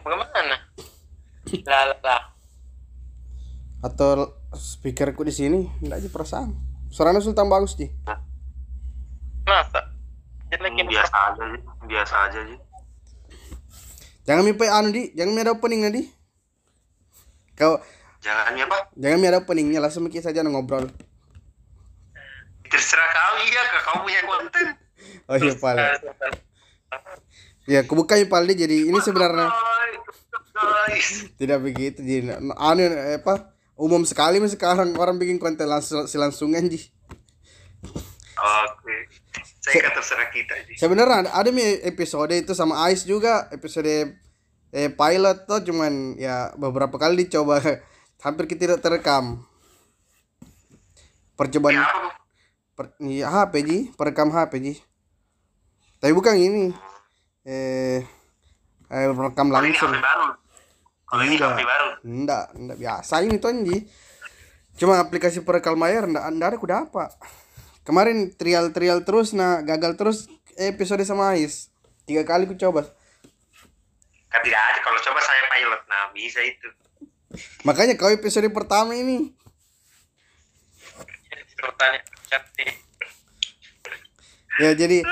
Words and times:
bagaimana 0.00 0.40
lah 0.44 0.60
lah 1.66 1.98
lah 2.04 2.22
Atau 3.80 4.28
speakerku 4.52 5.24
di 5.24 5.32
sini 5.32 5.64
enggak 5.80 6.04
aja 6.04 6.08
perasaan. 6.12 6.50
Suaranya 6.92 7.24
Sultan 7.24 7.48
bagus, 7.48 7.78
Ji. 7.78 7.88
masa 9.46 9.80
jelek 10.52 10.74
ini 10.76 10.84
biasa 10.84 11.16
aja 11.32 11.42
sih 11.42 11.60
biasa 11.88 12.14
aja 12.28 12.40
sih 12.44 12.58
Jangan 14.28 14.44
mimpi 14.46 14.68
anu, 14.68 14.92
Di. 14.94 15.10
Jangan 15.16 15.32
mi 15.32 15.40
ada 15.42 15.56
opening 15.56 15.80
nanti. 15.82 16.02
Kau 17.56 17.80
jangan 18.20 18.52
ya 18.52 18.68
pak 18.68 18.92
jangan 19.00 19.16
mi 19.16 19.26
ada 19.32 19.40
openingnya 19.40 19.80
langsung 19.80 20.04
mikir 20.04 20.20
saja 20.20 20.44
ngobrol. 20.44 20.92
terserah 22.68 23.08
kau 23.10 23.34
iya 23.42 23.62
kak 23.64 23.80
kau 23.82 23.96
punya 24.04 24.20
konten 24.28 24.66
Oh 25.26 25.36
iya, 25.40 25.56
Pal. 25.56 25.76
Ya, 27.68 27.84
kebuka 27.84 28.16
ya, 28.16 28.28
Pal. 28.28 28.48
Di. 28.48 28.54
Jadi 28.56 28.88
ini 28.88 28.98
sebenarnya. 29.00 29.48
tidak 31.40 31.64
begitu 31.64 32.04
jadi 32.04 32.36
anu 32.60 32.84
apa 33.16 33.56
umum 33.80 34.04
sekali 34.04 34.36
sekarang 34.44 34.92
orang 35.00 35.16
bikin 35.16 35.40
konten 35.40 35.64
langsung 35.64 36.04
selangsungan 36.04 36.68
ji 36.68 36.92
oke. 38.40 38.96
Saya 39.60 39.88
kan 39.88 39.92
terserah 39.96 40.28
kita 40.32 40.54
sih 40.68 40.76
sebenarnya 40.76 41.28
ada, 41.28 41.30
ada 41.36 41.50
episode 41.84 42.32
itu 42.32 42.52
sama 42.56 42.88
Ice 42.92 43.04
juga. 43.04 43.48
Episode 43.52 44.16
eh, 44.72 44.88
pilot 44.88 45.44
tuh 45.44 45.60
cuman 45.68 46.16
ya 46.16 46.52
beberapa 46.56 46.96
kali 46.96 47.28
dicoba. 47.28 47.60
Hampir 48.24 48.44
kita 48.48 48.76
tidak 48.76 48.80
terekam. 48.84 49.44
Percobaan 51.36 51.80
ya 51.80 51.84
per, 52.76 52.86
ya, 53.00 53.26
HP 53.32 53.52
ji. 53.64 53.78
Perekam 53.96 54.28
HP 54.32 54.52
ji. 54.60 54.74
Tapi 56.00 56.12
bukan 56.16 56.36
ini 56.36 56.72
eh, 57.46 58.04
eh 58.90 59.06
rekam 59.10 59.48
ini 59.48 59.54
langsung 59.54 59.92
HP 59.92 60.02
baru 60.02 60.28
kalau 61.10 61.22
ini 61.26 61.34
Enggak. 61.34 61.66
Baru 61.66 61.88
Enggak, 62.06 62.44
enggak 62.54 62.78
biasa 62.78 63.14
ini 63.26 63.34
tuh 63.42 63.50
Anji. 63.50 63.76
Cuma 64.78 65.02
aplikasi 65.02 65.42
perekal 65.42 65.74
mayar 65.74 66.06
enggak, 66.06 66.22
ada 66.30 66.56
kuda 66.56 66.76
apa. 66.86 67.10
Kemarin 67.82 68.30
trial-trial 68.38 69.02
terus 69.02 69.34
nah 69.34 69.58
gagal 69.66 69.98
terus 69.98 70.18
episode 70.54 71.02
sama 71.02 71.34
Ais. 71.34 71.74
Tiga 72.06 72.22
kali 72.22 72.46
ku 72.46 72.54
coba. 72.54 72.86
kan 74.30 74.46
tidak 74.46 74.62
ada 74.62 74.78
kalau 74.86 75.00
coba 75.02 75.18
saya 75.18 75.42
pilot 75.50 75.82
nah 75.90 76.06
bisa 76.14 76.38
itu 76.46 76.70
Makanya 77.66 77.98
kau 77.98 78.14
episode 78.14 78.46
pertama 78.54 78.94
ini. 78.94 79.34
Ya 84.62 84.70
jadi 84.78 85.02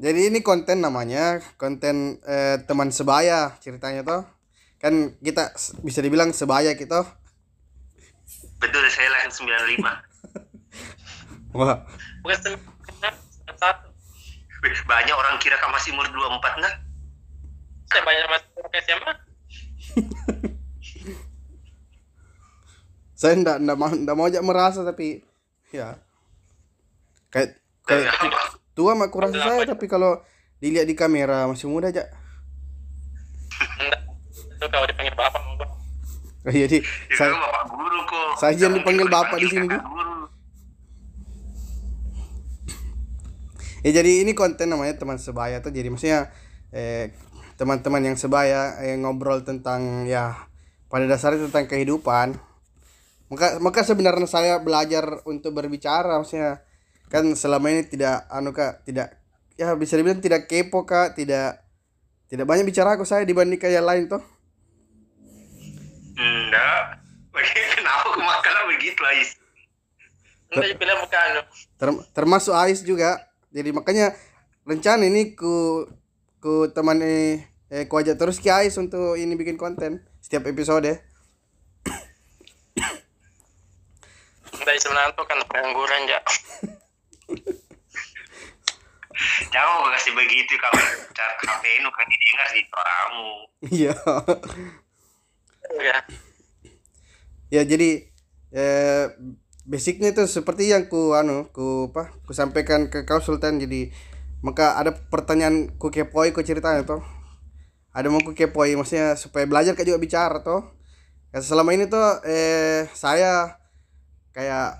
jadi 0.00 0.32
ini 0.32 0.40
konten 0.40 0.80
namanya, 0.80 1.44
konten 1.60 2.18
eh, 2.24 2.56
teman 2.64 2.88
sebaya 2.88 3.52
ceritanya 3.60 4.00
tuh. 4.00 4.24
Kan 4.80 5.20
kita 5.20 5.52
bisa 5.84 6.00
dibilang 6.00 6.32
sebaya 6.32 6.72
kita. 6.72 7.04
betul 8.60 8.84
saya 8.92 9.08
lahir 9.08 9.32
95 9.32 9.80
Wah, 11.56 11.80
bukan 12.20 12.60
banyak 14.60 15.14
orang 15.16 15.40
kira 15.40 15.56
kan 15.56 15.72
masih 15.72 15.96
umur 15.96 16.04
24 16.12 16.60
nah 16.60 16.74
saya 17.88 18.02
banyak 18.04 18.26
masuk 18.28 18.50
ke 18.68 18.78
SMA 18.84 19.12
saya 23.20 23.32
enggak 23.36 23.56
enggak 23.60 23.76
mau 23.76 23.88
enggak 23.88 24.16
mau 24.16 24.26
aja 24.28 24.40
merasa 24.40 24.80
tapi 24.80 25.20
ya. 25.76 26.00
Kayak 27.28 27.60
kayak 27.84 28.08
tua 28.80 28.96
mah 28.96 29.12
kurasa 29.12 29.36
saya 29.36 29.68
tapi 29.68 29.84
kalau 29.84 30.16
dilihat 30.56 30.88
di 30.88 30.96
kamera 30.96 31.44
masih 31.44 31.68
muda 31.68 31.92
aja 31.92 32.08
enggak. 33.60 34.00
Itu 34.32 34.66
kalau 34.68 34.86
dipanggil 34.88 35.14
bapak 35.16 35.40
mau 35.44 35.54
Bang. 35.60 35.72
jadi 36.48 36.78
itu 36.80 37.16
saya 37.16 37.36
kan 37.36 37.40
bapak 37.44 37.64
guru 37.68 37.98
kok. 38.08 38.30
Saya 38.40 38.52
yang 38.56 38.72
dipanggil 38.72 39.04
mungkin 39.04 39.12
bapak 39.12 39.36
di 39.36 39.46
sini, 39.48 39.66
kakak 39.68 39.84
Du. 39.84 39.88
guru. 39.92 40.16
Ya 43.80 43.90
jadi 43.96 44.12
ini 44.24 44.32
konten 44.36 44.68
namanya 44.68 44.96
teman 45.00 45.16
sebaya 45.16 45.64
tuh. 45.64 45.72
Jadi 45.72 45.88
maksudnya 45.88 46.28
eh, 46.72 47.16
teman-teman 47.56 48.12
yang 48.12 48.16
sebaya 48.16 48.76
eh, 48.84 48.96
ngobrol 48.96 49.40
tentang 49.44 50.04
ya 50.04 50.48
pada 50.92 51.08
dasarnya 51.08 51.48
tentang 51.48 51.68
kehidupan. 51.68 52.36
Maka 53.32 53.62
maka 53.62 53.80
sebenarnya 53.86 54.28
saya 54.28 54.60
belajar 54.60 55.24
untuk 55.24 55.56
berbicara 55.56 56.20
maksudnya 56.20 56.60
kan 57.10 57.26
selama 57.34 57.74
ini 57.74 57.82
tidak 57.90 58.22
anu 58.30 58.54
kak 58.54 58.86
tidak 58.86 59.18
ya 59.58 59.74
bisa 59.74 59.98
dibilang 59.98 60.22
tidak 60.22 60.46
kepo 60.46 60.86
kak 60.86 61.18
tidak 61.18 61.66
tidak 62.30 62.46
banyak 62.46 62.62
bicara 62.62 62.94
aku 62.94 63.02
saya 63.02 63.26
dibandingkan 63.26 63.74
yang 63.74 63.84
lain 63.84 64.06
tuh 64.06 64.22
enggak. 66.20 67.00
Kenapa 67.78 68.06
aku 68.12 68.20
makannya 68.20 68.62
begitu 68.76 69.00
Ais? 69.06 69.30
Anu. 70.50 71.40
Term- 71.80 72.04
termasuk 72.12 72.52
Ais 72.52 72.82
juga. 72.84 73.16
Jadi 73.50 73.70
makanya 73.72 74.12
rencana 74.66 75.06
ini 75.06 75.34
ku 75.34 75.86
ku 76.42 76.68
teman 76.70 77.00
eh, 77.02 77.46
ku 77.88 77.94
ajak 77.96 78.18
terus 78.18 78.42
ke 78.42 78.50
Ais 78.52 78.76
untuk 78.76 79.16
ini 79.16 79.32
bikin 79.38 79.56
konten 79.56 80.04
setiap 80.20 80.46
episode. 80.50 81.00
Enggak 84.60 84.76
sebenarnya 84.76 85.16
tuh 85.16 85.24
kan 85.24 85.40
pengangguran 85.48 86.04
ya 86.04 86.20
jangan 89.52 89.72
mau 89.82 89.90
kasih 89.92 90.12
begitu 90.16 90.54
kalau 90.56 90.80
cara 91.12 91.34
HP 91.36 91.64
nu 91.82 91.90
kan 91.92 92.06
didengar 92.08 92.48
di 92.54 92.62
kamu. 92.70 93.30
Iya. 93.68 93.94
Ya 95.80 95.98
ya 97.50 97.66
jadi 97.66 98.06
eh 98.54 99.04
basicnya 99.66 100.14
itu 100.14 100.24
seperti 100.26 100.70
yang 100.70 100.86
ku 100.86 101.12
anu 101.14 101.50
ku 101.50 101.90
apa 101.90 102.14
ku 102.24 102.32
sampaikan 102.32 102.86
ke 102.88 103.02
kau 103.02 103.18
Sultan 103.18 103.58
jadi 103.58 103.90
maka 104.40 104.78
ada 104.78 104.94
pertanyaan 104.94 105.74
ku 105.76 105.90
kepoi 105.92 106.32
ku 106.32 106.40
ceritanya 106.40 106.86
tuh 106.86 107.02
ada 107.90 108.06
mau 108.08 108.22
ku 108.22 108.32
kepoi 108.32 108.78
maksudnya 108.78 109.18
supaya 109.18 109.44
belajar 109.50 109.74
kak 109.74 109.84
juga 109.84 109.98
bicara 110.00 110.40
tuh 110.40 110.62
ya, 111.34 111.42
selama 111.42 111.74
ini 111.74 111.90
tuh 111.90 112.22
eh 112.24 112.86
saya 112.94 113.58
kayak 114.30 114.78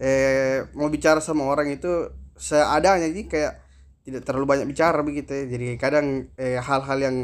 eh 0.00 0.66
mau 0.74 0.90
bicara 0.90 1.22
sama 1.22 1.46
orang 1.46 1.70
itu 1.70 2.10
seadanya 2.34 3.06
jadi 3.06 3.22
kayak 3.30 3.52
tidak 4.04 4.22
terlalu 4.26 4.46
banyak 4.46 4.66
bicara 4.68 5.00
begitu 5.00 5.32
ya. 5.32 5.44
jadi 5.48 5.66
kadang 5.80 6.28
eh, 6.36 6.60
hal-hal 6.60 6.98
yang 7.00 7.16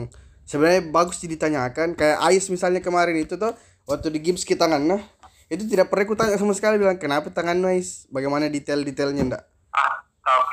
sebenarnya 0.48 0.88
bagus 0.90 1.20
ditanyakan. 1.22 1.94
Kayak 1.94 2.18
Ais 2.24 2.46
misalnya 2.48 2.80
kemarin 2.82 3.20
itu 3.20 3.36
tuh 3.36 3.52
waktu 3.86 4.10
di 4.10 4.18
gips 4.22 4.42
ke 4.48 4.58
tangan 4.58 4.82
nah 4.82 5.02
itu 5.50 5.66
tidak 5.66 5.90
pernah 5.90 6.06
ku 6.06 6.14
tanya 6.14 6.38
sama 6.38 6.54
sekali 6.54 6.78
bilang 6.78 6.98
kenapa 6.98 7.26
tangan 7.30 7.58
Ais? 7.66 8.06
Bagaimana 8.08 8.46
detail-detailnya 8.46 9.22
ndak? 9.34 9.42
Ah 9.74 9.98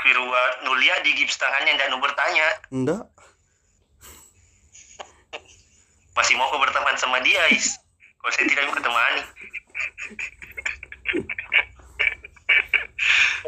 Firwa 0.01 0.41
nulia 0.65 0.97
di 1.05 1.13
gips 1.13 1.37
tangannya 1.37 1.77
dan 1.77 1.93
nu 1.93 2.01
bertanya. 2.01 2.47
Ndak. 2.73 3.03
Masih 6.17 6.33
mau 6.33 6.49
kau 6.49 6.57
berteman 6.57 6.97
sama 6.97 7.21
dia 7.21 7.37
Ais? 7.45 7.77
Kalau 8.17 8.31
saya 8.33 8.49
tidak 8.49 8.65
mau 8.67 8.75
ketemani 8.75 9.21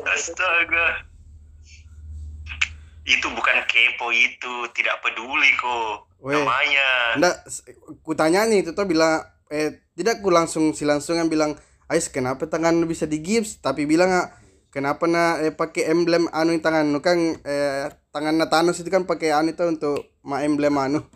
astaga. 0.06 1.06
Itu 3.06 3.28
bukan 3.34 3.58
kepo 3.66 4.14
itu 4.14 4.54
tidak 4.78 5.02
peduli 5.02 5.50
kok. 5.58 6.10
Weh. 6.20 6.36
namanya. 6.36 7.16
Ndak 7.16 7.36
s- 7.48 7.64
ku 8.04 8.12
tanya 8.12 8.44
nih 8.44 8.62
itu 8.68 8.76
tuh 8.76 8.84
bilang 8.84 9.24
eh 9.50 9.82
tidak 9.96 10.20
ku 10.20 10.30
langsung 10.30 10.76
si 10.76 10.84
langsungan 10.84 11.32
bilang 11.32 11.56
Ais 11.90 12.06
kenapa 12.06 12.46
tangan 12.46 12.78
lu 12.78 12.86
bisa 12.86 13.10
di 13.10 13.18
gips 13.18 13.66
tapi 13.66 13.90
bilang 13.90 14.14
ah, 14.14 14.30
kenapa 14.70 15.10
na 15.10 15.42
eh, 15.42 15.50
pakai 15.50 15.90
emblem 15.90 16.30
anu 16.30 16.54
tangan 16.62 16.86
nu 16.86 17.02
kan 17.02 17.18
eh, 17.42 17.90
tangan 18.14 18.38
Thanos 18.46 18.78
itu 18.78 18.94
kan 18.94 19.10
pakai 19.10 19.34
anu 19.34 19.58
itu 19.58 19.64
untuk 19.66 20.14
ma 20.22 20.46
emblem 20.46 20.76
anu. 20.78 21.02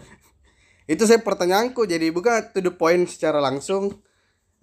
Itu 0.84 1.08
saya 1.08 1.24
pertanyaanku 1.24 1.88
jadi 1.88 2.12
bukan 2.12 2.52
to 2.52 2.60
the 2.60 2.68
point 2.68 3.08
secara 3.08 3.40
langsung 3.40 4.04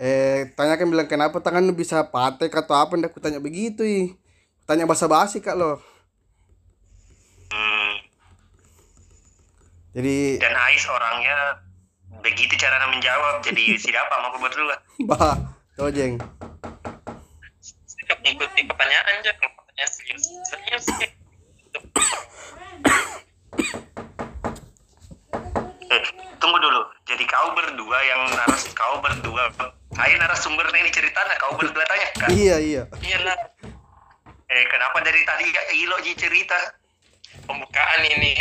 eh 0.01 0.49
tanyakan 0.57 0.89
bilang 0.89 1.05
kenapa 1.05 1.37
tangan 1.45 1.61
lu 1.61 1.77
bisa 1.77 2.01
patek 2.09 2.57
atau 2.57 2.73
apa? 2.73 2.97
Ndak 2.97 3.13
ku 3.13 3.21
tanya 3.21 3.37
begitu 3.37 3.85
ih. 3.85 4.17
Tanya 4.65 4.89
basa 4.89 5.11
basi 5.11 5.43
kak 5.43 5.59
lo 5.59 5.83
Hmm, 7.51 7.99
jadi 9.91 10.39
dan 10.39 10.55
Ais 10.55 10.87
orangnya 10.87 11.59
begitu 12.23 12.55
cara 12.55 12.79
menjawab 12.87 13.43
jadi 13.43 13.75
siapa 13.83 14.15
mau 14.23 14.31
kau 14.31 14.39
berdua? 14.39 14.79
Bah 15.11 15.35
tojeng 15.75 16.23
sikap 17.91 18.23
mengikuti 18.23 18.63
pertanyaan 18.71 19.19
aja 19.19 19.35
kalau 19.35 19.51
pertanyaan 19.59 19.91
serius 19.91 20.25
serius 20.47 20.87
Eh, 25.91 26.03
tunggu 26.39 26.59
dulu. 26.63 26.87
Jadi 27.03 27.27
kau 27.27 27.51
berdua 27.51 27.99
yang 28.07 28.31
naras 28.31 28.63
kau 28.71 29.03
berdua. 29.03 29.51
Saya 30.01 30.17
narasumbernya 30.17 30.81
ini 30.81 30.89
ceritanya 30.89 31.37
kau 31.37 31.61
berdua 31.61 31.85
tanya 31.85 32.09
kan? 32.17 32.29
iya 32.33 32.57
iya. 32.57 32.83
Iyalah. 32.89 33.37
Eh 34.49 34.65
kenapa 34.65 35.05
dari 35.05 35.21
tadi 35.29 35.45
ya 35.53 35.63
Ilo 35.77 36.01
Ji 36.01 36.17
cerita? 36.17 36.57
pembukaan 37.45 38.01
ini. 38.09 38.33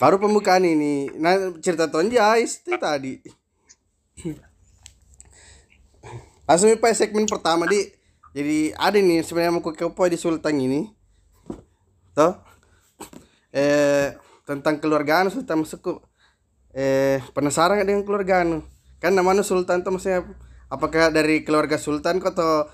Baru 0.00 0.20
pembukaan 0.20 0.68
ini. 0.68 1.08
Nah 1.16 1.56
cerita 1.64 1.88
Tonja 1.88 2.36
itu 2.36 2.76
tadi. 2.76 3.16
Langsung 6.44 6.68
pak 6.76 6.92
segmen 6.92 7.24
pertama 7.24 7.64
di 7.64 7.80
jadi 8.36 8.76
ada 8.76 9.00
nih 9.00 9.24
sebenarnya 9.24 9.56
mau 9.56 9.64
kepo 9.64 10.04
di 10.04 10.20
Sultan 10.20 10.60
ini. 10.60 10.84
Toh? 12.12 12.36
Eh 13.56 14.20
tentang 14.44 14.76
keluarga 14.76 15.24
anu 15.24 15.32
Sultan 15.32 15.64
masuk 15.64 16.09
eh 16.70 17.18
penasaran 17.34 17.82
dengan 17.82 18.06
keluarga 18.06 18.46
anu? 18.46 18.62
Kan 19.00 19.16
namanya 19.16 19.40
Sultan 19.40 19.80
tuh 19.80 19.96
maksudnya 19.96 20.22
apakah 20.68 21.10
dari 21.10 21.42
keluarga 21.42 21.80
Sultan 21.80 22.20
kok 22.20 22.36
atau 22.36 22.68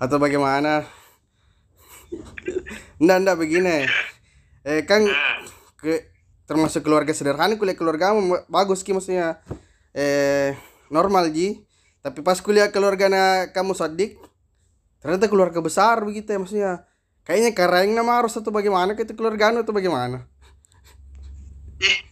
atau 0.00 0.16
bagaimana? 0.16 0.84
Nggak, 2.96 3.18
nggak 3.22 3.38
begini. 3.38 3.86
Eh 4.64 4.82
kan 4.88 5.04
ke 5.78 6.10
termasuk 6.46 6.86
keluarga 6.86 7.12
sederhana 7.12 7.58
kuliah 7.58 7.76
keluarga 7.76 8.16
bagus 8.48 8.80
ki 8.80 8.96
maksudnya. 8.96 9.38
Eh 9.92 10.56
normal 10.88 11.30
ji. 11.30 11.62
Tapi 12.00 12.22
pas 12.22 12.38
kuliah 12.38 12.70
keluarga 12.70 13.10
na 13.10 13.50
kamu 13.50 13.74
sadik 13.74 14.14
ternyata 15.02 15.26
keluarga 15.30 15.58
besar 15.60 16.02
begitu 16.02 16.32
ya 16.34 16.38
maksudnya. 16.38 16.72
Kayaknya 17.26 17.50
karaeng 17.58 17.92
nama 17.92 18.22
harus 18.22 18.38
atau 18.38 18.54
bagaimana 18.54 18.94
gitu 18.94 19.18
keluarga 19.18 19.50
anu 19.50 19.66
atau 19.66 19.74
bagaimana? 19.74 20.30
Ih 21.82 22.05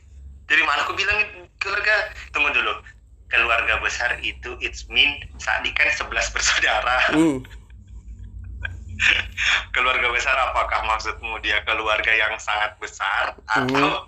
dari 0.44 0.62
mana 0.64 0.84
aku 0.84 0.92
bilang 0.96 1.48
keluarga? 1.60 2.12
Tunggu 2.32 2.52
dulu. 2.52 2.74
Keluarga 3.32 3.80
besar 3.80 4.20
itu 4.20 4.54
it's 4.60 4.86
mean 4.92 5.18
Sadi 5.40 5.72
kan 5.72 5.88
11 5.90 6.12
bersaudara. 6.34 6.96
Hmm. 7.10 7.40
keluarga 9.74 10.06
besar 10.14 10.36
apakah 10.50 10.86
maksudmu 10.86 11.42
dia 11.42 11.64
keluarga 11.66 12.12
yang 12.14 12.36
sangat 12.38 12.76
besar? 12.78 13.34
Atau 13.50 14.06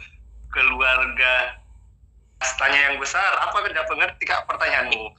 keluarga 0.52 1.58
kastanya 2.38 2.92
yang 2.92 2.96
besar? 3.02 3.34
Apa 3.42 3.66
tidak 3.66 3.88
pengerti 3.90 4.22
kak 4.28 4.46
pertanyaanmu? 4.46 5.10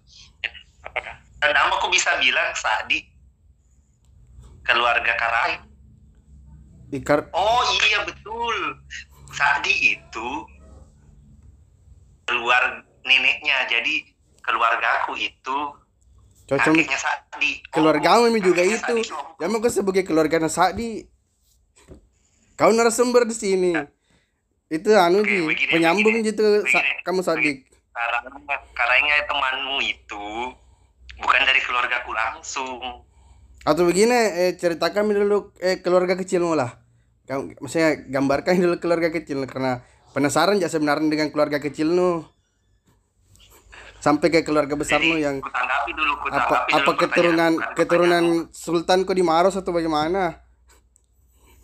Apakah? 0.88 1.16
Dan 1.38 1.52
nama 1.54 1.74
aku 1.78 1.92
bisa 1.94 2.16
bilang 2.22 2.50
Sadi 2.56 3.04
keluarga 4.66 5.14
Karai. 5.20 5.62
Ikar 6.96 7.28
oh 7.36 7.64
iya 7.84 8.08
betul. 8.08 8.56
Sadi 9.36 10.00
itu 10.00 10.28
keluar 12.28 12.84
neneknya. 13.08 13.66
Jadi 13.72 14.04
keluarga 14.44 15.04
aku 15.04 15.16
itu 15.16 15.58
cocok 16.48 16.74
kakeknya 16.76 17.00
Sadi. 17.00 17.52
Keluarga 17.72 18.08
Oh, 18.20 18.28
kamu 18.28 18.40
juga 18.44 18.62
kakeknya 18.64 18.78
itu. 18.78 18.96
Ya 19.40 19.48
mau 19.48 19.64
sebagai 19.66 20.04
keluarga 20.04 20.44
Sadi 20.52 21.08
kau 22.60 22.70
narasumber 22.76 23.24
di 23.26 23.36
sini. 23.36 23.72
Itu 24.68 24.92
anu 25.00 25.24
Oke, 25.24 25.32
begini, 25.48 25.72
penyambung 25.72 26.20
begini. 26.20 26.28
gitu 26.36 26.44
Sa- 26.68 26.84
Begini, 26.84 27.04
kamu 27.08 27.22
sadik 27.24 27.58
karena 27.98 28.20
karena 28.78 29.18
temanmu 29.26 29.78
itu 29.82 30.26
bukan 31.18 31.42
dari 31.48 31.62
keluargaku 31.66 32.12
langsung. 32.14 33.02
Atau 33.66 33.84
begini 33.90 34.14
eh, 34.14 34.54
ceritakan 34.54 35.10
dulu 35.12 35.56
eh 35.64 35.82
keluarga 35.82 36.14
kecilmu 36.14 36.54
lah. 36.54 36.78
Kamu 37.26 37.58
maksudnya 37.60 37.96
gambarkan 38.08 38.60
dulu 38.62 38.76
keluarga 38.80 39.10
kecil 39.12 39.44
karena 39.50 39.82
penasaran 40.16 40.62
ya 40.62 40.70
sebenarnya 40.72 41.08
dengan 41.08 41.30
keluarga 41.32 41.58
kecil 41.58 41.92
nu? 41.92 42.24
Sampai 43.98 44.30
ke 44.30 44.46
keluarga 44.46 44.78
besar 44.78 45.02
nu 45.02 45.18
yang 45.18 45.42
tanggapi 45.42 45.92
dulu 45.92 46.14
apa 46.30 46.30
tanggapi 46.30 46.72
apa 46.72 46.86
dulu 46.86 47.00
keturunan 47.02 47.54
keturunan 47.74 48.26
sultan 48.54 49.04
kok 49.04 49.18
di 49.18 49.26
Maros 49.26 49.58
atau 49.58 49.74
bagaimana? 49.74 50.38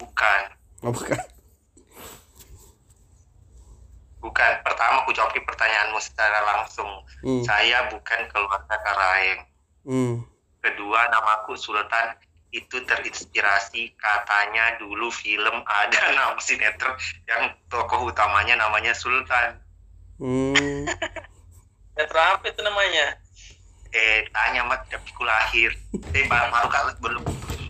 Bukan. 0.01 0.41
Oh, 0.83 0.91
bukan. 0.91 1.19
Bukan. 4.19 4.51
Pertama 4.65 5.05
ku 5.07 5.11
jawab 5.15 5.31
pertanyaanmu 5.31 5.99
secara 6.01 6.39
langsung. 6.43 6.89
Hmm. 7.23 7.39
saya 7.47 7.87
bukan 7.87 8.19
keluarga 8.35 8.75
Karaeng. 8.83 9.39
Hmm. 9.83 10.15
kedua 10.63 11.11
namaku 11.11 11.59
Sultan 11.59 12.15
itu 12.53 12.77
terinspirasi 12.85 13.97
katanya 13.97 14.77
dulu 14.77 15.09
film 15.09 15.65
ada 15.65 15.99
nama 16.17 16.37
sinetron 16.37 16.93
yang 17.25 17.57
tokoh 17.67 18.13
utamanya 18.13 18.53
namanya 18.53 18.93
Sultan. 18.93 19.57
Hmm. 20.21 20.85
Netral 21.97 22.37
apa 22.37 22.45
itu 22.49 22.61
namanya? 22.61 23.17
eh 23.93 24.25
tanya 24.33 24.65
mat 24.65 24.89
tapi 24.89 25.05
ku 25.13 25.21
lahir. 25.21 25.69
Eh 26.17 26.25
ba- 26.25 26.49
baru 26.49 26.69
kali 26.69 26.91
belum 26.97 27.23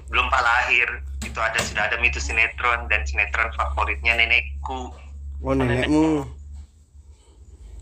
belum 0.07 0.25
pak 0.31 0.43
lahir. 0.43 0.87
Itu 1.19 1.35
ada 1.39 1.59
sudah 1.59 1.91
ada 1.91 1.99
mitu 1.99 2.19
sinetron 2.23 2.87
dan 2.87 3.03
sinetron 3.03 3.51
favoritnya 3.59 4.15
nenekku. 4.15 4.91
Oh 5.43 5.51
nenekmu. 5.51 6.23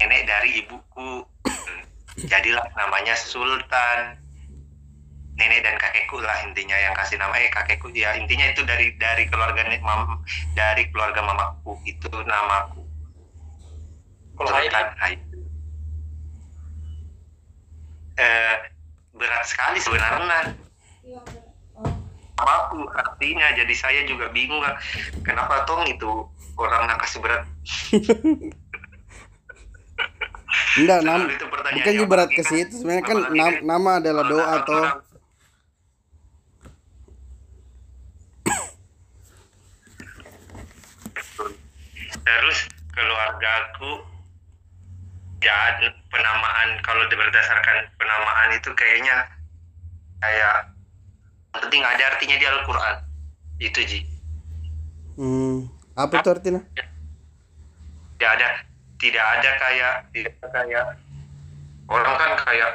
Nenek 0.01 0.25
dari 0.25 0.65
ibuku. 0.65 1.21
Jadilah 2.33 2.65
namanya 2.73 3.13
Sultan 3.13 4.20
nenek 5.41 5.65
dan 5.65 5.75
kakekku 5.81 6.21
lah 6.21 6.37
intinya 6.45 6.77
yang 6.77 6.93
kasih 6.93 7.17
nama 7.17 7.33
eh 7.41 7.49
kakekku 7.49 7.89
ya 7.97 8.13
intinya 8.13 8.45
itu 8.53 8.61
dari 8.61 8.93
dari 9.01 9.25
keluarga 9.25 9.65
mam, 9.81 10.21
dari 10.53 10.85
keluarga 10.93 11.25
mamaku 11.25 11.81
itu 11.89 12.13
namaku. 12.29 12.85
Kalau 14.37 14.53
Haidi. 14.53 15.37
Eh, 18.21 18.55
berat 19.17 19.43
sekali 19.49 19.81
sebenarnya. 19.81 20.53
Aku 22.41 22.89
artinya 22.89 23.53
jadi 23.53 23.73
saya 23.77 24.01
juga 24.05 24.29
bingung 24.33 24.61
kenapa 25.21 25.65
tong 25.65 25.85
itu 25.85 26.25
orang 26.57 26.89
nak 26.89 27.01
kasih 27.05 27.21
berat? 27.21 27.45
Enggak 30.77 30.99
nam 31.05 31.21
bukan 31.29 31.93
yang 31.93 32.09
berat 32.09 32.29
ke 32.33 32.41
kan- 32.41 32.49
situ. 32.49 32.73
Sebenarnya 32.81 33.05
kan 33.05 33.17
kan 33.29 33.53
nama 33.61 33.91
adalah 34.01 34.23
doa 34.25 34.41
orang- 34.41 34.65
toh 34.65 34.81
orang- 34.81 35.09
terus 42.25 42.69
keluargaku 42.93 44.05
ya 45.41 45.57
penamaan 46.13 46.77
kalau 46.85 47.01
berdasarkan 47.09 47.89
penamaan 47.97 48.49
itu 48.53 48.69
kayaknya 48.77 49.25
kayak 50.21 50.69
penting 51.57 51.81
ada 51.81 52.03
artinya 52.13 52.37
di 52.37 52.45
Al-Quran 52.45 52.95
itu 53.57 53.79
Ji 53.81 53.99
hmm. 55.17 55.65
apa 55.97 56.13
itu 56.21 56.29
artinya 56.29 56.61
tidak 58.21 58.29
ada 58.37 58.47
tidak 59.01 59.25
ada 59.25 59.49
kayak 59.57 59.93
tidak 60.13 60.33
ada 60.37 60.49
kayak 60.53 60.85
orang 61.89 62.15
kan 62.21 62.31
kayak 62.45 62.71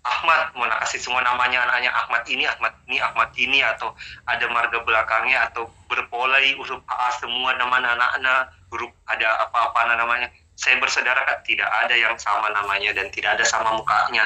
Ahmad 0.00 0.56
mau 0.56 0.64
kasih 0.80 0.96
semua 0.96 1.20
namanya 1.20 1.68
anaknya 1.68 1.92
Ahmad 1.92 2.24
ini 2.24 2.48
Ahmad 2.48 2.72
ini 2.88 2.96
Ahmad 3.04 3.30
ini 3.36 3.60
atau 3.60 3.92
ada 4.24 4.48
marga 4.48 4.80
belakangnya 4.80 5.52
atau 5.52 5.68
berpolai 5.92 6.56
huruf 6.56 6.80
A 6.88 7.12
semua 7.20 7.52
nama 7.60 7.76
anak-anak 7.76 8.48
huruf 8.72 8.88
ada 9.12 9.28
apa-apa 9.44 9.92
namanya 10.00 10.32
saya 10.56 10.80
bersaudara 10.80 11.20
kan 11.28 11.44
tidak 11.44 11.68
ada 11.68 11.92
yang 11.92 12.16
sama 12.16 12.48
namanya 12.52 12.96
dan 12.96 13.12
tidak 13.12 13.36
ada 13.36 13.44
sama 13.44 13.76
mukanya 13.76 14.24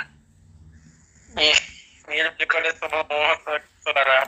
mirip 2.06 2.34
daripada 2.38 2.70
semua 2.78 3.34
saudara. 3.82 4.18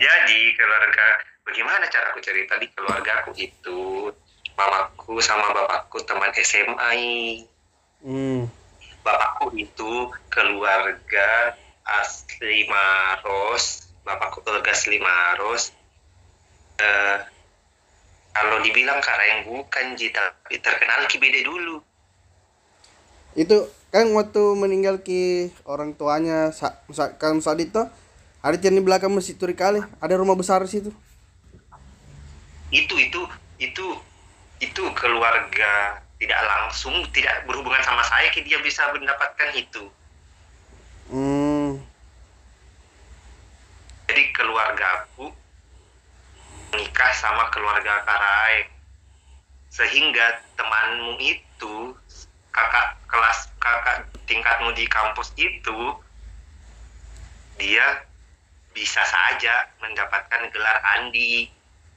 jadi 0.00 0.40
keluarga 0.56 1.06
bagaimana 1.44 1.84
cara 1.92 2.16
aku 2.16 2.20
cerita 2.24 2.56
di 2.56 2.72
keluarga 2.72 3.20
aku 3.20 3.36
itu 3.36 4.08
mamaku 4.56 5.20
sama 5.20 5.52
bapakku 5.52 6.00
teman 6.08 6.32
SMA 6.40 6.92
hmm. 8.00 8.67
Bapakku 9.06 9.54
itu 9.56 10.10
keluarga 10.30 11.54
asli 11.84 12.68
Maros 12.68 13.88
bapakku 14.08 14.40
keluarga 14.40 14.72
asli 14.72 14.96
Maros. 14.96 15.76
Eh, 16.80 17.18
kalau 18.32 18.62
dibilang 18.64 19.02
yang 19.04 19.44
bukan 19.44 19.98
Ji 19.98 20.08
tapi 20.08 20.56
terkenal 20.64 21.04
ki 21.04 21.20
beda 21.20 21.40
dulu. 21.44 21.76
Itu 23.36 23.68
kan 23.92 24.08
waktu 24.16 24.42
meninggal 24.56 25.04
ki 25.04 25.52
orang 25.68 25.92
tuanya 25.92 26.54
sa, 26.56 26.80
sa, 26.88 27.12
kan 27.20 27.36
saat 27.44 27.60
itu 27.60 27.84
ada 28.38 28.56
di 28.56 28.80
belakang 28.80 29.12
masjid 29.12 29.34
Turi 29.36 29.52
kali 29.52 29.82
ada 30.00 30.14
rumah 30.16 30.38
besar 30.38 30.64
di 30.64 30.70
situ. 30.70 30.90
Itu 32.72 32.94
itu 32.96 33.20
itu 33.58 33.86
itu 34.62 34.82
keluarga 34.94 36.00
tidak 36.18 36.40
langsung 36.42 36.94
tidak 37.14 37.46
berhubungan 37.46 37.82
sama 37.86 38.02
saya 38.06 38.28
ki 38.34 38.42
dia 38.42 38.58
bisa 38.62 38.90
mendapatkan 38.90 39.50
itu. 39.54 39.86
Hmm. 41.08 41.80
jadi 44.08 44.28
keluargaku 44.36 45.32
menikah 46.72 47.12
sama 47.16 47.48
keluarga 47.48 48.04
Karaeng 48.04 48.68
sehingga 49.72 50.44
temanmu 50.52 51.16
itu 51.16 51.96
kakak 52.52 52.96
kelas 53.08 53.48
kakak 53.56 54.04
tingkatmu 54.28 54.68
di 54.76 54.84
kampus 54.84 55.32
itu 55.40 55.96
dia 57.56 58.04
bisa 58.76 59.02
saja 59.04 59.66
mendapatkan 59.80 60.52
gelar 60.52 60.78
Andi 60.98 61.48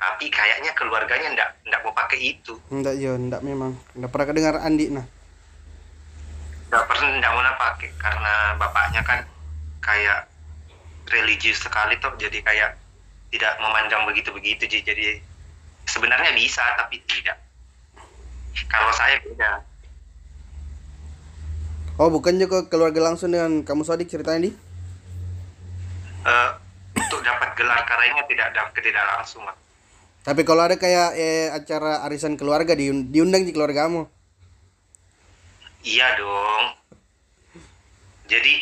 tapi 0.01 0.34
kayaknya 0.34 0.74
keluarganya 0.74 1.29
ndak 1.38 1.50
ndak 1.70 1.81
mau 1.86 1.93
pakai 1.93 2.34
itu 2.34 2.58
Enggak 2.74 2.98
yo, 2.98 3.13
enggak 3.13 3.46
memang. 3.46 3.77
Enggak 3.93 4.10
pernah 4.10 4.27
kedengar 4.34 4.55
Andi 4.58 4.89
nah. 4.89 5.05
nggak 6.74 6.86
pernah 6.89 7.08
ndak 7.22 7.31
mau 7.38 7.53
pakai 7.62 7.89
karena 8.01 8.34
bapaknya 8.58 9.01
kan 9.05 9.20
kayak 9.86 10.25
religius 11.13 11.62
sekali 11.62 11.93
tuh 12.01 12.10
jadi 12.17 12.41
kayak 12.41 12.72
tidak 13.29 13.53
memandang 13.62 14.08
begitu 14.10 14.34
begitu 14.34 14.65
jadi 14.65 15.22
sebenarnya 15.86 16.34
bisa 16.34 16.63
tapi 16.79 16.98
tidak 17.05 17.38
kalau 18.72 18.89
saya 18.98 19.22
beda 19.22 19.62
Oh, 22.00 22.10
bukan 22.10 22.34
juga 22.34 22.65
keluarga 22.65 22.98
langsung 22.98 23.29
dengan 23.29 23.62
kamu 23.62 23.86
Sodik 23.86 24.10
ceritanya 24.10 24.50
di? 24.50 24.51
Eh, 26.25 26.50
untuk 26.98 27.22
dapat 27.22 27.53
gelar 27.53 27.86
karainya 27.86 28.25
tidak 28.25 28.58
tidak 28.74 29.05
langsung 29.05 29.46
Mas. 29.46 29.53
Tapi 30.21 30.41
kalau 30.45 30.61
ada 30.61 30.77
kayak 30.77 31.17
eh, 31.17 31.49
acara 31.49 32.05
arisan 32.05 32.37
keluarga 32.37 32.77
diun- 32.77 33.09
diundang 33.09 33.41
di 33.41 33.49
keluargamu. 33.49 34.05
Iya 35.81 36.13
dong. 36.21 36.65
Jadi 38.29 38.53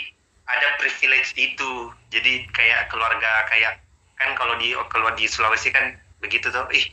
ada 0.48 0.68
privilege 0.80 1.36
itu. 1.36 1.92
Jadi 2.16 2.48
kayak 2.56 2.88
keluarga 2.88 3.44
kayak 3.52 3.84
kan 4.16 4.32
kalau 4.40 4.56
di 4.56 4.72
kalau 4.88 5.12
di 5.20 5.28
Sulawesi 5.28 5.68
kan 5.76 6.00
begitu 6.24 6.48
tuh. 6.48 6.64
Ih, 6.72 6.86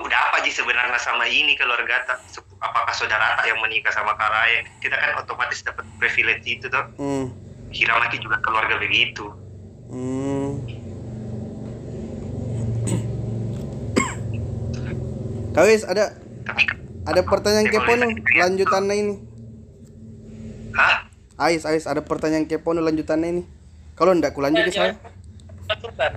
udah 0.00 0.20
apa 0.32 0.40
sih 0.48 0.52
sebenarnya 0.56 0.96
sama 0.96 1.28
ini 1.28 1.52
keluarga 1.60 2.08
tak? 2.08 2.24
Apakah 2.64 2.96
saudara 2.96 3.36
tak 3.36 3.52
yang 3.52 3.60
menikah 3.60 3.92
sama 3.92 4.16
Karaya? 4.16 4.64
Kita 4.80 4.96
kan 4.96 5.20
otomatis 5.20 5.60
dapat 5.60 5.84
privilege 6.00 6.48
itu 6.48 6.72
tuh. 6.72 6.88
Hmm. 6.96 7.28
Hiramaki 7.68 8.16
juga 8.16 8.40
keluarga 8.40 8.80
begitu. 8.80 9.28
Hmm. 9.92 10.37
Kawis 15.58 15.82
ada 15.82 16.14
ada 17.02 17.20
pertanyaan 17.26 17.66
Ya, 17.66 17.82
kepo 17.82 17.98
nih 17.98 18.14
lanjutannya 18.38 18.94
ini. 18.94 19.14
hah? 20.78 21.02
Ais, 21.34 21.66
Ais 21.66 21.82
ada 21.90 21.98
pertanyaan 21.98 22.46
kepo 22.46 22.70
nih 22.78 22.84
lanjutannya 22.86 23.28
ini. 23.34 23.42
Kalau 23.98 24.14
enggak 24.14 24.38
ku 24.38 24.38
lanjut 24.38 24.62
Ya, 24.62 24.70
di 24.70 24.74
saya. 24.78 24.94
Apa 25.66 25.74
Sultan? 25.82 26.12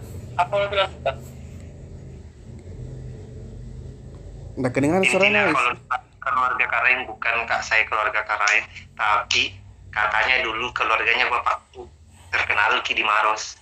Enggak 4.62 4.72
kedengaran 4.78 5.10
suaranya, 5.10 5.50
Ais. 5.50 5.58
kalau 5.58 5.74
keluarga 6.22 6.66
Karain 6.70 7.00
bukan 7.10 7.36
kak 7.50 7.66
saya 7.66 7.82
keluarga 7.90 8.22
Karain, 8.22 8.62
tapi 8.94 9.58
katanya 9.90 10.46
dulu 10.46 10.70
keluarganya 10.70 11.26
bapakku 11.34 11.90
terkenal 12.30 12.78
Ki 12.86 12.94
di 12.94 13.02
Maros. 13.02 13.58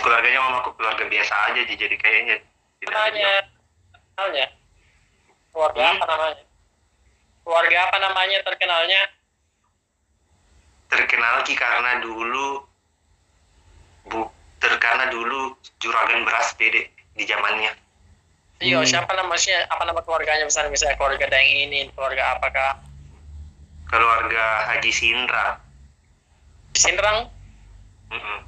Keluarganya 0.00 0.40
mamaku 0.48 0.72
keluarga 0.80 1.04
biasa 1.04 1.34
aja, 1.52 1.60
jadi 1.60 1.96
kayaknya 2.00 2.40
tidak 2.80 3.52
ada 4.16 4.24
Namanya, 4.26 4.46
kenalnya. 4.46 4.46
Keluarga 5.52 5.82
Hmm? 5.84 5.96
apa 5.96 6.06
namanya? 6.08 6.44
Keluarga 7.44 7.76
apa 7.84 7.96
namanya 8.00 8.38
terkenalnya? 8.42 9.02
terkenal 10.86 11.42
Ki 11.42 11.58
karena 11.58 11.98
dulu 11.98 12.62
bu 14.06 14.22
terkarena 14.62 15.10
dulu 15.10 15.58
juragan 15.82 16.22
beras 16.22 16.54
bede 16.54 16.88
di 17.18 17.26
zamannya. 17.26 17.74
Iya, 18.62 18.80
Hmm. 18.80 18.88
siapa 18.88 19.12
namanya? 19.12 19.66
Apa 19.68 19.82
nama 19.84 20.00
keluarganya? 20.00 20.46
Misalnya, 20.46 20.72
misalnya 20.72 20.96
keluarga 20.96 21.26
Daeng 21.28 21.68
ini, 21.68 21.90
keluarga 21.92 22.38
apakah? 22.38 22.80
Keluarga 23.90 24.72
Haji 24.72 24.92
Sindra. 24.94 25.60
Sinrang? 26.72 27.28
Mm-mm. 28.14 28.38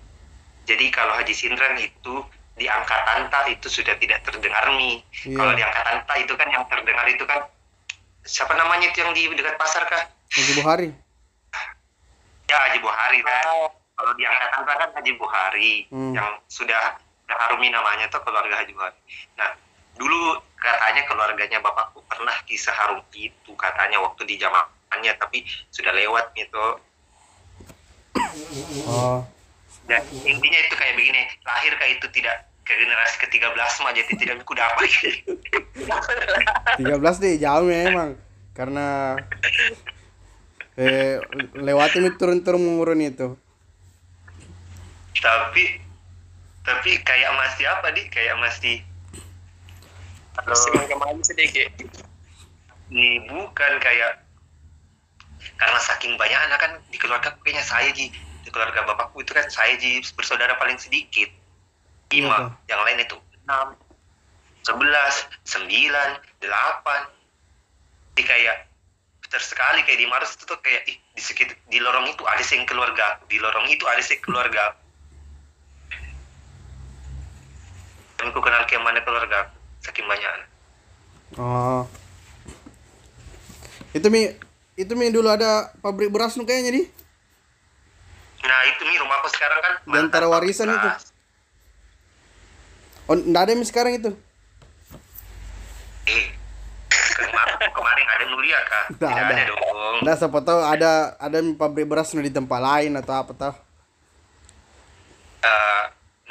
Jadi 0.64 0.88
kalau 0.94 1.18
Haji 1.18 1.34
Sindran 1.34 1.74
itu 1.76 2.14
di 2.58 2.66
angkatan 2.66 3.30
Ta 3.30 3.46
itu 3.46 3.70
sudah 3.70 3.94
tidak 3.96 4.26
terdengar 4.26 4.66
mi. 4.74 4.98
Iya. 5.24 5.38
Kalau 5.38 5.52
di 5.54 5.62
angkatan 5.62 5.96
Ta 6.04 6.14
itu 6.18 6.34
kan 6.34 6.48
yang 6.50 6.66
terdengar 6.66 7.06
itu 7.06 7.22
kan 7.22 7.46
siapa 8.26 8.52
namanya 8.58 8.90
itu 8.90 8.98
yang 9.00 9.14
di 9.14 9.30
dekat 9.32 9.54
pasar 9.56 9.86
kah? 9.86 10.04
Haji 10.34 10.52
Buhari. 10.58 10.88
Ya 12.50 12.56
Haji 12.68 12.78
Buhari 12.82 13.18
kan. 13.22 13.44
Oh, 13.54 13.70
Kalau 13.98 14.12
di 14.18 14.24
angkatan 14.26 14.60
Ta 14.66 14.74
kan 14.74 14.90
Haji 14.98 15.12
Buhari 15.14 15.72
Hmm. 15.94 16.12
yang 16.18 16.28
sudah 16.50 16.98
sudah 16.98 17.36
harumi 17.46 17.70
namanya 17.70 18.10
tuh 18.10 18.20
keluarga 18.26 18.58
Haji 18.58 18.74
Buhari. 18.74 18.98
Nah 19.38 19.54
dulu 19.94 20.38
katanya 20.58 21.02
keluarganya 21.06 21.58
bapakku 21.62 22.02
pernah 22.10 22.34
kisah 22.46 22.74
harum 22.74 23.02
itu 23.14 23.54
katanya 23.54 24.02
waktu 24.02 24.26
di 24.26 24.34
zamannya 24.38 25.14
tapi 25.14 25.46
sudah 25.70 25.94
lewat 25.94 26.34
gitu. 26.34 26.66
Oh. 28.90 29.22
Dan 29.88 30.04
intinya 30.20 30.58
itu 30.68 30.74
kayak 30.76 30.94
begini, 31.00 31.22
lahir 31.48 31.72
kayak 31.80 31.92
itu 31.96 32.06
tidak 32.20 32.47
ke 32.68 32.76
generasi 32.76 33.16
ke-13 33.24 33.72
mah 33.80 33.92
jadi 33.96 34.12
tidak 34.12 34.44
kuda 34.48 34.60
apa 34.60 34.84
13 36.76 37.24
deh 37.24 37.34
jauh 37.40 37.64
memang 37.64 38.20
karena 38.52 39.16
eh 40.76 41.16
lewatin 41.56 42.12
itu 42.12 42.20
turun-turun 42.20 42.60
mengurun 42.60 43.00
itu. 43.00 43.34
tapi 45.18 45.82
tapi 46.62 46.90
kayak 47.02 47.32
masih 47.34 47.66
apa 47.66 47.90
di 47.90 48.06
kayak 48.12 48.36
masih 48.38 48.84
masih 50.44 50.70
mengemali 50.76 51.24
sedikit. 51.24 51.72
ini 52.92 53.26
bukan 53.26 53.72
kayak 53.82 54.22
karena 55.58 55.78
saking 55.82 56.14
banyak 56.14 56.38
anak 56.46 56.58
kan 56.62 56.72
di 56.92 56.98
keluarga 57.00 57.34
kayaknya 57.42 57.64
saya 57.64 57.90
ji. 57.90 58.12
Di 58.46 58.54
keluarga 58.54 58.86
bapakku 58.86 59.26
itu 59.26 59.34
kan 59.34 59.50
saya 59.50 59.74
ji 59.76 59.98
bersaudara 60.14 60.54
paling 60.62 60.78
sedikit 60.78 61.28
lima. 62.12 62.56
Yang 62.68 62.80
lain 62.84 62.98
itu 63.04 63.16
enam 63.44 63.66
sebelas 64.64 65.14
sembilan 65.48 66.08
delapan. 66.40 67.00
Jadi 68.14 68.22
kayak 68.26 68.56
terus 69.28 69.52
sekali 69.52 69.84
kayak 69.84 69.98
di 70.00 70.06
Maros 70.08 70.34
itu 70.34 70.44
tuh 70.48 70.58
kayak 70.64 70.88
ih, 70.88 70.96
di 71.14 71.22
sekitar 71.22 71.54
di 71.68 71.78
lorong 71.78 72.08
itu 72.08 72.24
ada 72.24 72.42
sing 72.44 72.64
keluarga. 72.64 73.20
Di 73.28 73.36
lorong 73.40 73.68
itu 73.68 73.84
ada 73.84 74.00
sing 74.00 74.18
keluarga. 74.24 74.74
Dan 78.18 78.34
aku 78.34 78.42
kenal 78.42 78.66
kayak 78.66 78.82
mana 78.82 79.00
keluarga 79.06 79.46
saking 79.84 80.06
banyak 80.10 80.30
Oh. 81.36 81.84
Itu 83.92 84.08
mi 84.08 84.32
itu 84.80 84.92
mi 84.96 85.12
dulu 85.12 85.28
ada 85.28 85.76
pabrik 85.84 86.08
beras 86.08 86.40
nu 86.40 86.48
kayaknya 86.48 86.72
di. 86.72 86.84
nah 88.38 88.60
itu 88.64 88.80
nih 88.86 88.96
rumahku 89.02 89.28
sekarang 89.34 89.60
kan 89.60 89.74
antara 89.92 90.24
mantan 90.24 90.24
warisan 90.30 90.70
itu? 90.72 90.88
Oh, 93.08 93.16
enggak 93.16 93.42
ada 93.48 93.52
mi 93.56 93.64
sekarang 93.64 93.96
itu. 93.96 94.10
eh 96.08 96.24
kemarin, 97.18 97.68
kemarin 97.72 98.06
ada 98.08 98.24
Nulia 98.28 98.58
kah 98.64 98.84
Nggak 98.88 99.10
tidak 99.10 99.24
ada. 99.24 99.34
ada 99.34 99.44
dong 99.48 99.96
Enggak 100.04 100.16
siapa 100.20 100.38
tahu 100.40 100.60
ada 100.62 100.92
ada 101.18 101.38
pabrik 101.56 101.86
beras 101.88 102.12
di 102.12 102.32
tempat 102.32 102.60
lain 102.60 102.92
atau 102.96 103.14
apa 103.16 103.32
tahu. 103.34 103.54
Eh, 105.40 105.82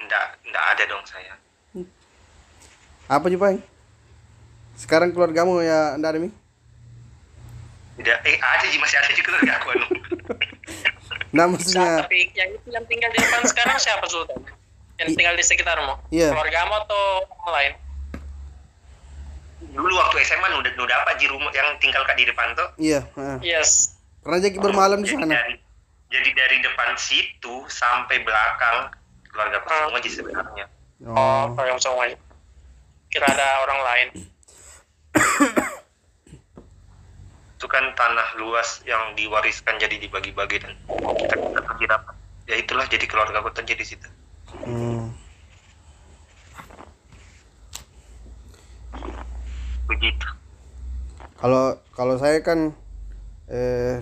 nggak 0.06 0.26
nggak 0.46 0.66
ada 0.76 0.84
dong 0.86 1.04
saya 1.06 1.34
Apa 3.08 3.32
juga, 3.32 3.48
Bang? 3.48 3.58
Sekarang 4.76 5.10
keluargamu 5.16 5.64
ya 5.64 5.96
enggak 5.96 6.12
ada 6.14 6.20
mi? 6.20 6.30
tidak 7.98 8.22
eh 8.30 8.38
ada 8.38 8.66
sih 8.70 8.78
masih 8.78 8.98
ada 9.02 9.10
di 9.10 9.24
keluarga 9.26 9.58
aku 9.58 9.68
anu. 9.74 9.88
Nah, 11.36 11.44
maksudnya 11.44 12.08
tapi 12.08 12.32
yang 12.34 12.50
itu 12.56 12.68
yang 12.72 12.86
tinggal 12.88 13.10
di 13.12 13.20
depan 13.20 13.44
sekarang 13.44 13.78
siapa 13.78 14.06
Sultan? 14.08 14.38
Yang 14.98 15.10
tinggal 15.13 15.36
di 15.38 15.44
sekitarmu? 15.46 15.94
Iya. 16.10 16.34
Keluargamu 16.34 16.74
atau 16.84 17.01
orang 17.25 17.54
lain? 17.54 17.74
dulu 19.58 19.94
waktu 19.94 20.25
SMA 20.25 20.48
udah 20.54 20.74
udah 20.74 20.98
apa 21.06 21.18
di 21.18 21.25
rumah 21.30 21.50
yang 21.54 21.77
tinggal 21.77 22.01
kak 22.06 22.18
di 22.18 22.25
depan 22.25 22.50
tuh 22.58 22.66
iya, 22.77 23.06
heeh. 23.13 23.38
Yes. 23.58 23.94
Pernah 24.25 24.42
jadi 24.42 24.58
bermalam 24.58 25.01
di 25.01 25.10
jadi 25.10 25.22
sana. 25.22 25.34
dari, 25.38 25.54
jadi 26.10 26.30
dari 26.34 26.58
depan 26.66 26.98
situ 26.98 27.66
sampai 27.70 28.22
belakang 28.22 28.89
keluarga 29.30 29.62
aku 29.62 29.70
semua 29.70 30.00
sih 30.01 30.13
sebenarnya 30.13 30.66
Oh, 31.06 31.13
Oh. 31.13 31.46
kalau 31.54 31.77
semua. 31.77 32.10
Kira 33.08 33.30
ada 33.30 33.48
orang 33.62 33.80
lain. 33.86 34.08
itu 37.58 37.66
kan 37.66 37.89
tanah 37.94 38.38
luas 38.38 38.82
yang 38.86 39.13
diwariskan 39.13 39.77
jadi 39.77 39.98
dibagi-bagi 39.98 40.58
dan 40.62 40.74
kita 41.18 41.36
kita 41.82 41.96
ya 42.46 42.56
itulah 42.58 42.86
jadi 42.86 43.06
keluarga 43.10 43.42
aku 43.42 43.50
terjadi 43.50 43.82
di 43.82 43.88
situ 43.98 44.08
Hmm. 44.66 45.14
begitu 49.88 50.28
Kalau 51.38 51.78
kalau 51.94 52.16
saya 52.18 52.42
kan 52.42 52.74
eh 53.48 54.02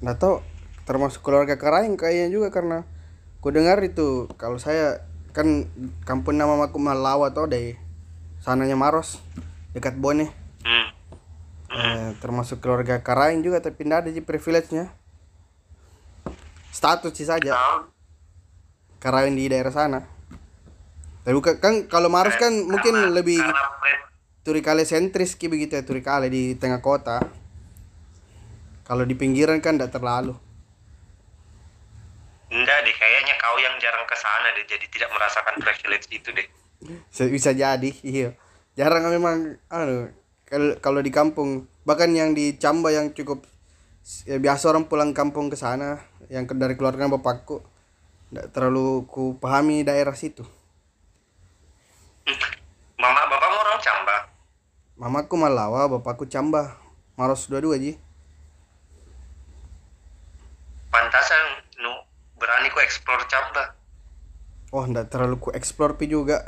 nggak 0.00 0.18
tahu 0.18 0.42
termasuk 0.88 1.22
keluarga 1.22 1.60
Karaing 1.60 1.94
kayaknya 2.00 2.32
juga 2.32 2.48
karena 2.50 2.88
ku 3.44 3.52
dengar 3.52 3.78
itu 3.84 4.26
kalau 4.40 4.56
saya 4.56 5.04
kan 5.36 5.68
kampung 6.08 6.40
nama 6.40 6.56
aku 6.56 6.80
Malawa 6.80 7.30
atau 7.30 7.44
deh 7.46 7.76
sananya 8.40 8.74
Maros 8.74 9.20
dekat 9.76 9.94
Bone 10.00 10.32
hmm. 10.64 10.88
eh, 11.70 12.08
termasuk 12.18 12.64
keluarga 12.64 13.04
Karaing 13.04 13.44
juga 13.44 13.60
tapi 13.60 13.86
nggak 13.86 14.08
ada 14.08 14.10
di 14.10 14.24
privilege-nya 14.24 14.90
status 16.76 17.16
sih 17.16 17.24
saja. 17.24 17.56
Karaing 18.98 19.36
di 19.36 19.46
daerah 19.46 19.70
sana 19.70 20.00
Tapi 21.22 21.34
bukan 21.34 21.58
kan 21.58 21.74
kalau 21.90 22.06
Maros 22.06 22.38
kan 22.38 22.54
mungkin 22.54 22.94
Karena- 22.94 23.12
lebih 23.12 23.38
karena 23.42 24.04
Turikale 24.46 24.86
sentris 24.86 25.34
ki 25.34 25.50
begitu 25.50 25.74
ya 25.74 25.82
Turikale 25.82 26.30
di 26.30 26.54
tengah 26.54 26.78
kota. 26.78 27.18
Kalau 28.86 29.02
di 29.02 29.18
pinggiran 29.18 29.58
kan 29.58 29.74
tidak 29.74 29.90
terlalu. 29.90 30.38
enggak 32.46 32.78
deh 32.86 32.94
kayaknya 32.94 33.34
kau 33.42 33.58
yang 33.58 33.74
jarang 33.82 34.06
ke 34.06 34.14
sana 34.14 34.54
deh 34.54 34.62
jadi 34.70 34.86
tidak 34.86 35.10
merasakan 35.10 35.58
privilege 35.58 36.06
itu 36.14 36.30
deh 36.30 36.46
Bisa 37.26 37.50
jadi, 37.50 37.90
iya. 38.06 38.38
Jarang 38.78 39.10
memang 39.10 39.58
anu 39.66 40.14
kalau 40.46 40.78
kalau 40.78 41.00
di 41.02 41.10
kampung 41.10 41.66
bahkan 41.82 42.14
yang 42.14 42.30
di 42.30 42.54
Camba 42.54 42.94
yang 42.94 43.10
cukup 43.10 43.42
ya, 44.30 44.38
biasa 44.38 44.70
orang 44.70 44.86
pulang 44.86 45.10
kampung 45.10 45.50
ke 45.50 45.58
sana 45.58 45.98
yang 46.30 46.46
dari 46.46 46.78
keluarga 46.78 47.10
bapakku 47.10 47.66
tidak 48.30 48.46
terlalu 48.50 49.06
ku 49.06 49.38
pahami 49.38 49.86
daerah 49.86 50.14
situ. 50.18 50.42
mama 52.98 53.22
bapakmu 53.30 53.58
orang 53.60 53.80
Camba 53.82 54.16
Mamaku 54.96 55.36
Malawa, 55.36 55.84
bapakku 55.92 56.24
Camba. 56.24 56.80
Maros 57.20 57.48
dua-dua 57.48 57.76
ji. 57.76 57.96
pantasan 60.88 61.60
nu 61.80 61.92
berani 62.40 62.72
ku 62.72 62.80
explore 62.80 63.24
Camba 63.28 63.76
Oh, 64.74 64.82
ndak 64.84 65.08
terlalu 65.12 65.36
ku 65.38 65.48
explore 65.54 65.94
pi 65.94 66.08
juga. 66.10 66.42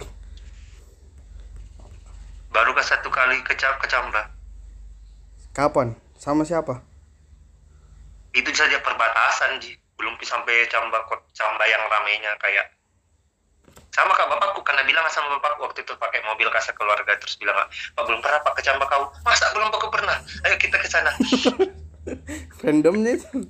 baru 2.49 2.75
ke 2.75 2.83
satu 2.83 3.07
kali 3.13 3.39
ke, 3.47 3.55
ke 3.55 3.87
Camba 3.87 4.33
Kapan? 5.55 5.95
Sama 6.19 6.43
siapa? 6.43 6.83
itu 8.37 8.51
saja 8.55 8.79
perbatasan 8.85 9.59
ji 9.59 9.73
belum 9.99 10.15
sampai 10.23 10.71
Camba 10.71 11.03
Camba 11.35 11.65
yang 11.67 11.83
ramainya 11.91 12.33
kayak 12.39 12.79
sama 13.99 14.15
kak 14.15 14.31
bapakku 14.31 14.63
karena 14.63 14.87
bilang 14.87 15.03
sama 15.11 15.27
bapakku 15.37 15.67
waktu 15.67 15.83
itu 15.83 15.91
pakai 15.99 16.23
mobil 16.23 16.47
kasih 16.55 16.71
keluarga 16.79 17.19
terus 17.19 17.35
bilang 17.35 17.59
pak 17.59 18.03
belum 18.07 18.23
pernah 18.23 18.39
pak 18.47 18.55
ke 18.55 18.63
Camba 18.63 18.87
kau. 18.87 19.11
Masa 19.27 19.51
belum 19.51 19.75
aku 19.75 19.91
pernah? 19.91 20.23
Ayo 20.47 20.55
kita 20.55 20.79
ke 20.79 20.87
sana. 20.87 21.11
Randomnya 22.63 23.19
itu. 23.19 23.43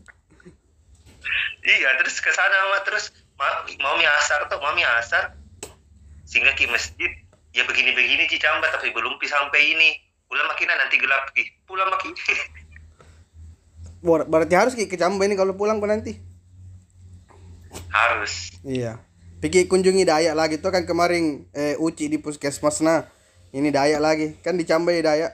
iya 1.68 1.90
terus 2.00 2.16
ke 2.24 2.32
sana 2.32 2.56
mah 2.72 2.80
terus 2.88 3.12
ma- 3.36 3.60
mau 3.84 4.00
mi 4.00 4.08
asar 4.08 4.48
tuh 4.48 4.56
mau 4.56 4.72
mi 4.72 4.80
asar. 5.04 5.36
Sehingga 6.24 6.56
ke 6.56 6.64
masjid 6.72 7.12
ya 7.52 7.68
begini 7.68 7.92
begini 7.92 8.24
ci 8.32 8.40
Camba 8.40 8.72
tapi 8.72 8.88
belum 8.96 9.20
sampai 9.20 9.60
ini. 9.76 10.00
Pulang 10.28 10.44
makinan 10.44 10.76
nanti 10.76 11.00
gelap 11.00 11.28
pulang 11.64 11.88
maki 11.88 12.12
Ber- 14.04 14.28
Berarti 14.28 14.54
harus 14.56 14.72
ke 14.76 14.96
Camba 14.96 15.24
ini 15.28 15.36
kalau 15.36 15.56
pulang 15.56 15.80
nanti. 15.80 16.27
Harus 17.88 18.52
Iya. 18.62 18.98
Pikir 19.38 19.70
kunjungi 19.70 20.02
Dayak 20.02 20.34
lagi 20.34 20.58
tuh 20.58 20.74
kan 20.74 20.82
kemarin 20.82 21.46
eh, 21.54 21.78
Uci 21.78 22.10
di 22.10 22.18
puskesmas 22.18 22.82
nah. 22.82 23.06
Ini 23.48 23.70
Dayak 23.70 24.00
lagi. 24.02 24.26
Kan 24.42 24.58
di 24.58 24.66
Camba 24.66 24.90
ya 24.90 25.02
Dayak. 25.04 25.32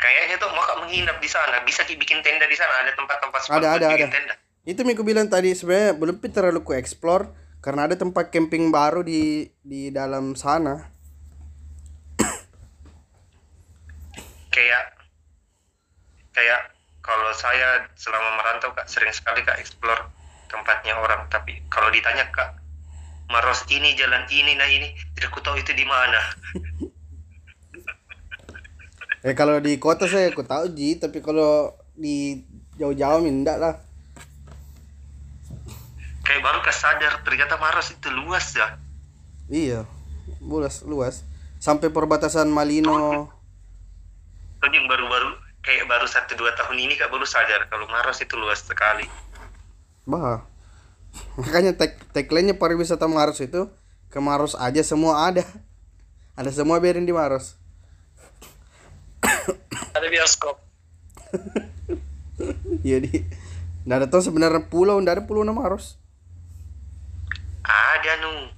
kayaknya 0.00 0.40
tuh 0.40 0.48
mau 0.48 0.64
kak 0.64 0.80
menginap 0.80 1.20
di 1.20 1.28
sana 1.28 1.60
bisa 1.60 1.84
ki 1.84 2.00
bikin 2.00 2.24
tenda 2.24 2.48
di 2.48 2.56
sana 2.56 2.72
ada 2.80 2.96
tempat-tempat 2.96 3.40
Ada 3.52 3.68
ada 3.76 3.86
ada. 3.92 4.06
tenda 4.08 4.34
Itu 4.64 4.80
Miku 4.80 5.04
bilang 5.04 5.28
tadi 5.28 5.52
sebenarnya 5.52 5.92
belum 5.92 6.16
terlalu 6.24 6.64
ku 6.64 6.72
explore 6.72 7.28
karena 7.60 7.84
ada 7.84 7.92
tempat 7.92 8.32
camping 8.32 8.72
baru 8.72 9.04
di 9.04 9.44
di 9.60 9.92
dalam 9.92 10.32
sana. 10.32 10.88
kayak 14.48 14.84
kayak 16.32 16.60
kalau 17.02 17.28
saya 17.34 17.84
selama 17.98 18.38
merantau 18.38 18.70
kak 18.72 18.86
sering 18.86 19.12
sekali 19.12 19.42
kak 19.42 19.58
explore 19.58 20.08
tempatnya 20.50 20.94
orang 20.98 21.26
tapi 21.32 21.60
kalau 21.72 21.88
ditanya 21.90 22.28
kak 22.30 22.60
Maros 23.28 23.64
ini 23.72 23.96
jalan 23.96 24.24
ini 24.28 24.52
nah 24.54 24.68
ini 24.68 24.92
tidak 25.16 25.32
ku 25.32 25.40
tahu 25.40 25.56
itu 25.58 25.72
di 25.72 25.84
mana 25.86 26.20
Eh 29.24 29.32
kalau 29.32 29.56
di 29.56 29.80
kota 29.80 30.04
saya 30.04 30.28
aku 30.28 30.44
tahu 30.44 30.76
Ji, 30.76 31.00
tapi 31.00 31.24
kalau 31.24 31.72
di 31.96 32.44
jauh-jauh 32.76 33.24
minta 33.24 33.56
lah. 33.56 33.80
kayak 36.28 36.44
baru 36.44 36.60
kesadar 36.60 37.24
ternyata 37.24 37.56
Maros 37.56 37.88
itu 37.88 38.12
luas 38.12 38.52
ya 38.52 38.76
Iya. 39.48 39.88
Luas, 40.44 40.84
luas. 40.84 41.24
Sampai 41.60 41.88
perbatasan 41.88 42.48
Malino. 42.52 43.28
Tuh 44.60 44.68
yang 44.72 44.88
baru-baru 44.88 45.36
kayak 45.64 45.88
baru 45.88 46.04
satu 46.04 46.36
dua 46.36 46.52
tahun 46.56 46.76
ini 46.76 46.96
kak 46.96 47.08
baru 47.08 47.24
sadar 47.24 47.64
kalau 47.72 47.88
Maros 47.88 48.20
itu 48.20 48.36
luas 48.36 48.60
sekali 48.60 49.08
Bah. 50.04 50.44
Makanya 51.40 51.72
tag 51.76 51.96
tagline-nya 52.12 52.58
pariwisata 52.60 53.08
Maros 53.08 53.40
itu 53.40 53.70
ke 54.12 54.18
Maros 54.20 54.54
aja 54.54 54.82
semua 54.84 55.28
ada. 55.28 55.44
Ada 56.34 56.50
semua 56.50 56.82
biarin 56.82 57.06
di 57.06 57.14
Maros. 57.14 57.56
Ada 59.94 60.06
bioskop. 60.10 60.56
Iya 62.82 62.98
di. 62.98 63.22
Nggak 63.86 63.96
ada 63.96 64.06
tuh 64.10 64.26
sebenarnya 64.26 64.66
pulau, 64.66 64.98
nggak 64.98 65.22
ada 65.22 65.24
pulau 65.24 65.46
nama 65.46 65.54
Maros. 65.54 66.02
ada 67.62 68.12
nu 68.20 68.50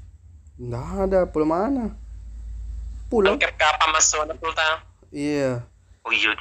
Nggak 0.56 0.88
ada 1.06 1.20
pulau 1.28 1.46
mana? 1.46 1.92
Pulau. 3.12 3.36
Kapal 3.36 3.88
masuk 3.92 4.24
na 4.24 4.34
pulta. 4.34 4.82
Iya. 5.12 5.62
oh 6.02 6.10
iya 6.10 6.32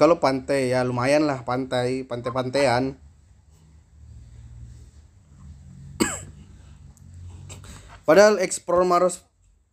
kalau 0.00 0.16
pantai 0.16 0.72
ya 0.72 0.80
lumayan 0.80 1.28
lah 1.28 1.44
pantai, 1.44 2.08
pantai-pantaian. 2.08 2.96
Padahal 8.08 8.40
explore 8.40 8.88
Maros 8.88 9.20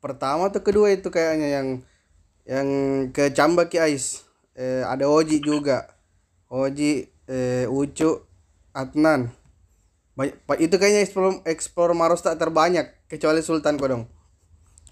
pertama 0.04 0.52
atau 0.52 0.60
kedua 0.60 0.92
itu 0.92 1.08
kayaknya 1.08 1.48
yang 1.48 1.68
yang 2.44 2.68
ke 3.16 3.32
Camba 3.32 3.72
Ki 3.72 3.80
Ais. 3.80 4.28
Eh, 4.60 4.84
ada 4.84 5.08
Oji 5.08 5.40
juga. 5.40 5.96
Oji, 6.52 7.08
eh, 7.32 7.64
Ucu, 7.72 8.20
Adnan. 8.76 9.32
Banyak, 10.20 10.36
itu 10.60 10.76
kayaknya 10.76 11.08
explore, 11.08 11.40
explore 11.48 11.96
Maros 11.96 12.20
tak 12.20 12.36
terbanyak 12.36 12.92
kecuali 13.08 13.40
Sultan 13.40 13.80
kok 13.80 13.88
dong. 13.88 14.04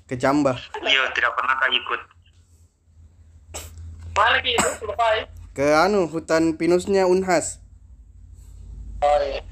Ke 0.08 0.16
Camba. 0.16 0.56
iya 0.88 1.04
tidak 1.12 1.36
pernah 1.36 1.60
kak 1.60 1.68
ikut 1.76 2.17
Mana 4.18 4.42
lagi 4.42 4.58
itu? 4.58 4.70
Surabaya. 4.82 5.24
Ke 5.54 5.78
anu 5.78 6.10
hutan 6.10 6.58
pinusnya 6.58 7.06
Unhas. 7.06 7.62
Oh 9.06 9.22
iya. 9.22 9.46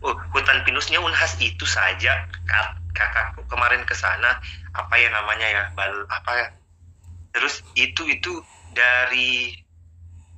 Oh, 0.00 0.16
hutan 0.32 0.64
pinusnya 0.64 0.96
Unhas 1.04 1.36
itu 1.36 1.68
saja 1.68 2.24
Kak- 2.48 2.80
kakakku 2.96 3.44
kemarin 3.52 3.84
ke 3.84 3.92
sana 3.92 4.40
apa 4.72 4.94
ya 4.96 5.12
namanya 5.12 5.46
ya 5.46 5.62
bal 5.74 6.06
apa 6.10 6.30
ya 6.34 6.46
terus 7.34 7.62
itu 7.74 8.06
itu 8.06 8.42
dari 8.74 9.54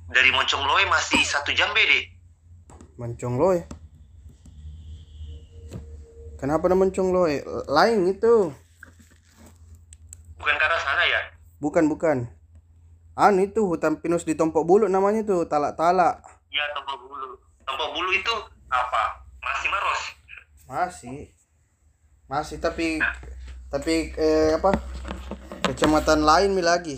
dari 0.09 0.29
Moncong 0.33 0.65
Loe 0.65 0.83
masih 0.89 1.21
satu 1.23 1.53
jam 1.53 1.69
bede 1.73 2.21
Mancong 3.01 3.33
loe. 3.33 3.65
Kenapa 6.37 6.69
nama 6.69 6.85
mancong 6.85 7.09
loe? 7.09 7.41
Lain 7.65 8.05
itu. 8.13 8.53
Bukan 10.41 10.55
ke 10.57 10.65
arah 10.65 10.81
sana 10.81 11.05
ya 11.05 11.21
Bukan, 11.61 11.85
bukan. 11.85 12.25
Anu 13.13 13.45
itu 13.45 13.61
hutan 13.69 14.01
pinus 14.01 14.25
di 14.25 14.33
Tompok 14.33 14.65
Bulu 14.65 14.89
namanya 14.89 15.21
tuh, 15.21 15.45
talak-talak. 15.45 16.25
ya 16.49 16.65
Tompok 16.73 16.97
Bulu 17.05 17.37
Tompok 17.61 17.89
Bulu 17.93 18.09
itu 18.09 18.33
apa 18.65 19.21
masih 19.37 19.69
Maros 19.69 20.01
Masih. 20.65 21.19
Masih 22.25 22.57
tapi 22.57 22.97
tapi 23.69 24.09
eh, 24.17 24.57
apa? 24.57 24.73
Kecamatan 25.61 26.25
lain 26.25 26.57
mi 26.57 26.65
lagi. 26.65 26.97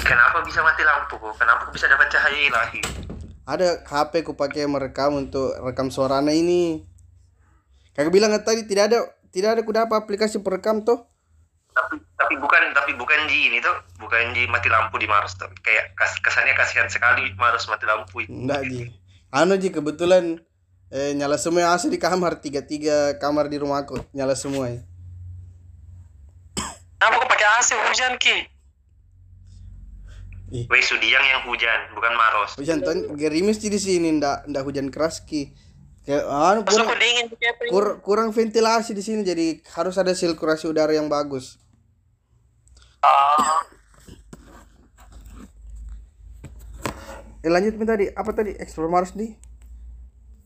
kenapa 0.00 0.40
bisa 0.42 0.58
mati 0.64 0.82
lampu 0.82 1.20
kok 1.20 1.36
kenapa 1.36 1.68
bisa 1.70 1.86
dapat 1.86 2.10
cahaya 2.10 2.40
ilahi 2.50 2.80
Ada 3.46 3.82
HP 3.84 4.22
ku 4.24 4.34
pakai 4.34 4.64
merekam 4.66 5.18
untuk 5.18 5.52
rekam 5.60 5.90
suaranya 5.90 6.30
ini. 6.30 6.86
Kayak 7.92 8.10
bilang 8.14 8.30
tadi 8.40 8.62
tidak 8.64 8.90
ada 8.90 8.98
tidak 9.30 9.58
ada 9.58 9.62
kuda 9.66 9.80
apa 9.90 9.98
aplikasi 9.98 10.38
perekam 10.38 10.86
tuh. 10.86 11.09
Tapi 11.80 11.96
tapi 12.20 12.34
bukan 12.36 12.62
tapi 12.76 12.92
bukan 12.94 13.24
ji 13.26 13.48
ini 13.48 13.58
tuh 13.64 13.72
bukan 13.96 14.36
ji 14.36 14.44
mati 14.46 14.68
lampu 14.68 15.00
di 15.00 15.08
Maros 15.08 15.36
tuh 15.40 15.48
kayak 15.64 15.96
kas, 15.96 16.20
kesannya 16.20 16.52
kasihan 16.52 16.88
sekali 16.92 17.32
Maros 17.40 17.64
mati 17.66 17.88
lampu 17.88 18.24
itu 18.24 18.30
Enggak 18.30 18.62
Ji. 18.68 18.92
Anu 19.32 19.56
Ji 19.56 19.72
kebetulan 19.72 20.42
eh, 20.92 21.16
nyala 21.16 21.40
semua 21.40 21.72
AC 21.72 21.88
di 21.88 21.96
kamar 21.96 22.38
tiga 22.42 22.60
tiga 22.60 23.16
kamar 23.16 23.48
di 23.48 23.56
rumahku 23.56 23.96
nyala 24.12 24.36
semua. 24.36 24.68
ya. 24.68 24.82
Kenapa 27.00 27.24
kok 27.24 27.28
pakai 27.32 27.48
AC 27.58 27.68
hujan 27.72 28.14
ki? 28.20 28.36
Weh 30.50 30.82
Sudiang 30.82 31.22
yang 31.22 31.46
hujan 31.46 31.94
bukan 31.94 32.10
Maros 32.18 32.58
Hujan 32.58 32.82
tuh 32.82 33.14
gerimis 33.14 33.62
di 33.62 33.70
sini 33.78 34.18
ndak 34.18 34.50
ndak 34.50 34.66
hujan 34.66 34.90
keras 34.90 35.22
ki. 35.22 35.54
Kayak 36.02 36.26
anu 36.26 36.60
kurang, 36.66 36.88
dingin 36.98 37.26
kurang 38.02 38.28
ventilasi 38.34 38.96
di 38.96 39.04
sini 39.04 39.22
jadi 39.22 39.62
harus 39.78 39.94
ada 39.94 40.10
sirkulasi 40.10 40.66
udara 40.66 40.90
yang 40.90 41.06
bagus. 41.06 41.60
Eh 47.40 47.48
lanjut 47.48 47.72
Mi 47.74 47.88
tadi 47.88 48.04
apa 48.12 48.30
tadi 48.36 48.52
explore 48.60 48.92
Mars 48.92 49.16
di? 49.16 49.32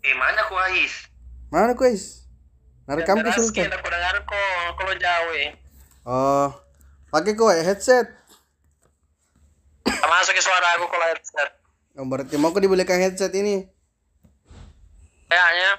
eh 0.04 0.14
mana 0.14 0.44
ku 0.46 0.54
Ais 0.54 1.08
Mana 1.48 1.72
guys? 1.72 2.28
Narekam 2.84 3.16
ke 3.16 3.30
Sultan. 3.32 3.72
aku 3.72 3.88
dengar 3.88 4.14
kok 4.20 4.44
kalau 4.76 4.94
jauh 4.94 5.32
eh. 5.32 5.50
Oh, 6.04 6.52
pakai 7.08 7.32
kok 7.32 7.48
headset. 7.56 8.10
Tak 9.88 10.04
masuk 10.04 10.36
ke 10.36 10.42
suara 10.44 10.76
aku 10.76 10.84
kalau 10.92 11.06
headset. 11.08 11.48
Oh, 11.96 12.04
berarti 12.04 12.36
mau 12.36 12.52
aku 12.52 12.60
dibelikan 12.60 13.00
headset 13.00 13.32
ini. 13.32 13.64
Kayaknya. 15.24 15.70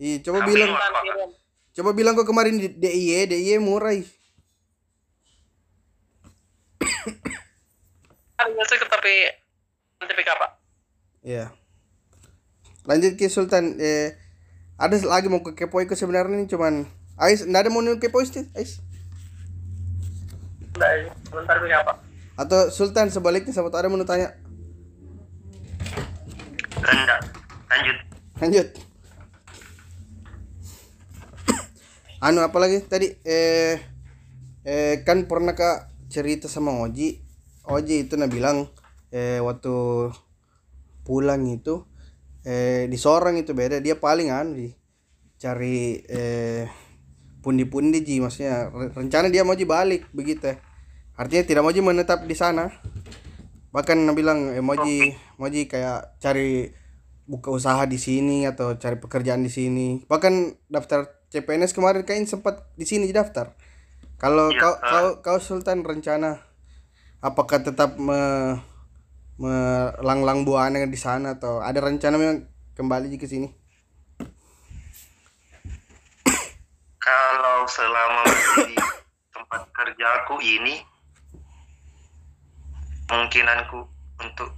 Ih, 0.00 0.18
coba 0.24 0.42
Tapi 0.42 0.50
bilang, 0.50 0.70
coba 1.70 1.90
bilang 1.94 2.14
kok 2.18 2.26
kemarin 2.26 2.58
di 2.58 2.66
DIY, 2.66 3.30
DIY 3.30 3.60
murah. 3.62 3.94
ih. 3.94 4.08
Ada 8.40 8.50
masuk 8.56 8.88
tapi 8.88 9.14
nanti 10.00 10.12
pick 10.16 10.30
up 10.32 10.38
pak. 10.40 10.50
Iya. 11.20 11.52
Lanjut 12.88 13.16
ke 13.20 13.28
Sultan. 13.28 13.76
Eh, 13.76 14.16
ada 14.80 14.96
lagi 15.04 15.28
mau 15.28 15.44
ke 15.44 15.52
kepoy 15.52 15.84
ke 15.84 15.92
sebenarnya 15.92 16.40
ini 16.40 16.48
cuman 16.48 16.88
Ais, 17.20 17.44
nggak 17.44 17.68
ada 17.68 17.70
mau 17.70 17.84
kepoy 18.00 18.24
sih, 18.24 18.48
Ais. 18.56 18.80
Udah, 20.72 20.88
sebentar 21.28 21.60
up 21.60 21.84
pak. 21.84 21.96
Atau 22.40 22.72
Sultan 22.72 23.12
sebaliknya 23.12 23.52
sama 23.52 23.68
ada 23.68 23.92
mau 23.92 24.00
tanya. 24.08 24.32
rendah 26.80 27.20
lanjut 27.68 27.96
Lanjut. 28.40 28.68
anu 32.24 32.40
apa 32.40 32.56
lagi 32.56 32.80
tadi 32.88 33.12
eh 33.20 33.76
eh 34.64 35.04
kan 35.04 35.28
pernah 35.28 35.52
kak 35.52 35.89
cerita 36.10 36.50
sama 36.50 36.74
Oji 36.82 37.22
Oji 37.70 38.10
itu 38.10 38.18
nah 38.18 38.26
bilang 38.26 38.66
eh 39.14 39.38
waktu 39.38 40.10
pulang 41.06 41.46
itu 41.46 41.86
eh 42.42 42.90
di 42.90 42.98
itu 43.38 43.52
beda 43.54 43.78
dia 43.78 43.94
paling 43.94 44.28
di 44.52 44.74
cari 45.38 46.02
eh 46.04 46.66
pundi-pundi 47.40 48.04
ji 48.04 48.20
maksudnya 48.20 48.68
Re- 48.68 48.92
rencana 48.92 49.32
dia 49.32 49.46
mau 49.46 49.56
ji 49.56 49.64
balik 49.64 50.08
begitu. 50.12 50.52
Artinya 51.16 51.44
tidak 51.44 51.62
mau 51.64 51.72
ji 51.72 51.80
menetap 51.80 52.24
di 52.28 52.36
sana. 52.36 52.68
Bahkan 53.72 53.96
bilang 54.12 54.52
eh, 54.52 54.60
Moji 54.60 55.16
Moji 55.40 55.64
kayak 55.68 56.20
cari 56.20 56.68
buka 57.24 57.48
usaha 57.54 57.86
di 57.88 57.96
sini 57.96 58.44
atau 58.44 58.76
cari 58.76 59.00
pekerjaan 59.00 59.40
di 59.40 59.52
sini. 59.52 60.04
Bahkan 60.04 60.66
daftar 60.68 61.24
CPNS 61.32 61.72
kemarin 61.72 62.04
kayaknya 62.04 62.28
sempat 62.28 62.68
di 62.76 62.84
sini 62.84 63.08
daftar 63.14 63.54
kalau 64.20 64.52
Iya, 64.52 64.60
kau, 64.60 64.74
ah. 64.76 64.84
kau 64.84 65.08
kau 65.24 65.38
Sultan 65.40 65.80
rencana 65.80 66.44
apakah 67.24 67.64
tetap 67.64 67.96
me 67.96 68.20
melanglang 69.40 70.44
buana 70.44 70.84
di 70.84 71.00
sana 71.00 71.32
atau 71.32 71.64
ada 71.64 71.80
rencana 71.80 72.20
memang 72.20 72.44
kembali 72.76 73.16
ke 73.16 73.24
sini 73.24 73.48
kalau 77.00 77.64
selama 77.64 78.28
di 78.68 78.76
tempat 79.32 79.64
kerjaku 79.72 80.36
ini 80.44 80.84
kemungkinanku 83.08 83.80
untuk 84.20 84.52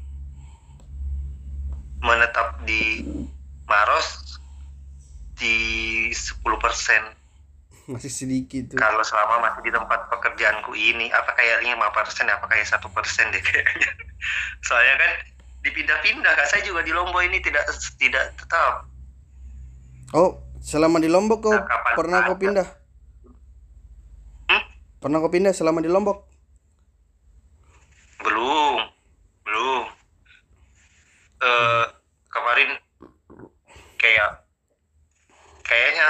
menetap 2.03 2.59
di 2.67 3.07
Maros 3.71 4.39
di 5.39 6.11
10% 6.11 7.22
masih 7.91 8.13
sedikit 8.13 8.75
tuh. 8.75 8.79
Kalau 8.79 9.03
selama 9.03 9.43
masih 9.51 9.67
di 9.67 9.71
tempat 9.75 10.07
pekerjaanku 10.07 10.73
ini 10.79 11.11
apa 11.11 11.35
kayak 11.35 11.67
5% 11.67 12.31
apa 12.31 12.47
kayak 12.47 12.67
satu 12.67 12.87
persen 12.95 13.27
deh 13.35 13.43
kayaknya. 13.43 13.91
Soalnya 14.67 14.95
kan 15.03 15.13
dipindah-pindah 15.67 16.33
kak. 16.39 16.47
Saya 16.47 16.63
juga 16.63 16.87
di 16.87 16.95
Lombok 16.95 17.23
ini 17.27 17.43
tidak 17.43 17.67
tidak 17.99 18.31
tetap. 18.39 18.87
Oh 20.15 20.39
selama 20.63 21.03
di 21.03 21.11
Lombok 21.11 21.43
kau 21.43 21.51
Nah, 21.51 21.67
pernah 21.99 22.19
kau 22.23 22.39
pindah? 22.39 22.69
Hmm? 24.47 24.63
pernah 25.03 25.19
kau 25.19 25.33
pindah 25.33 25.51
selama 25.51 25.83
di 25.83 25.91
Lombok? 25.91 26.31
Belum 28.23 28.79
belum. 29.43 29.85
Eh 31.43 31.85
kemarin 32.31 32.71
kayak 33.99 34.47
kayaknya 35.67 36.09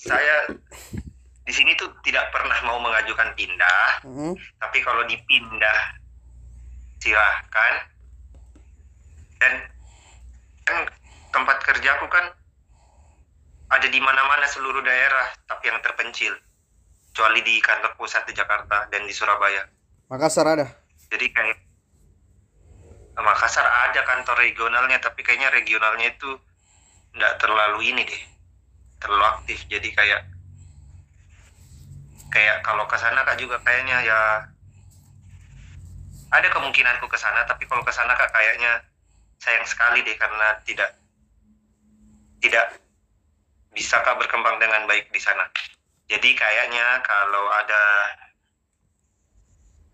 saya 0.00 0.48
di 1.50 1.58
sini 1.58 1.74
tuh 1.74 1.90
tidak 2.06 2.30
pernah 2.30 2.54
mau 2.62 2.78
mengajukan 2.78 3.34
pindah 3.34 4.06
Hmm. 4.06 4.38
tapi 4.62 4.78
kalau 4.86 5.02
dipindah 5.10 5.98
silahkan. 7.02 7.90
Dan 9.42 9.66
kan 10.62 10.86
tempat 11.34 11.58
kerjaku 11.66 12.06
kan 12.06 12.30
ada 13.74 13.88
di 13.90 13.98
mana-mana 13.98 14.46
seluruh 14.46 14.78
daerah 14.78 15.26
tapi 15.50 15.74
yang 15.74 15.82
terpencil. 15.82 16.38
Kecuali 17.10 17.42
di 17.42 17.58
kantor 17.58 17.98
pusat 17.98 18.22
di 18.30 18.38
Jakarta 18.38 18.86
dan 18.94 19.02
di 19.02 19.10
Surabaya. 19.10 19.66
Makassar 20.06 20.46
ada? 20.46 20.70
Jadi 21.10 21.34
kayak 21.34 21.58
Makassar 23.18 23.66
ada 23.66 24.06
kantor 24.06 24.38
regionalnya 24.38 25.02
tapi 25.02 25.26
kayaknya 25.26 25.50
regionalnya 25.50 26.14
itu 26.14 26.30
nggak 27.18 27.42
terlalu 27.42 27.90
ini 27.90 28.06
deh 28.06 28.22
terlalu 29.02 29.24
aktif. 29.34 29.66
Jadi 29.66 29.90
kayak 29.98 30.29
kayak 32.30 32.62
kalau 32.62 32.86
ke 32.86 32.96
sana 32.96 33.26
kak 33.26 33.36
juga 33.36 33.58
kayaknya 33.66 34.06
ya 34.06 34.20
ada 36.30 36.48
kemungkinanku 36.54 37.10
ke 37.10 37.18
sana 37.18 37.42
tapi 37.44 37.66
kalau 37.66 37.82
ke 37.82 37.90
sana 37.90 38.14
kak 38.14 38.30
kayaknya 38.30 38.78
sayang 39.42 39.66
sekali 39.66 40.06
deh 40.06 40.14
karena 40.14 40.54
tidak 40.62 40.94
tidak 42.38 42.78
bisa 43.74 43.98
kak 44.02 44.16
berkembang 44.18 44.62
dengan 44.62 44.86
baik 44.86 45.10
di 45.10 45.18
sana 45.18 45.42
jadi 46.06 46.30
kayaknya 46.34 47.02
kalau 47.02 47.46
ada 47.50 47.84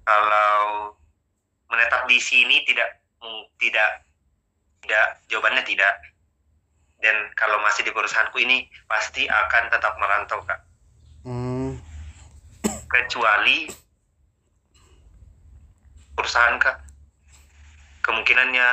kalau 0.07 0.93
menetap 1.73 2.05
di 2.07 2.21
sini 2.21 2.63
tidak 2.69 3.01
tidak 3.57 4.05
tidak 4.85 5.07
jawabannya 5.33 5.65
tidak 5.65 5.95
dan 7.01 7.17
kalau 7.37 7.59
masih 7.65 7.85
di 7.85 7.93
perusahaanku 7.93 8.39
ini 8.45 8.69
pasti 8.89 9.25
akan 9.25 9.73
tetap 9.73 9.97
merantau 9.97 10.41
kak 10.45 10.61
hmm. 11.25 11.56
Kecuali 12.87 13.67
perusahaan 16.17 16.57
kak. 16.59 16.77
Kemungkinannya 18.03 18.69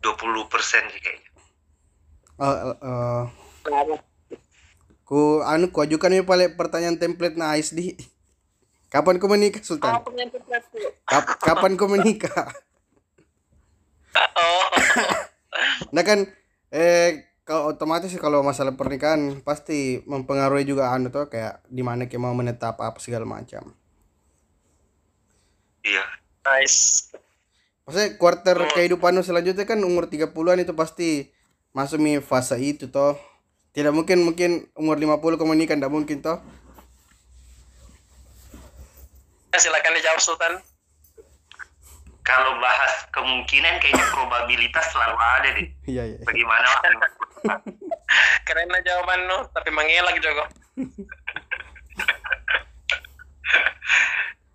20% 0.00 0.92
sih 0.92 1.00
kayaknya. 1.00 1.30
Eh, 2.34 2.44
eh, 2.44 2.76
eh, 2.82 3.22
ku 5.04 5.44
anu 5.44 5.68
ku 5.68 5.84
ajukan 5.84 6.16
ini 6.16 6.24
paling 6.24 6.56
pertanyaan 6.56 6.96
template 6.96 7.36
nah 7.36 7.52
Ais 7.54 7.70
di 7.76 7.92
kapan 8.88 9.20
kau 9.20 9.28
menikah 9.28 9.60
Sultan. 9.60 10.00
Kap- 11.04 11.38
kapan 11.40 11.76
kau 11.76 11.88
menikah? 11.88 12.32
Oh. 14.14 14.66
nah 15.90 16.06
kan 16.06 16.22
eh 16.70 17.33
kalau 17.44 17.70
otomatis 17.70 18.10
kalau 18.16 18.40
masalah 18.40 18.72
pernikahan 18.72 19.44
pasti 19.44 20.00
mempengaruhi 20.08 20.64
juga 20.64 20.90
anu 20.90 21.12
tuh 21.12 21.28
kayak 21.28 21.60
di 21.68 21.84
mana 21.84 22.08
kita 22.08 22.20
mau 22.20 22.32
menetap 22.32 22.80
apa 22.80 22.96
segala 22.98 23.28
macam 23.28 23.72
iya 25.84 26.04
Nice. 26.44 27.08
Maksudnya 27.88 28.20
quarter 28.20 28.56
kehidupan 28.76 29.16
lu 29.16 29.24
selanjutnya 29.24 29.64
kan 29.64 29.80
umur 29.80 30.08
30-an 30.08 30.60
itu 30.60 30.76
pasti 30.76 31.32
masuk 31.72 32.00
mi 32.00 32.20
fase 32.20 32.56
itu 32.60 32.88
toh. 32.92 33.16
Tidak 33.72 33.90
mungkin 33.90 34.22
mungkin 34.28 34.68
umur 34.76 35.00
50 35.00 35.40
kau 35.40 35.48
menikah 35.48 35.72
tidak 35.72 35.88
mungkin 35.92 36.20
toh. 36.20 36.36
Ya, 39.52 39.58
silakan 39.60 39.96
dijawab 39.96 40.20
Sultan. 40.20 40.54
kalau 42.24 42.56
bahas 42.56 43.04
kemungkinan 43.12 43.84
kayaknya 43.84 44.00
probabilitas 44.08 44.88
selalu 44.96 45.16
ada 45.20 45.48
deh 45.60 45.68
Iya 45.92 46.02
iya. 46.08 46.18
bagaimana 46.24 46.64
Keren 48.46 48.68
lah 48.70 48.82
jawaban 48.84 49.20
lu, 49.28 49.38
tapi 49.52 49.70
mengelak 49.72 50.16
juga. 50.20 50.44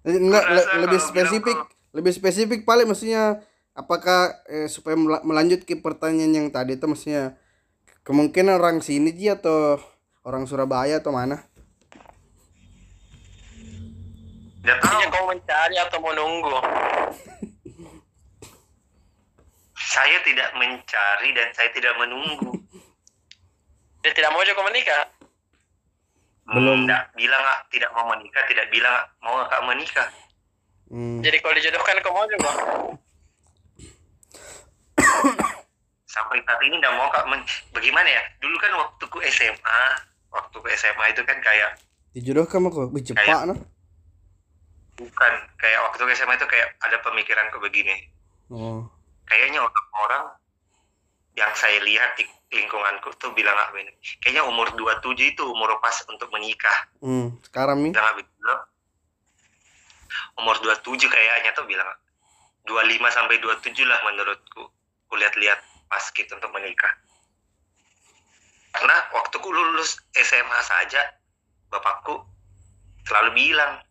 Enggak 0.05 0.45
Aku 0.45 0.55
le- 0.55 0.69
lebih 0.87 0.99
spesifik, 0.99 1.57
bilang 1.57 1.93
lebih 1.93 2.13
spesifik 2.15 2.59
paling 2.65 2.87
maksudnya 2.89 3.43
apakah 3.77 4.33
eh, 4.49 4.65
supaya 4.65 4.97
mela- 4.97 5.21
melanjut 5.21 5.67
ke 5.67 5.77
pertanyaan 5.77 6.33
yang 6.33 6.47
tadi 6.49 6.79
itu 6.79 6.85
maksudnya 6.89 7.37
kemungkinan 8.07 8.57
orang 8.57 8.81
sini 8.81 9.13
Ji 9.13 9.29
atau 9.29 9.77
orang 10.25 10.49
Surabaya 10.49 10.97
atau 10.97 11.13
mana? 11.13 11.45
Intinya 14.59 15.05
kau 15.09 15.25
mencari 15.29 15.75
atau 15.77 15.97
mau 16.01 16.13
nunggu? 16.13 16.57
saya 19.89 20.21
tidak 20.21 20.53
mencari 20.53 21.29
dan 21.33 21.49
saya 21.57 21.69
tidak 21.73 21.97
menunggu 21.97 22.53
Dia 23.99 24.11
tidak 24.15 24.31
mau 24.31 24.43
juga 24.43 24.61
menikah. 24.65 25.03
Belum. 26.49 26.89
tidak 26.89 27.13
bilang 27.13 27.43
ah, 27.45 27.59
tidak 27.69 27.89
mau 27.93 28.09
menikah 28.09 28.41
tidak 28.49 28.65
bilang 28.73 28.89
ah, 28.89 29.05
mau 29.21 29.37
kak 29.45 29.61
menikah 29.69 30.09
Hmm. 30.89 31.21
Jadi 31.21 31.37
kalau 31.37 31.53
dijodohkan 31.53 32.01
kau 32.01 32.17
mau 32.17 32.25
juga. 32.25 32.49
sampai 36.09 36.41
saat 36.41 36.57
ini 36.65 36.81
nggak 36.81 36.95
mau 36.97 37.05
kak 37.13 37.29
men- 37.29 37.45
bagaimana 37.69 38.09
ya 38.09 38.21
dulu 38.41 38.57
kan 38.57 38.73
waktu 38.73 39.03
ku 39.05 39.21
SMA 39.29 39.81
waktu 40.33 40.55
ku 40.57 40.67
SMA 40.73 41.05
itu 41.13 41.21
kan 41.21 41.37
kayak 41.37 41.77
dijodohkan 42.17 42.65
mah 42.65 42.73
kok 42.73 42.89
cepat 43.05 43.45
no 43.45 43.55
bukan 44.97 45.33
kayak 45.61 45.79
waktu 45.85 46.01
ku 46.01 46.11
SMA 46.17 46.33
itu 46.33 46.49
kayak 46.49 46.73
ada 46.81 46.97
pemikiran 47.05 47.45
ke 47.53 47.57
begini 47.61 47.95
oh 48.49 48.89
kayaknya 49.29 49.61
orang-orang 49.61 50.33
yang 51.37 51.53
saya 51.53 51.77
lihat 51.85 52.17
di 52.17 52.25
lingkunganku 52.49 53.13
tuh 53.21 53.29
bilang 53.37 53.53
apa 53.53 53.77
ini 53.77 53.93
kayaknya 54.25 54.41
umur 54.49 54.73
27 54.73 55.37
itu 55.37 55.43
umur 55.45 55.77
pas 55.77 55.93
untuk 56.09 56.29
menikah. 56.33 56.77
Hmm 57.01 57.37
sekarang 57.45 57.85
nih? 57.85 57.93
Bilang 57.93 58.15
begitu 58.17 58.53
umur 60.39 60.55
27 60.63 61.05
kayaknya 61.05 61.51
tuh 61.53 61.67
bilang. 61.69 61.87
25 62.67 63.01
sampai 63.09 63.41
27 63.41 63.81
lah 63.89 63.97
menurutku 64.05 64.69
kulihat-lihat 65.09 65.57
pas 65.89 66.05
gitu 66.13 66.29
untuk 66.37 66.53
menikah. 66.53 66.93
Karena 68.77 68.97
waktu 69.09 69.35
ku 69.41 69.49
lulus 69.49 69.97
SMA 70.13 70.59
saja 70.61 71.01
bapakku 71.73 72.21
selalu 73.09 73.33
bilang 73.33 73.81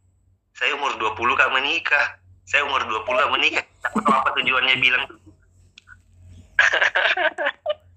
saya 0.55 0.75
umur 0.79 0.95
20 0.95 1.39
gak 1.39 1.51
menikah 1.55 2.07
saya 2.47 2.63
umur 2.65 2.83
20 2.87 3.03
gak 3.07 3.33
menikah. 3.35 3.65
Aku 3.91 3.99
tahu 4.03 4.15
apa 4.15 4.31
tujuannya 4.39 4.77
bilang 4.79 5.05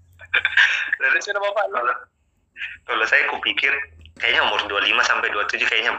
Lalu 1.00 1.18
Sudah 1.20 1.42
bapak 1.42 1.64
lu. 1.68 1.74
kalau 1.76 1.94
kalau 2.86 3.04
saya 3.08 3.26
kupikir 3.28 3.72
kayaknya 4.16 4.42
umur 4.46 4.60
25 4.70 5.02
sampai 5.02 5.28
27 5.34 5.66
kayaknya 5.66 5.92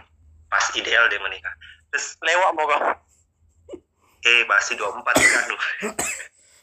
pas 0.48 0.65
ideal 0.78 1.06
dia 1.10 1.19
menikah. 1.19 1.54
Terus 1.91 2.15
Lewat 2.22 2.52
mau 2.56 2.65
kau. 2.65 2.82
eh 4.24 4.48
masih 4.48 4.80
24 4.80 5.04
kan. 5.04 5.43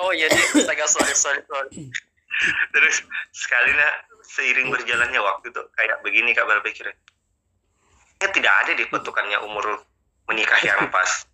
Oh 0.00 0.16
iya 0.16 0.32
sih, 0.32 0.64
astaga 0.64 0.88
sorry 0.88 1.12
sorry 1.12 1.44
sorry. 1.44 1.70
Terus 2.72 3.04
sekali 3.36 3.68
nah 3.76 3.92
seiring 4.24 4.72
berjalannya 4.72 5.20
waktu 5.20 5.52
tuh 5.52 5.68
kayak 5.76 6.00
begini 6.00 6.32
Kak 6.32 6.48
berpikir. 6.48 6.88
Ya 8.20 8.28
tidak 8.32 8.54
ada 8.64 8.72
di 8.72 8.88
patokannya 8.88 9.44
umur 9.44 9.84
menikah 10.24 10.56
yang 10.64 10.88
pas. 10.88 11.28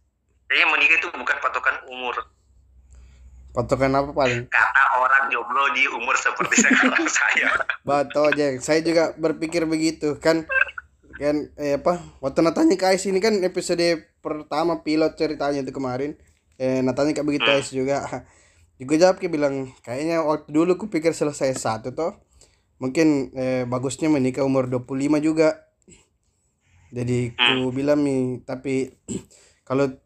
Kayaknya 0.51 0.67
menikah 0.75 0.97
itu 0.99 1.09
bukan 1.15 1.37
patokan 1.39 1.79
umur. 1.87 2.15
Patokan 3.57 3.97
apa 3.97 4.13
paling? 4.13 4.45
Kata 4.53 4.83
orang 5.01 5.33
jomblo 5.33 5.65
di 5.73 5.89
umur 5.89 6.13
seperti 6.21 6.61
sekarang 6.69 7.09
saya. 7.09 7.49
Bato 7.81 8.29
aja 8.29 8.53
saya 8.61 8.85
juga 8.85 9.17
berpikir 9.17 9.65
begitu. 9.65 10.21
Kan 10.21 10.45
kan 11.17 11.49
eh 11.57 11.81
apa 11.81 12.05
waktu 12.21 12.45
natanya 12.45 12.77
ke 12.77 12.85
Ais 12.93 13.09
ini 13.09 13.17
kan 13.25 13.41
episode 13.41 13.81
pertama 14.21 14.85
pilot 14.85 15.17
ceritanya 15.17 15.65
itu 15.65 15.73
kemarin. 15.73 16.21
Eh 16.61 16.85
natanya 16.85 17.17
kayak 17.17 17.25
begitu 17.25 17.49
Ais 17.49 17.73
juga. 17.73 18.05
Juga 18.77 19.01
jawab 19.01 19.17
kayak 19.17 19.33
bilang 19.33 19.73
kayaknya 19.81 20.21
waktu 20.21 20.53
dulu 20.53 20.77
ku 20.77 20.93
pikir 20.93 21.17
selesai 21.17 21.57
satu 21.57 21.97
toh. 21.97 22.13
Mungkin 22.77 23.33
eh, 23.33 23.65
bagusnya 23.65 24.13
menikah 24.13 24.45
umur 24.45 24.69
25 24.69 25.17
juga. 25.25 25.65
Jadi 26.93 27.33
ku 27.33 27.73
bilang 27.73 28.05
nih 28.05 28.45
tapi 28.45 28.93
kalau 29.69 29.97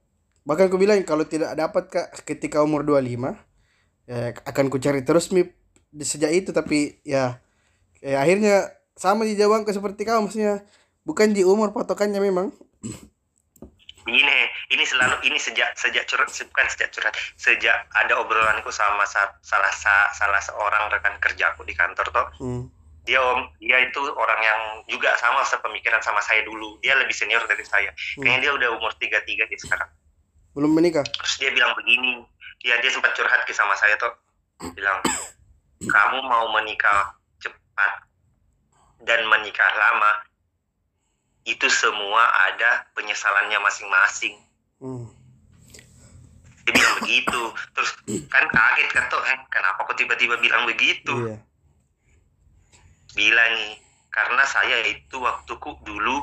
bahkan 0.51 0.67
ku 0.67 0.83
bilang 0.83 0.99
kalau 1.07 1.23
tidak 1.23 1.55
dapat 1.55 1.87
kak 1.87 2.27
ketika 2.27 2.59
umur 2.59 2.83
25 2.83 3.39
ya 4.11 4.35
akan 4.35 4.67
ku 4.67 4.83
cari 4.83 5.07
terus 5.07 5.31
mi 5.31 5.47
di 5.95 6.03
sejak 6.03 6.35
itu 6.35 6.51
tapi 6.51 6.99
ya 7.07 7.39
eh, 8.03 8.19
akhirnya 8.19 8.67
sama 8.99 9.23
di 9.23 9.39
jawabanku 9.39 9.71
seperti 9.71 10.03
kau 10.03 10.19
maksudnya 10.27 10.67
bukan 11.07 11.31
di 11.31 11.47
umur 11.47 11.71
patokannya 11.71 12.19
memang 12.19 12.51
Begini, 14.01 14.49
ini 14.75 14.83
selalu 14.83 15.23
ini 15.29 15.39
sejak 15.39 15.77
sejak 15.77 16.09
curhat 16.09 16.33
bukan 16.33 16.67
sejak 16.73 16.89
curhat, 16.91 17.15
sejak 17.37 17.85
ada 17.93 18.17
obrolanku 18.19 18.73
sama 18.73 19.05
sa- 19.05 19.39
salah 19.45 19.71
sa- 19.71 20.11
salah 20.17 20.41
seorang 20.41 20.89
rekan 20.91 21.21
kerjaku 21.21 21.63
di 21.69 21.77
kantor 21.77 22.09
toh. 22.11 22.27
hmm. 22.41 22.63
Dia 23.05 23.21
om, 23.21 23.45
dia 23.61 23.77
itu 23.87 24.01
orang 24.01 24.41
yang 24.41 24.61
juga 24.89 25.13
sama 25.21 25.45
sepemikiran 25.45 26.01
sama 26.01 26.19
saya 26.25 26.43
dulu. 26.49 26.81
Dia 26.81 26.97
lebih 26.97 27.13
senior 27.13 27.45
dari 27.45 27.65
saya. 27.65 27.93
Kayaknya 28.17 28.41
dia 28.41 28.53
udah 28.57 28.69
umur 28.77 28.93
33 28.97 29.49
dia 29.49 29.61
sekarang. 29.61 29.89
Belum 30.55 30.73
menikah 30.75 31.07
Terus 31.07 31.35
dia 31.39 31.51
bilang 31.55 31.73
begini, 31.79 32.27
dia 32.63 32.77
dia 32.83 32.91
sempat 32.91 33.15
curhat 33.15 33.47
ke 33.47 33.53
sama 33.55 33.75
saya 33.79 33.95
tuh, 33.99 34.13
bilang 34.75 34.99
kamu 35.81 36.19
mau 36.27 36.51
menikah 36.53 37.17
cepat 37.41 37.93
dan 39.07 39.25
menikah 39.31 39.71
lama 39.79 40.13
itu 41.49 41.67
semua 41.73 42.21
ada 42.53 42.85
penyesalannya 42.93 43.59
masing-masing. 43.65 44.37
hmm. 44.83 45.09
Dia 46.69 46.73
bilang 46.77 46.95
begitu, 47.01 47.41
terus 47.73 47.91
kan 48.29 48.45
kaget 48.53 48.89
kan 48.93 49.05
tuh, 49.09 49.23
eh 49.25 49.39
kenapa 49.49 49.89
kok 49.89 49.97
tiba-tiba 49.97 50.37
bilang 50.37 50.69
begitu? 50.69 51.15
iya 51.27 51.41
Bilang 53.17 53.51
nih, 53.57 53.75
karena 54.13 54.45
saya 54.47 54.85
itu 54.87 55.17
waktuku 55.19 55.81
dulu 55.83 56.23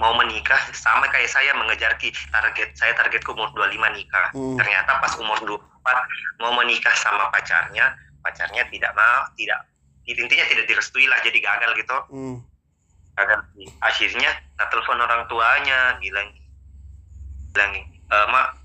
mau 0.00 0.16
menikah 0.16 0.56
sama 0.72 1.04
kayak 1.12 1.28
saya 1.28 1.52
mengejar 1.52 1.92
ki 2.00 2.08
target 2.32 2.72
saya 2.72 2.96
targetku 2.96 3.36
umur 3.36 3.52
25 3.52 4.00
nikah. 4.00 4.26
Hmm. 4.32 4.56
Ternyata 4.56 4.96
pas 4.96 5.12
umur 5.20 5.36
24 5.44 6.40
mau 6.40 6.56
menikah 6.56 6.96
sama 6.96 7.28
pacarnya, 7.28 7.92
pacarnya 8.24 8.64
tidak 8.72 8.96
mau, 8.96 9.28
tidak 9.36 9.60
intinya 10.08 10.42
tidak 10.48 10.66
direstui 10.66 11.06
lah 11.06 11.20
jadi 11.20 11.38
gagal 11.38 11.70
gitu. 11.76 11.96
hmm. 12.10 12.36
Gagal. 13.14 13.38
Akhirnya 13.84 14.30
nah 14.56 14.66
telepon 14.72 15.04
orang 15.04 15.28
tuanya 15.28 16.00
bilang 16.00 16.32
bilang 17.52 17.72
e, 17.84 18.16
mak 18.32 18.56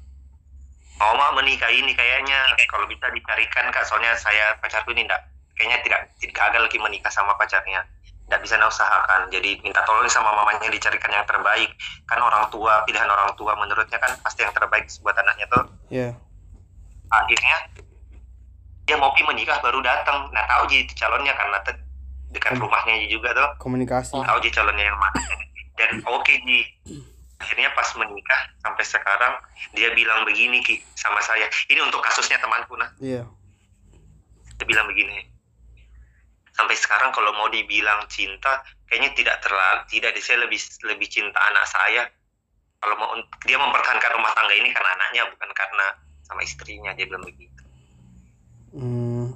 mau 0.96 1.14
mak 1.20 1.36
menikah 1.36 1.68
ini 1.68 1.92
kayaknya 1.92 2.56
kalau 2.72 2.88
bisa 2.88 3.12
dicarikan 3.12 3.68
kak 3.76 3.84
soalnya 3.84 4.16
saya 4.16 4.56
pacarku 4.64 4.96
ini 4.96 5.04
enggak 5.04 5.28
kayaknya 5.60 5.78
tidak 5.84 6.00
tidak 6.22 6.36
gagal 6.40 6.62
lagi 6.68 6.80
menikah 6.80 7.12
sama 7.12 7.36
pacarnya 7.36 7.84
tidak 8.26 8.42
bisa 8.42 8.58
usahakan 8.58 9.30
jadi 9.30 9.62
minta 9.62 9.86
tolong 9.86 10.10
sama 10.10 10.34
mamanya 10.34 10.66
dicarikan 10.70 11.14
yang 11.14 11.26
terbaik. 11.30 11.70
Kan 12.10 12.18
orang 12.18 12.50
tua 12.50 12.82
pilihan 12.90 13.06
orang 13.06 13.34
tua 13.38 13.54
menurutnya 13.54 14.02
kan 14.02 14.18
pasti 14.26 14.42
yang 14.42 14.54
terbaik 14.54 14.90
buat 15.06 15.14
anaknya 15.14 15.46
tuh. 15.54 15.64
Ya 15.94 16.10
akhirnya 17.12 17.58
dia 18.86 18.96
mau 18.98 19.14
menikah 19.14 19.58
baru 19.62 19.82
datang. 19.82 20.30
Nah 20.30 20.46
tahu 20.46 20.70
jadi 20.70 20.94
calonnya 20.94 21.34
karena 21.34 21.58
dekat 22.34 22.54
rumahnya 22.60 23.08
juga 23.10 23.34
tuh. 23.34 23.50
komunikasi. 23.62 24.14
Tahu 24.14 24.38
ji 24.44 24.50
calonnya 24.54 24.86
yang 24.92 25.00
mana. 25.00 25.22
Dan 25.80 25.92
oke 26.06 26.34
ji. 26.46 26.62
Akhirnya 27.36 27.68
pas 27.76 27.90
menikah 28.00 28.42
sampai 28.64 28.86
sekarang 28.88 29.34
dia 29.76 29.92
bilang 29.92 30.24
begini 30.24 30.62
ki 30.64 30.80
sama 30.96 31.20
saya. 31.20 31.50
Ini 31.68 31.82
untuk 31.84 32.00
kasusnya 32.06 32.40
temanku 32.40 32.78
nah. 32.78 32.90
Iya. 33.02 33.28
Dia 34.56 34.66
bilang 34.66 34.88
begini 34.88 35.35
sampai 36.56 36.76
sekarang 36.80 37.12
kalau 37.12 37.36
mau 37.36 37.52
dibilang 37.52 38.08
cinta 38.08 38.64
kayaknya 38.88 39.12
tidak 39.14 39.36
terlalu 39.44 39.84
tidak 39.92 40.16
saya 40.24 40.48
lebih 40.48 40.60
lebih 40.88 41.08
cinta 41.12 41.38
anak 41.52 41.66
saya. 41.68 42.04
Kalau 42.80 42.96
mau 43.02 43.12
dia 43.44 43.58
mempertahankan 43.60 44.12
rumah 44.16 44.32
tangga 44.38 44.56
ini 44.56 44.70
karena 44.72 44.92
anaknya 44.96 45.22
bukan 45.36 45.50
karena 45.52 45.86
sama 46.24 46.42
istrinya. 46.42 46.92
Dia 46.96 47.06
bilang 47.10 47.28
begitu. 47.28 47.62
Hmm. 48.76 49.32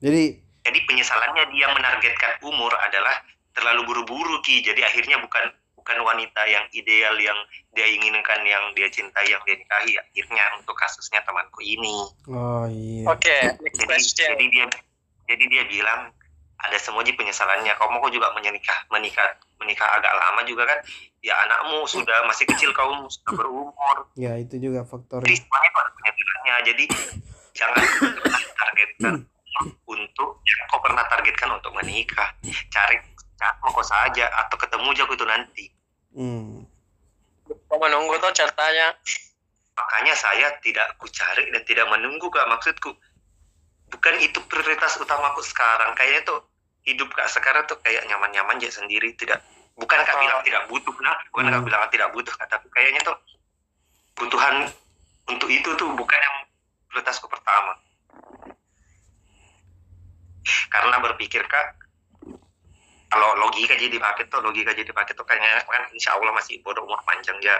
jadi 0.00 0.40
jadi 0.64 0.78
penyesalannya 0.88 1.52
dia 1.52 1.68
menargetkan 1.76 2.40
umur 2.40 2.72
adalah 2.80 3.20
terlalu 3.52 3.84
buru-buru 3.84 4.40
ki. 4.40 4.64
Jadi 4.64 4.80
akhirnya 4.80 5.20
bukan 5.20 5.52
bukan 5.76 5.98
wanita 6.00 6.42
yang 6.48 6.64
ideal 6.72 7.18
yang 7.18 7.36
dia 7.76 7.84
inginkan 7.90 8.40
yang 8.46 8.72
dia 8.72 8.88
cintai 8.88 9.28
yang 9.28 9.42
dia 9.44 9.60
nikahi. 9.60 9.92
Akhirnya 10.00 10.44
untuk 10.56 10.74
kasusnya 10.78 11.20
temanku 11.28 11.60
ini. 11.60 11.96
Oh 12.32 12.64
iya. 12.70 13.04
Oke, 13.12 13.36
next 13.60 13.78
jadi 13.82 13.86
question. 13.86 14.30
jadi 14.34 14.46
dia 14.48 14.66
jadi 15.28 15.44
dia 15.52 15.64
bilang 15.68 16.00
ada 16.62 16.78
semua 16.78 17.02
ji 17.02 17.12
penyesalannya. 17.18 17.74
Kamu 17.74 17.98
kok 17.98 18.12
juga 18.14 18.30
menikah 18.38 18.78
menikah 18.88 19.26
menikah 19.58 19.88
agak 19.98 20.14
lama 20.14 20.40
juga 20.46 20.66
kan? 20.66 20.78
Ya 21.22 21.34
anakmu 21.46 21.86
sudah 21.86 22.26
masih 22.26 22.46
kecil 22.46 22.70
kamu 22.70 23.06
sudah 23.10 23.32
berumur. 23.34 23.96
Ya 24.14 24.38
itu 24.38 24.58
juga 24.58 24.86
faktor 24.86 25.22
jadi 25.26 25.38
semuanya 25.38 25.68
itu 25.68 25.78
ada 25.78 25.90
penyesalannya. 25.98 26.54
Jadi 26.62 26.84
jangan 27.52 27.82
pernah 27.98 28.42
targetkan 28.54 29.14
untuk 29.86 30.30
jangan 30.42 30.64
kau 30.70 30.80
pernah 30.82 31.04
targetkan 31.10 31.50
untuk 31.54 31.72
menikah. 31.74 32.28
Cari 32.70 32.96
cari 33.38 33.58
kok 33.58 33.86
saja 33.86 34.26
atau 34.46 34.56
ketemu 34.58 34.88
aja 34.94 35.04
itu 35.06 35.26
nanti. 35.26 35.64
Hmm. 36.14 36.62
Kau 37.66 37.78
menunggu 37.78 38.18
tuh 38.22 38.32
ceritanya. 38.34 38.94
makanya 39.72 40.12
saya 40.12 40.52
tidak 40.60 41.00
ku 41.00 41.08
cari 41.08 41.48
dan 41.48 41.64
tidak 41.64 41.88
menunggu 41.88 42.28
kak 42.28 42.44
maksudku. 42.44 42.92
Bukan 43.88 44.14
itu 44.20 44.36
prioritas 44.44 45.00
utamaku 45.00 45.40
sekarang. 45.40 45.96
Kayaknya 45.96 46.28
tuh 46.28 46.51
hidup 46.82 47.08
kak 47.14 47.30
sekarang 47.30 47.62
tuh 47.70 47.78
kayak 47.82 48.02
nyaman-nyaman 48.10 48.58
aja 48.58 48.82
sendiri 48.82 49.14
tidak 49.14 49.42
bukan 49.78 49.98
kak 50.02 50.16
bilang 50.18 50.42
tidak 50.42 50.62
butuh 50.66 50.94
nah 51.00 51.16
bukan 51.30 51.46
kak 51.48 51.58
Hmm. 51.58 51.66
bilang 51.66 51.82
tidak 51.90 52.08
butuh 52.10 52.34
kak 52.34 52.48
tapi 52.50 52.66
kayaknya 52.74 53.00
tuh 53.06 53.16
kebutuhan 54.22 54.70
untuk 55.26 55.48
itu 55.50 55.70
tuh 55.74 55.90
bukan 55.98 56.18
yang 56.18 56.36
prioritasku 56.90 57.26
pertama. 57.26 57.74
Karena 60.70 60.96
berpikir 61.02 61.42
kak 61.46 61.78
kalau 63.12 63.28
logika 63.36 63.76
jadi 63.76 63.98
pakai 64.00 64.30
tuh 64.32 64.40
logika 64.40 64.72
jadi 64.72 64.88
pakai 64.88 65.12
tuh 65.12 65.26
kayaknya 65.28 65.62
kan 65.68 65.84
insya 65.92 66.16
Allah 66.16 66.32
masih 66.32 66.62
bodoh 66.64 66.86
umur 66.86 67.02
panjang 67.04 67.36
ya. 67.44 67.56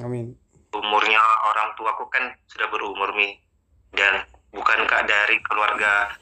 Amin. 0.00 0.34
Umurnya 0.74 1.22
orang 1.50 1.76
tuaku 1.78 2.06
kan 2.10 2.34
sudah 2.50 2.66
berumur 2.72 3.14
mi 3.14 3.38
dan 3.94 4.26
bukankah 4.50 5.06
dari 5.06 5.38
keluarga 5.44 6.14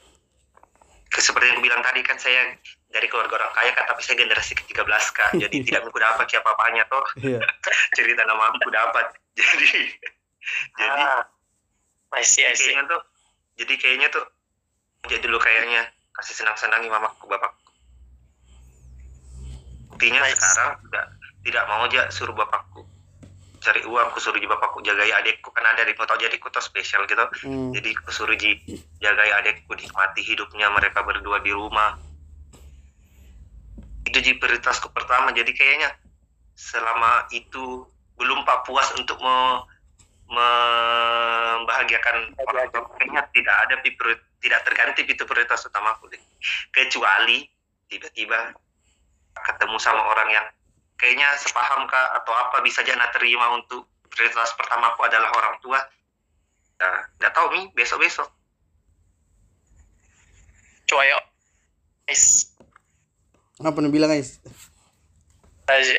seperti 1.19 1.53
yang 1.53 1.61
bilang 1.61 1.81
tadi 1.85 2.01
kan 2.01 2.17
saya 2.17 2.55
dari 2.89 3.05
keluarga 3.05 3.37
orang 3.37 3.53
kaya 3.53 3.71
kan 3.73 3.85
tapi 3.85 4.01
saya 4.01 4.17
generasi 4.17 4.53
ke-13 4.55 5.03
kak 5.13 5.29
jadi 5.37 5.55
tidak 5.65 5.81
aku 5.85 5.99
dapat 5.99 6.25
siapa 6.25 6.49
apanya 6.49 6.83
toh 6.89 7.05
Iya. 7.19 7.39
cerita 7.93 8.21
nama 8.23 8.49
aku 8.49 8.69
dapat 8.69 9.05
jadi 9.39 9.69
jadi 10.77 11.01
ah, 11.01 11.21
I 12.13 12.21
see, 12.21 12.45
I 12.45 12.53
see. 12.53 12.69
kayaknya 12.69 12.85
tuh 12.89 13.01
jadi 13.57 13.73
kayaknya 13.77 14.07
tuh 14.09 14.25
jadi 15.05 15.19
dulu 15.25 15.37
kayaknya 15.37 15.81
kasih 16.13 16.35
senang-senangi 16.37 16.87
mamaku 16.87 17.25
bapakku 17.25 17.61
buktinya 19.89 20.21
Nice. 20.21 20.37
sekarang 20.37 20.77
tidak 20.89 21.05
tidak 21.43 21.63
mau 21.67 21.81
aja 21.85 22.01
suruh 22.09 22.33
bapakku 22.33 22.85
cari 23.63 23.81
uang 23.87 24.11
aku 24.11 24.19
suruh 24.19 24.43
bapakku 24.43 24.83
jagai 24.83 25.07
adikku 25.23 25.55
kan 25.55 25.63
ada 25.63 25.87
di 25.87 25.95
foto 25.95 26.19
jadi 26.19 26.35
tuh 26.35 26.59
spesial 26.59 27.07
gitu. 27.07 27.23
Hmm. 27.47 27.71
jadi 27.71 27.95
aku 27.95 28.11
suruh 28.11 28.35
ji 28.35 28.59
jagai 28.99 29.29
adikku 29.39 29.71
nikmati 29.71 30.19
hidupnya 30.19 30.67
mereka 30.75 30.99
berdua 31.01 31.39
di 31.39 31.55
rumah. 31.55 31.95
Itu 34.03 34.19
ji 34.19 34.35
prioritasku 34.35 34.91
pertama. 34.91 35.31
Jadi 35.31 35.55
kayaknya 35.55 35.95
selama 36.59 37.31
itu 37.31 37.87
belum 38.19 38.43
pak 38.43 38.67
puas 38.67 38.91
untuk 38.99 39.17
me- 39.23 39.63
membahagiakan 40.27 42.35
orang 42.35 42.67
tua. 42.69 42.83
Kayaknya 42.99 43.21
tidak 43.31 43.55
ada 43.63 43.75
tidak 44.43 44.61
terganti 44.67 45.07
itu 45.07 45.23
prioritas 45.23 45.63
utamaku 45.63 46.11
kecuali 46.75 47.47
tiba-tiba 47.87 48.51
ketemu 49.33 49.77
sama 49.79 50.03
orang 50.03 50.29
yang 50.29 50.45
kayaknya 50.99 51.27
sepaham 51.39 51.85
kak 51.89 52.07
atau 52.23 52.33
apa 52.33 52.61
bisa 52.61 52.85
jana 52.85 53.09
terima 53.11 53.53
untuk 53.57 53.89
prioritas 54.07 54.53
pertamaku 54.55 55.03
adalah 55.05 55.29
orang 55.33 55.55
tua 55.59 55.79
nah 56.79 56.95
nggak 57.21 57.33
tahu 57.33 57.47
nih 57.53 57.65
besok 57.75 58.01
besok 58.01 58.29
Coba 60.93 61.09
yuk. 61.09 61.23
Nice. 62.05 62.53
Apa 63.63 63.79
nih 63.79 63.89
bilang 63.89 64.11
guys? 64.11 64.37
Aja. 65.65 65.97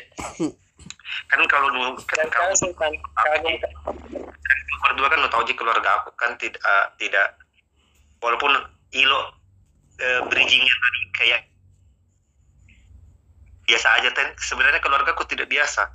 kan 1.31 1.41
kalau 1.49 1.67
nu 1.73 1.95
kan 2.05 2.27
kagum 2.29 3.55
berdua 4.85 5.07
kan 5.09 5.19
lu 5.19 5.29
tahu 5.31 5.41
aja 5.41 5.53
keluarga 5.57 5.89
aku 5.97 6.13
kan 6.13 6.37
tidak 6.37 6.61
tidak 7.01 7.33
walaupun 8.21 8.51
ilo 8.93 9.33
eh, 9.97 10.21
bridgingnya 10.29 10.69
tadi 10.69 10.99
kayak 11.17 11.41
biasa 13.65 13.87
aja 14.01 14.09
ten 14.13 14.29
sebenarnya 14.37 14.81
keluarga 14.81 15.11
aku 15.13 15.25
tidak 15.27 15.49
biasa 15.49 15.89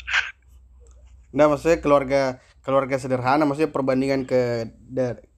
Nah, 1.31 1.47
maksudnya 1.47 1.79
keluarga 1.79 2.43
keluarga 2.67 2.99
sederhana, 2.99 3.47
maksudnya 3.47 3.71
perbandingan 3.71 4.27
ke 4.27 4.67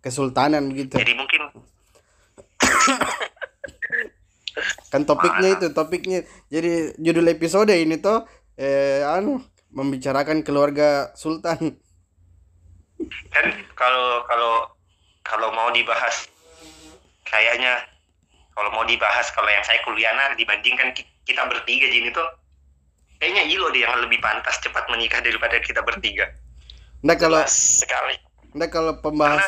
kesultanan 0.01 0.73
begitu. 0.73 0.97
jadi 0.97 1.13
mungkin 1.13 1.53
Kan 4.89 5.05
topiknya 5.05 5.61
itu, 5.61 5.69
topiknya. 5.77 6.25
Jadi 6.49 6.97
judul 6.97 7.29
episode 7.29 7.73
ini 7.73 8.01
tuh 8.01 8.25
eh 8.57 9.05
anu 9.05 9.41
membicarakan 9.73 10.41
keluarga 10.41 11.13
sultan. 11.13 11.77
kan 13.33 13.47
kalau 13.77 14.25
kalau 14.25 14.73
kalau 15.21 15.49
mau 15.53 15.69
dibahas 15.77 16.25
kayaknya 17.29 17.85
kalau 18.57 18.73
mau 18.73 18.85
dibahas 18.89 19.29
kalau 19.37 19.49
yang 19.53 19.65
saya 19.65 19.81
kuliahnya 19.85 20.39
dibandingkan 20.41 20.97
ki- 20.97 21.12
kita 21.27 21.43
bertiga 21.47 21.87
gini 21.87 22.11
tuh 22.11 22.27
kayaknya 23.23 23.47
Ilo 23.55 23.71
deh 23.71 23.87
yang 23.87 24.03
lebih 24.03 24.19
pantas 24.19 24.59
cepat 24.59 24.91
menikah 24.91 25.23
daripada 25.23 25.55
kita 25.63 25.79
bertiga. 25.87 26.27
Nah, 27.07 27.15
kalau 27.15 27.43
jelas 27.43 27.83
sekali. 27.87 28.19
nah 28.53 28.69
kalau 28.69 28.99
karena 28.99 29.03
pembahas 29.07 29.47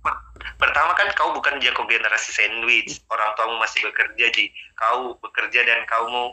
per- 0.00 0.22
pertama 0.56 0.96
kan 0.96 1.10
kau 1.18 1.34
bukan 1.34 1.60
jago 1.60 1.84
generasi 1.84 2.32
sandwich 2.32 3.02
orang 3.10 3.30
tuamu 3.34 3.58
masih 3.58 3.90
bekerja 3.90 4.26
ji. 4.30 4.54
Kau 4.78 5.18
bekerja 5.18 5.60
dan 5.66 5.82
kau 5.90 6.06
mau 6.06 6.26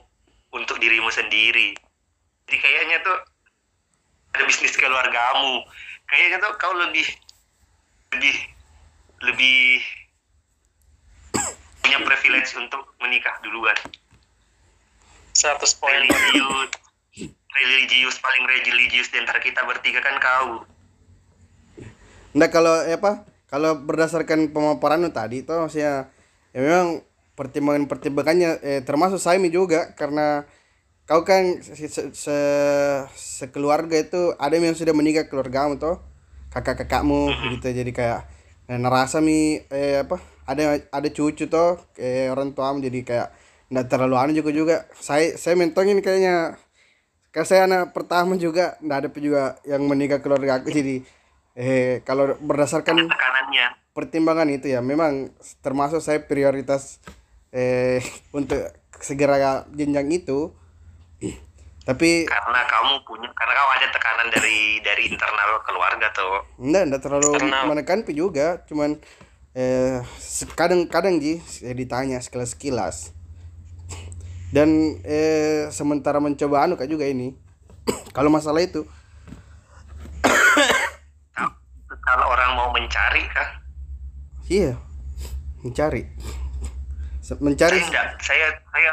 untuk 0.53 0.77
dirimu 0.77 1.09
sendiri. 1.09 1.73
Jadi 2.45 2.57
kayaknya 2.61 3.01
tuh 3.01 3.17
ada 4.37 4.43
bisnis 4.45 4.77
keluargamu. 4.77 5.65
Kayaknya 6.09 6.37
tuh 6.45 6.53
kau 6.61 6.73
lebih 6.77 7.05
lebih 8.13 8.35
lebih 9.21 9.81
punya 11.81 11.97
privilege 12.05 12.53
untuk 12.57 12.81
menikah 13.01 13.35
duluan 13.41 13.77
100 15.33 15.79
poin. 15.79 16.01
religius 16.07 16.71
religius 17.51 18.15
paling 18.19 18.43
religius 18.47 19.07
di 19.11 19.17
antara 19.19 19.39
kita 19.43 19.61
bertiga 19.67 19.99
kan 19.99 20.15
kau. 20.17 20.47
Nah 22.31 22.47
kalau 22.47 22.87
ya 22.87 22.95
apa? 22.95 23.27
Kalau 23.51 23.75
berdasarkan 23.83 24.55
pemaparan 24.55 25.03
tadi 25.11 25.43
itu 25.43 25.51
maksudnya 25.51 26.07
ya 26.55 26.59
memang 26.63 27.03
pertimbangan-pertimbangannya 27.35 28.51
eh, 28.63 28.81
termasuk 28.87 29.19
Saimi 29.19 29.51
juga 29.51 29.91
karena 29.99 30.47
kau 31.03 31.27
kan 31.27 31.59
se, 31.59 31.75
se, 31.91 32.01
se- 32.15 33.03
sekeluarga 33.19 33.99
itu 33.99 34.31
ada 34.39 34.55
yang 34.55 34.71
sudah 34.71 34.95
menikah 34.95 35.27
keluargamu 35.27 35.75
tuh 35.75 35.99
kakak-kakakmu 36.55 37.31
gitu. 37.59 37.67
Jadi 37.75 37.91
kayak 37.91 38.23
eh, 38.71 38.79
nerasa 38.79 39.19
mi 39.19 39.59
eh, 39.67 40.07
apa? 40.07 40.23
Ada 40.47 40.87
ada 40.87 41.09
cucu 41.11 41.51
tuh 41.51 41.79
eh, 41.99 42.31
orang 42.31 42.55
tuamu 42.55 42.79
jadi 42.79 42.99
kayak 43.03 43.27
nggak 43.71 43.87
terlalu 43.87 44.15
anu 44.19 44.31
juga 44.35 44.51
juga. 44.51 44.75
Saya 44.99 45.39
saya 45.39 45.55
mentongin 45.55 46.03
kayaknya. 46.03 46.59
Karena 47.31 47.47
saya 47.47 47.61
anak 47.63 47.95
pertama 47.95 48.35
juga 48.35 48.75
nggak 48.83 48.97
ada 49.07 49.09
juga 49.15 49.55
yang 49.63 49.87
menikah 49.87 50.19
keluarga 50.19 50.59
aku. 50.59 50.67
Jadi 50.67 51.07
eh 51.55 52.03
kalau 52.03 52.35
berdasarkan 52.43 53.07
tekanannya. 53.07 53.67
pertimbangan 53.91 54.47
itu 54.47 54.71
ya 54.71 54.79
memang 54.79 55.35
termasuk 55.59 55.99
saya 55.99 56.23
prioritas 56.23 56.99
eh 57.55 58.03
untuk 58.35 58.59
segera 58.99 59.63
jenjang 59.71 60.11
itu. 60.11 60.51
Tapi 61.81 62.27
karena 62.27 62.61
kamu 62.67 62.93
punya 63.07 63.27
karena 63.31 63.53
kau 63.57 63.71
ada 63.73 63.87
tekanan 63.89 64.27
dari 64.29 64.83
dari 64.83 65.03
internal 65.07 65.63
keluarga 65.63 66.07
tuh. 66.11 66.43
Enggak 66.59 66.83
enggak 66.87 67.01
terlalu 67.07 67.29
Eksternal. 67.31 67.63
menekan 67.71 67.99
juga. 68.11 68.47
Cuman 68.67 68.99
eh 69.55 70.03
kadang-kadang 70.55 71.19
ji 71.19 71.39
saya 71.43 71.75
ditanya 71.75 72.19
sekilas 72.23 72.55
sekilas 72.55 73.11
dan 74.51 74.99
eh 75.07 75.71
sementara 75.71 76.19
mencoba 76.19 76.67
anu 76.67 76.75
kak 76.75 76.91
juga 76.91 77.07
ini. 77.07 77.33
Kalau 78.15 78.27
masalah 78.27 78.61
itu. 78.61 78.83
Kalau 82.07 82.25
orang 82.27 82.51
mau 82.59 82.69
mencari 82.75 83.23
kan 83.31 83.47
iya. 84.51 84.75
Mencari. 85.63 86.03
Mencari 87.39 87.79
saya 87.79 87.87
enggak. 87.87 88.07
Saya 88.19 88.47
saya 88.75 88.91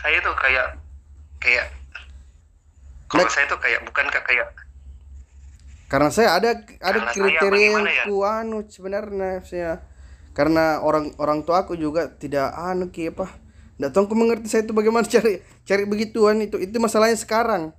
saya 0.00 0.16
tuh 0.24 0.34
kayak 0.40 0.66
kayak 1.42 1.66
kalau 3.08 3.24
Nek- 3.24 3.32
saya 3.32 3.44
tuh 3.44 3.60
kayak 3.60 3.80
bukan 3.84 4.06
kayak 4.08 4.48
karena 5.88 6.08
saya 6.12 6.36
ada 6.36 6.50
ada 6.84 7.00
Karena 7.00 7.12
kriteria 7.16 7.64
yang 7.72 7.86
ya? 7.88 8.04
anu 8.44 8.68
sebenarnya 8.68 9.40
saya 9.40 9.80
karena 10.36 10.84
orang 10.84 11.16
orang 11.16 11.40
tua 11.48 11.64
aku 11.64 11.80
juga 11.80 12.12
tidak 12.12 12.52
anu 12.52 12.92
ki 12.92 13.16
apa 13.16 13.32
nggak 13.78 13.90
tahu 13.94 14.10
aku 14.10 14.16
mengerti 14.18 14.50
saya 14.50 14.66
itu 14.66 14.74
bagaimana 14.74 15.06
cari 15.14 15.42
cari 15.64 15.84
begituan 15.86 16.42
itu. 16.42 16.58
Itu 16.58 16.82
masalahnya 16.82 17.18
sekarang. 17.18 17.74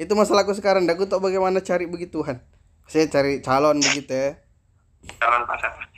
Itu 0.00 0.16
masalahku 0.16 0.56
sekarang. 0.56 0.88
Nggak 0.88 0.98
aku 0.98 1.06
tahu 1.06 1.20
bagaimana 1.20 1.60
cari 1.60 1.84
begituan. 1.84 2.40
Saya 2.88 3.08
cari 3.08 3.44
calon 3.44 3.80
begitu 3.80 4.12
ya. 4.12 4.40
Calon 5.20 5.44
pasangan 5.44 5.88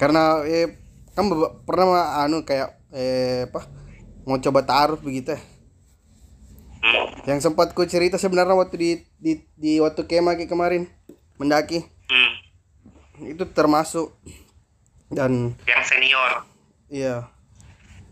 karena 0.00 0.40
eh 0.48 0.80
kan 1.12 1.28
pernah 1.68 2.24
anu 2.24 2.40
kayak 2.48 2.72
eh 2.88 3.44
apa 3.44 3.68
mau 4.24 4.40
coba 4.40 4.64
taruh 4.64 4.96
begitu 4.96 5.36
ya. 5.36 5.40
hmm. 6.80 7.28
yang 7.28 7.44
sempat 7.44 7.76
ku 7.76 7.84
cerita 7.84 8.16
sebenarnya 8.16 8.56
waktu 8.56 8.76
di 8.80 8.90
di, 9.20 9.32
di 9.60 9.76
waktu 9.76 10.08
kemah 10.08 10.40
ki 10.40 10.48
kemarin 10.48 10.88
mendaki. 11.36 11.84
Hmm. 12.08 13.28
itu 13.28 13.44
termasuk. 13.52 14.16
Dan 15.12 15.52
yang 15.68 15.84
senior. 15.84 16.48
Iya 16.88 17.28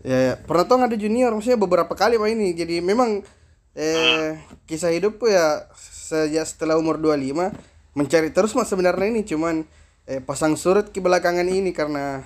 ya, 0.03 0.17
ya. 0.31 0.33
pernah 0.39 0.65
tau 0.65 0.77
ada 0.79 0.95
junior? 0.95 1.31
Maksudnya 1.35 1.59
beberapa 1.59 1.93
kali 1.95 2.15
pak 2.15 2.29
ini. 2.31 2.55
Jadi 2.55 2.79
memang 2.83 3.23
eh 3.77 4.39
kisah 4.65 4.91
hidupku 4.91 5.29
ya 5.29 5.69
sejak 5.77 6.45
setelah 6.47 6.75
umur 6.75 6.97
25 6.97 7.53
mencari 7.95 8.29
terus 8.33 8.55
mas 8.55 8.69
sebenarnya 8.69 9.07
ini. 9.11 9.21
Cuman 9.27 9.63
eh, 10.09 10.21
pasang 10.23 10.57
surut 10.57 10.89
ke 10.89 10.99
belakangan 10.99 11.45
ini 11.45 11.69
karena 11.75 12.25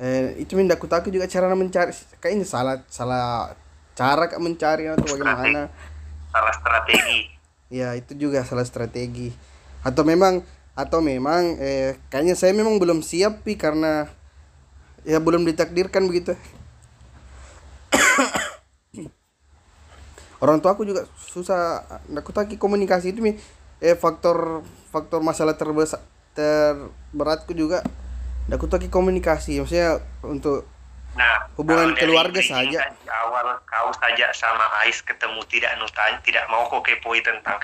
eh, 0.00 0.34
itu 0.40 0.56
minta 0.56 0.74
aku 0.74 0.88
takut 0.88 1.12
juga 1.12 1.28
cara 1.28 1.52
mencari. 1.52 1.92
Kayaknya 2.18 2.46
salah 2.48 2.76
salah 2.88 3.54
cara 3.92 4.32
kak 4.32 4.40
mencari 4.40 4.88
atau 4.88 5.04
bagaimana? 5.04 5.68
Salah 6.32 6.54
strategi. 6.56 7.28
Ya 7.70 7.92
itu 7.94 8.16
juga 8.16 8.42
salah 8.42 8.64
strategi. 8.64 9.30
Atau 9.84 10.02
memang 10.02 10.42
atau 10.72 11.04
memang 11.04 11.60
eh 11.60 12.00
kayaknya 12.08 12.38
saya 12.38 12.56
memang 12.56 12.80
belum 12.80 13.04
siap 13.04 13.44
pi 13.44 13.60
karena 13.60 14.08
ya 15.04 15.20
belum 15.20 15.44
ditakdirkan 15.44 16.08
begitu. 16.08 16.34
Orang 20.40 20.64
tua 20.64 20.72
aku 20.72 20.88
juga 20.88 21.04
susah. 21.20 21.84
Aku 22.16 22.32
taki 22.32 22.56
komunikasi 22.56 23.12
itu 23.12 23.20
eh 23.80 23.96
faktor 23.96 24.64
faktor 24.88 25.20
masalah 25.20 25.54
terbesar 25.56 26.00
terberatku 26.32 27.52
juga. 27.52 27.84
Aku 28.48 28.66
taki 28.66 28.88
komunikasi. 28.88 29.60
Maksudnya 29.60 30.00
untuk 30.24 30.64
Nah, 31.18 31.42
Hubungan 31.58 31.90
keluarga 31.98 32.38
saja. 32.38 32.86
kan 32.86 32.94
di 33.02 33.10
awal 33.10 33.58
kau 33.66 33.90
saja 33.98 34.30
sama 34.30 34.62
Ais 34.82 35.02
ketemu 35.02 35.42
tidak 35.50 35.74
nutan, 35.82 36.14
tidak 36.22 36.46
mau 36.46 36.70
kau 36.70 36.78
kepoi 36.86 37.18
tentang 37.18 37.58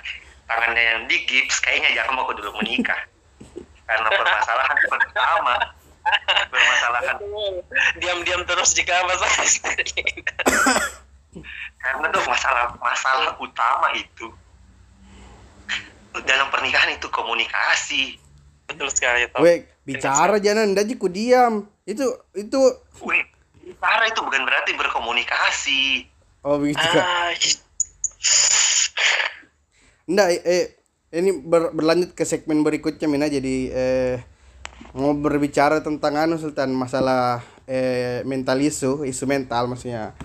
tangannya 0.51 0.83
yang 0.83 1.01
digips, 1.07 1.63
kayaknya 1.63 1.95
jangan 1.95 2.19
mau 2.19 2.27
kau 2.27 2.35
dulu 2.35 2.51
menikah. 2.59 2.99
Karena 3.87 4.09
permasalahan 4.11 4.79
pertama, 4.91 5.55
permasalahan 6.51 7.17
Diam-diam 7.99 8.43
terus 8.47 8.71
jika 8.73 9.03
masalah 9.05 9.47
karena 11.77 12.07
tuh 12.09 12.25
masalah 12.25 12.65
masalah 12.81 13.37
utama 13.39 13.93
itu 13.93 14.27
dalam 16.25 16.49
pernikahan 16.49 16.97
itu 16.97 17.13
komunikasi. 17.13 18.17
Betul 18.67 18.89
sekali 18.89 19.29
Tom. 19.31 19.45
Wek, 19.45 19.69
bicara 19.85 20.41
jangan 20.41 20.73
ndaji 20.73 20.97
ku 20.97 21.13
diam. 21.13 21.69
Itu 21.85 22.09
itu 22.33 22.57
Wih, 23.05 23.21
bicara 23.61 24.09
itu 24.09 24.21
bukan 24.25 24.43
berarti 24.43 24.73
berkomunikasi. 24.75 26.09
oh 26.41 26.57
begitu 26.57 26.81
kak. 26.81 27.05
Ah, 27.05 27.31
Nggak, 30.07 30.29
eh, 30.47 30.67
ini 31.13 31.31
ber- 31.37 31.75
berlanjut 31.75 32.15
ke 32.15 32.25
segmen 32.25 32.63
berikutnya 32.63 33.07
Mina 33.07 33.27
jadi 33.29 33.57
eh 33.71 34.15
mau 34.97 35.13
berbicara 35.13 35.85
tentang 35.85 36.17
anu 36.17 36.41
Sultan 36.41 36.73
masalah 36.73 37.45
eh 37.69 38.25
mental 38.25 38.57
isu, 38.65 39.05
isu 39.05 39.25
mental 39.29 39.69
maksudnya. 39.69 40.17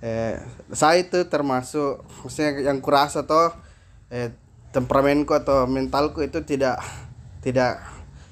Eh 0.00 0.40
saya 0.72 1.04
itu 1.04 1.28
termasuk 1.28 2.00
maksudnya 2.24 2.72
yang 2.72 2.80
kurasa 2.80 3.28
toh 3.28 3.52
eh 4.08 4.32
temperamenku 4.72 5.36
atau 5.36 5.68
mentalku 5.68 6.24
itu 6.24 6.40
tidak 6.42 6.80
tidak 7.44 7.84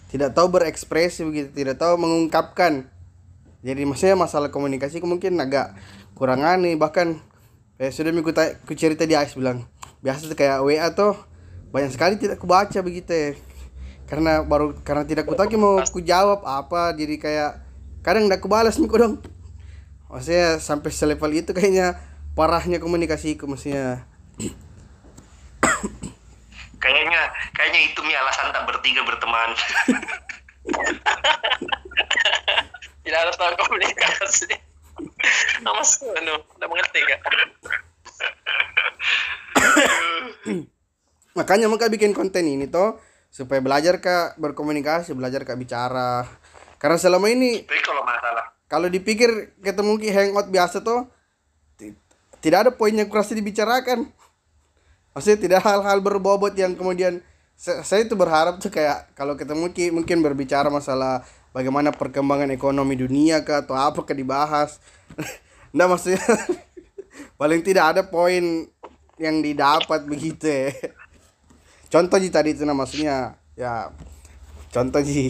tidak 0.09 0.33
tahu 0.33 0.49
berekspresi 0.49 1.29
begitu, 1.29 1.53
tidak 1.53 1.77
tahu 1.77 2.01
mengungkapkan. 2.01 2.89
Jadi 3.63 3.87
maksudnya 3.87 4.17
masalah 4.19 4.51
komunikasi 4.51 4.99
mungkin 5.05 5.39
agak 5.39 5.77
kurang 6.17 6.43
aneh 6.43 6.75
bahkan 6.75 7.21
eh, 7.77 7.93
sudah 7.93 8.11
ku 8.65 8.73
cerita 8.75 9.05
di 9.05 9.15
Ais 9.15 9.37
bilang 9.37 9.69
biasa 10.03 10.27
tuh 10.27 10.35
kayak 10.35 10.67
WA 10.67 10.89
tuh 10.97 11.15
banyak 11.71 11.95
sekali 11.95 12.19
tidak 12.19 12.43
ku 12.43 12.49
baca 12.49 12.81
begitu 12.81 13.13
ya. 13.13 13.31
Karena 14.13 14.45
baru 14.45 14.77
karena 14.85 15.09
tidak 15.09 15.25
ku 15.25 15.33
tahu 15.33 15.57
mau 15.57 15.81
ku 15.89 16.05
jawab 16.05 16.45
apa 16.45 16.93
jadi 16.93 17.17
kayak 17.17 17.65
kadang 18.05 18.29
tidak 18.29 18.45
ku 18.45 18.49
balas 18.53 18.77
nih 18.77 18.85
dong 18.85 19.25
maksudnya 20.13 20.61
sampai 20.61 20.93
selevel 20.93 21.33
itu 21.33 21.57
kayaknya 21.57 21.97
parahnya 22.37 22.77
komunikasiku 22.77 23.49
maksudnya 23.49 24.05
Kayaknya 26.83 27.31
kayaknya 27.55 27.95
itu 27.95 28.01
mi 28.03 28.11
alasan 28.11 28.51
tak 28.51 28.67
bertiga 28.67 29.07
berteman. 29.07 29.55
tidak 33.07 33.19
harus 33.23 33.39
tahu 33.39 33.55
komunikasi. 33.55 34.51
Mas, 35.63 36.03
anu, 36.03 36.43
udah 36.59 36.67
mengerti 36.67 36.99
gak? 37.07 37.23
makanya 41.39 41.71
maka 41.71 41.87
bikin 41.87 42.13
konten 42.13 42.45
ini 42.45 42.67
toh 42.67 42.99
supaya 43.33 43.65
belajar 43.65 43.97
kak 44.05 44.37
berkomunikasi 44.37 45.17
belajar 45.17 45.49
kak 45.49 45.57
bicara. 45.57 46.29
Karena 46.77 47.01
selama 47.01 47.33
ini 47.33 47.65
Tapi 47.65 47.81
kalau 47.81 48.05
masalah 48.05 48.53
kalau 48.69 48.89
dipikir 48.93 49.57
ketemu 49.65 49.97
ki 49.97 50.09
hangout 50.13 50.49
biasa 50.53 50.85
tuh 50.85 51.09
ti- 51.81 51.97
tidak 52.45 52.69
ada 52.69 52.71
poin 52.77 52.93
yang 52.93 53.09
kurasa 53.09 53.33
dibicarakan. 53.33 54.09
Maksudnya 55.17 55.39
tidak 55.41 55.61
hal-hal 55.65 56.01
berbobot 56.05 56.53
yang 56.57 56.77
kemudian 56.77 57.25
sa- 57.57 57.81
saya 57.81 58.05
itu 58.05 58.13
berharap 58.17 58.61
tuh 58.61 58.69
kayak 58.69 59.13
kalau 59.17 59.37
ketemu 59.37 59.73
ki 59.73 59.93
mungkin 59.93 60.21
berbicara 60.21 60.69
masalah 60.69 61.25
bagaimana 61.57 61.93
perkembangan 61.93 62.53
ekonomi 62.53 62.97
dunia 62.97 63.45
kah 63.45 63.65
atau 63.65 63.77
apa 63.77 64.05
kah 64.05 64.17
dibahas. 64.17 64.77
Nah 65.73 65.89
maksudnya 65.89 66.21
paling 67.41 67.65
tidak 67.65 67.97
ada 67.97 68.03
poin 68.05 68.69
yang 69.17 69.41
didapat 69.41 70.05
begitu 70.05 70.45
ya 70.45 70.69
contoh 71.93 72.17
ji 72.17 72.33
tadi 72.33 72.57
itu 72.57 72.65
nah 72.65 72.73
maksudnya 72.73 73.37
ya 73.53 73.93
contoh 74.73 75.05
ji 75.05 75.29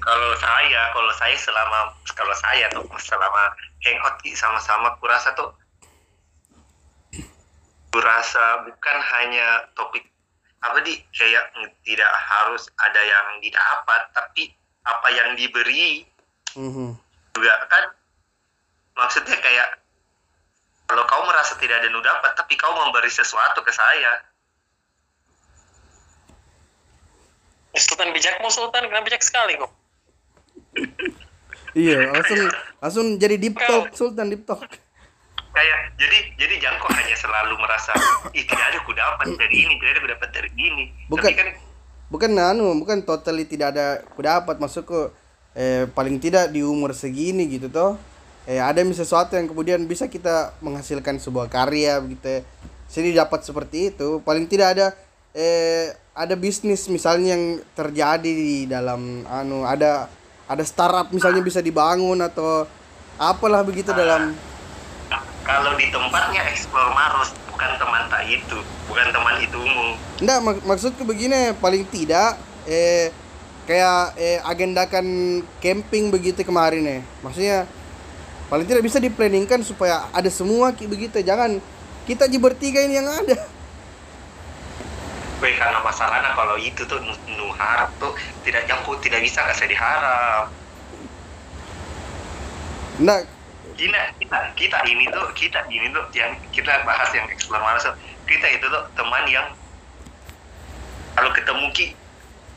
kalau 0.00 0.32
saya 0.40 0.88
kalau 0.96 1.12
saya 1.12 1.36
selama 1.36 1.92
kalau 2.16 2.32
saya 2.32 2.64
tuh 2.72 2.88
selama 2.96 3.52
hangout 3.84 4.16
sama-sama 4.32 4.96
kurasa 4.96 5.36
tuh 5.36 5.52
kurasa 7.92 8.64
bukan 8.64 8.98
hanya 9.12 9.68
topik 9.76 10.08
apa 10.64 10.80
di 10.80 10.96
kayak 11.12 11.52
tidak 11.84 12.12
harus 12.16 12.64
ada 12.80 13.00
yang 13.04 13.26
didapat 13.44 14.02
tapi 14.16 14.48
apa 14.88 15.08
yang 15.12 15.36
diberi 15.36 16.08
Mhm. 16.50 16.98
juga 17.30 17.54
kan 17.70 17.94
maksudnya 18.98 19.38
kayak 19.38 19.78
kalau 20.90 21.06
kau 21.06 21.22
merasa 21.22 21.54
tidak 21.62 21.78
ada 21.78 21.86
yang 21.86 22.02
dapat 22.02 22.34
tapi 22.34 22.58
kau 22.58 22.74
memberi 22.74 23.06
sesuatu 23.06 23.62
ke 23.62 23.70
saya 23.70 24.18
Sultan 27.76 28.10
bijakmu 28.10 28.48
Sultan, 28.50 28.86
kenapa 28.90 29.06
bijak 29.06 29.22
sekali 29.22 29.54
kok? 29.58 29.70
iya 31.74 32.10
langsung 32.10 32.40
langsung 32.82 33.06
jadi 33.18 33.36
deep 33.38 33.54
talk 33.58 33.94
sultan 33.94 34.30
deep 34.30 34.42
talk. 34.46 34.62
Kayak 35.50 35.80
jadi 35.98 36.18
jadi 36.38 36.54
jangko 36.62 36.86
hanya 36.94 37.14
selalu 37.18 37.54
merasa 37.58 37.90
ih 38.30 38.46
tidak 38.46 38.66
ada 38.70 38.78
ku 38.86 38.94
dapat 38.94 39.34
dari 39.34 39.66
ini 39.66 39.74
tidak 39.82 39.90
ada 39.90 40.00
ku 40.00 40.08
dapat 40.14 40.28
dari 40.30 40.50
ini 40.54 40.84
Bukan. 41.10 41.26
tapi 41.26 41.34
kan 41.38 41.48
bukan 42.10 42.30
anu 42.38 42.74
bukan 42.78 43.02
totally 43.02 43.46
tidak 43.46 43.74
ada 43.74 44.02
ku 44.14 44.22
dapat 44.22 44.62
maksudku 44.62 45.10
eh 45.58 45.90
paling 45.90 46.22
tidak 46.22 46.54
di 46.54 46.62
umur 46.62 46.94
segini 46.94 47.50
gitu 47.50 47.66
toh. 47.66 47.98
Eh 48.46 48.62
ada 48.62 48.82
mis- 48.86 48.98
sesuatu 48.98 49.34
yang 49.34 49.50
kemudian 49.50 49.82
bisa 49.86 50.06
kita 50.06 50.54
menghasilkan 50.62 51.18
sebuah 51.18 51.50
karya 51.50 51.98
begitu 51.98 52.46
jadi 52.90 53.26
dapat 53.26 53.42
seperti 53.42 53.90
itu. 53.94 54.22
Paling 54.22 54.46
tidak 54.46 54.78
ada 54.78 54.86
eh 55.34 55.94
ada 56.20 56.36
bisnis 56.36 56.84
misalnya 56.86 57.32
yang 57.32 57.44
terjadi 57.72 58.28
di 58.28 58.68
dalam 58.68 59.24
anu 59.24 59.64
ada 59.64 60.12
ada 60.44 60.64
startup 60.66 61.08
misalnya 61.08 61.40
bisa 61.40 61.64
dibangun 61.64 62.20
atau 62.20 62.68
apalah 63.16 63.64
begitu 63.64 63.96
dalam 63.96 64.36
kalau 65.40 65.72
di 65.74 65.88
tempatnya 65.88 66.44
explore 66.52 66.92
Maros 66.92 67.32
bukan 67.48 67.70
teman 67.80 68.02
tak 68.12 68.22
itu 68.28 68.58
bukan 68.86 69.06
teman 69.08 69.34
itu 69.40 69.56
umum 69.56 69.96
Enggak, 70.20 70.38
mak- 70.44 70.64
maksudku 70.68 71.02
begini, 71.08 71.56
paling 71.56 71.88
tidak 71.88 72.36
eh 72.68 73.08
kayak 73.64 74.12
eh 74.20 74.36
agendakan 74.44 75.06
camping 75.64 76.12
begitu 76.12 76.44
kemarin 76.44 76.84
ya. 76.84 76.98
Maksudnya 77.24 77.58
paling 78.52 78.68
tidak 78.68 78.84
bisa 78.84 79.00
diplanningkan 79.00 79.64
supaya 79.64 80.12
ada 80.12 80.28
semua 80.28 80.76
begitu. 80.76 81.24
Jangan 81.24 81.56
kita 82.04 82.28
aja 82.28 82.36
bertiga 82.36 82.84
ini 82.84 83.00
yang 83.00 83.08
ada. 83.08 83.40
Weh, 85.40 85.56
karena 85.56 85.80
masalahnya 85.80 86.36
kalau 86.36 86.60
itu 86.60 86.84
tuh 86.84 87.00
nu, 87.00 87.16
nu 87.32 87.48
harap 87.56 87.88
tuh 87.96 88.12
tidak 88.44 88.68
jangkau 88.68 88.92
tidak 89.00 89.24
bisa 89.24 89.40
kasih 89.48 89.72
diharap. 89.72 90.52
Enggak, 93.00 93.24
kita 93.80 94.00
kita 94.20 94.38
kita 94.52 94.78
ini 94.84 95.08
tuh 95.08 95.24
kita 95.32 95.64
ini 95.72 95.88
tuh 95.96 96.04
yang 96.12 96.36
kita 96.52 96.84
bahas 96.84 97.08
yang 97.16 97.24
explore 97.32 97.64
tuh, 97.80 97.96
kita 98.28 98.46
itu 98.52 98.68
tuh 98.68 98.84
teman 98.92 99.24
yang 99.32 99.48
kalau 101.16 101.32
ketemu 101.32 101.66
ki 101.72 101.86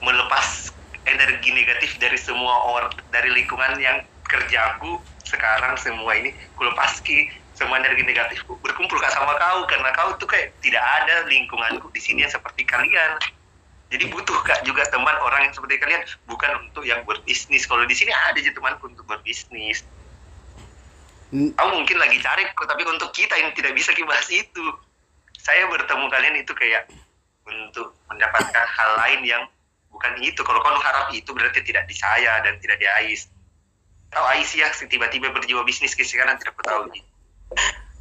melepas 0.03 0.75
energi 1.07 1.55
negatif 1.55 1.95
dari 1.99 2.19
semua 2.19 2.67
orang 2.67 2.91
dari 3.11 3.31
lingkungan 3.31 3.79
yang 3.79 4.03
kerjaku 4.27 4.99
sekarang 5.23 5.79
semua 5.79 6.15
ini 6.19 6.35
ku 6.59 6.67
lepas 6.67 6.99
ki 6.99 7.31
semua 7.53 7.77
energi 7.77 8.01
negatifku 8.01 8.57
berkumpul 8.61 8.97
kak 8.97 9.13
sama 9.13 9.37
kau. 9.37 9.65
Karena 9.69 9.89
kau 9.93 10.13
tuh 10.17 10.29
kayak 10.29 10.53
tidak 10.61 10.81
ada 10.81 11.25
lingkunganku 11.29 11.89
di 11.93 12.01
sini 12.01 12.25
yang 12.25 12.33
seperti 12.33 12.65
kalian. 12.65 13.21
Jadi 13.93 14.09
butuh 14.09 14.41
kak 14.41 14.65
juga 14.65 14.85
teman 14.89 15.13
orang 15.21 15.49
yang 15.49 15.53
seperti 15.53 15.77
kalian. 15.77 16.01
Bukan 16.25 16.51
untuk 16.65 16.83
yang 16.83 17.05
berbisnis. 17.05 17.69
Kalau 17.69 17.85
di 17.85 17.93
sini 17.93 18.09
ada 18.09 18.37
aja 18.37 18.51
temanku 18.53 18.89
untuk 18.89 19.05
berbisnis. 19.05 19.85
N- 21.33 21.53
Kamu 21.53 21.81
mungkin 21.81 21.97
lagi 21.97 22.17
cari, 22.21 22.45
tapi 22.45 22.83
untuk 22.85 23.09
kita 23.13 23.33
yang 23.37 23.53
tidak 23.57 23.73
bisa 23.73 23.89
dibahas 23.93 24.29
itu, 24.29 24.65
saya 25.37 25.65
bertemu 25.65 26.05
kalian 26.09 26.35
itu 26.41 26.53
kayak 26.53 26.89
untuk 27.45 27.97
mendapatkan 28.09 28.65
hal 28.69 28.91
lain 29.01 29.21
yang 29.25 29.43
bukan 29.93 30.13
itu. 30.21 30.41
Kalau 30.41 30.61
kau 30.61 30.77
harap 30.81 31.09
itu 31.13 31.29
berarti 31.33 31.61
tidak 31.61 31.85
di 31.85 31.95
saya 31.97 32.41
dan 32.41 32.57
tidak 32.61 32.81
di 32.81 32.87
Ais. 32.89 33.29
Tahu 34.13 34.25
Ais 34.29 34.49
ya 34.53 34.69
tiba-tiba 34.73 35.33
berjiwa 35.33 35.65
bisnis 35.65 35.97
ke 35.97 36.05
sekarang 36.05 36.37
tidak 36.37 36.57
tahu. 36.61 36.93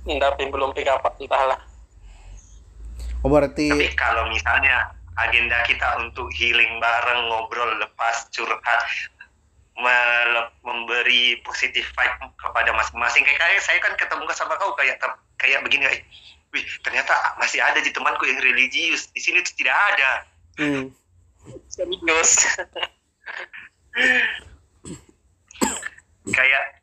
Tapi 0.03 0.43
belum 0.51 0.75
pick 0.75 0.91
up, 0.91 1.07
entahlah. 1.19 1.61
oh 3.23 3.31
berarti 3.31 3.71
Tapi 3.71 3.95
kalau 3.95 4.27
misalnya 4.35 4.91
agenda 5.15 5.63
kita 5.69 6.03
untuk 6.03 6.27
healing 6.35 6.83
bareng, 6.83 7.31
ngobrol, 7.31 7.79
lepas, 7.79 8.27
curhat, 8.35 8.83
memberi 10.63 11.39
positif 11.47 11.87
vibe 11.95 12.35
kepada 12.39 12.71
masing-masing. 12.75 13.23
Kayak 13.23 13.41
kayak 13.41 13.63
saya 13.63 13.79
kan 13.79 13.95
ketemu 13.95 14.27
sama 14.35 14.59
kau 14.59 14.75
kayak 14.75 14.99
ter- 14.99 15.23
kayak 15.39 15.63
begini, 15.63 15.87
kayak, 15.87 16.05
wih 16.51 16.65
ternyata 16.83 17.15
masih 17.39 17.63
ada 17.63 17.79
di 17.79 17.91
temanku 17.95 18.27
yang 18.27 18.43
religius. 18.43 19.09
Di 19.15 19.21
sini 19.23 19.41
tuh 19.43 19.55
tidak 19.55 19.77
ada. 19.95 20.11
hmm, 20.59 20.85
Serius. 21.71 22.31
Kayak 26.31 26.82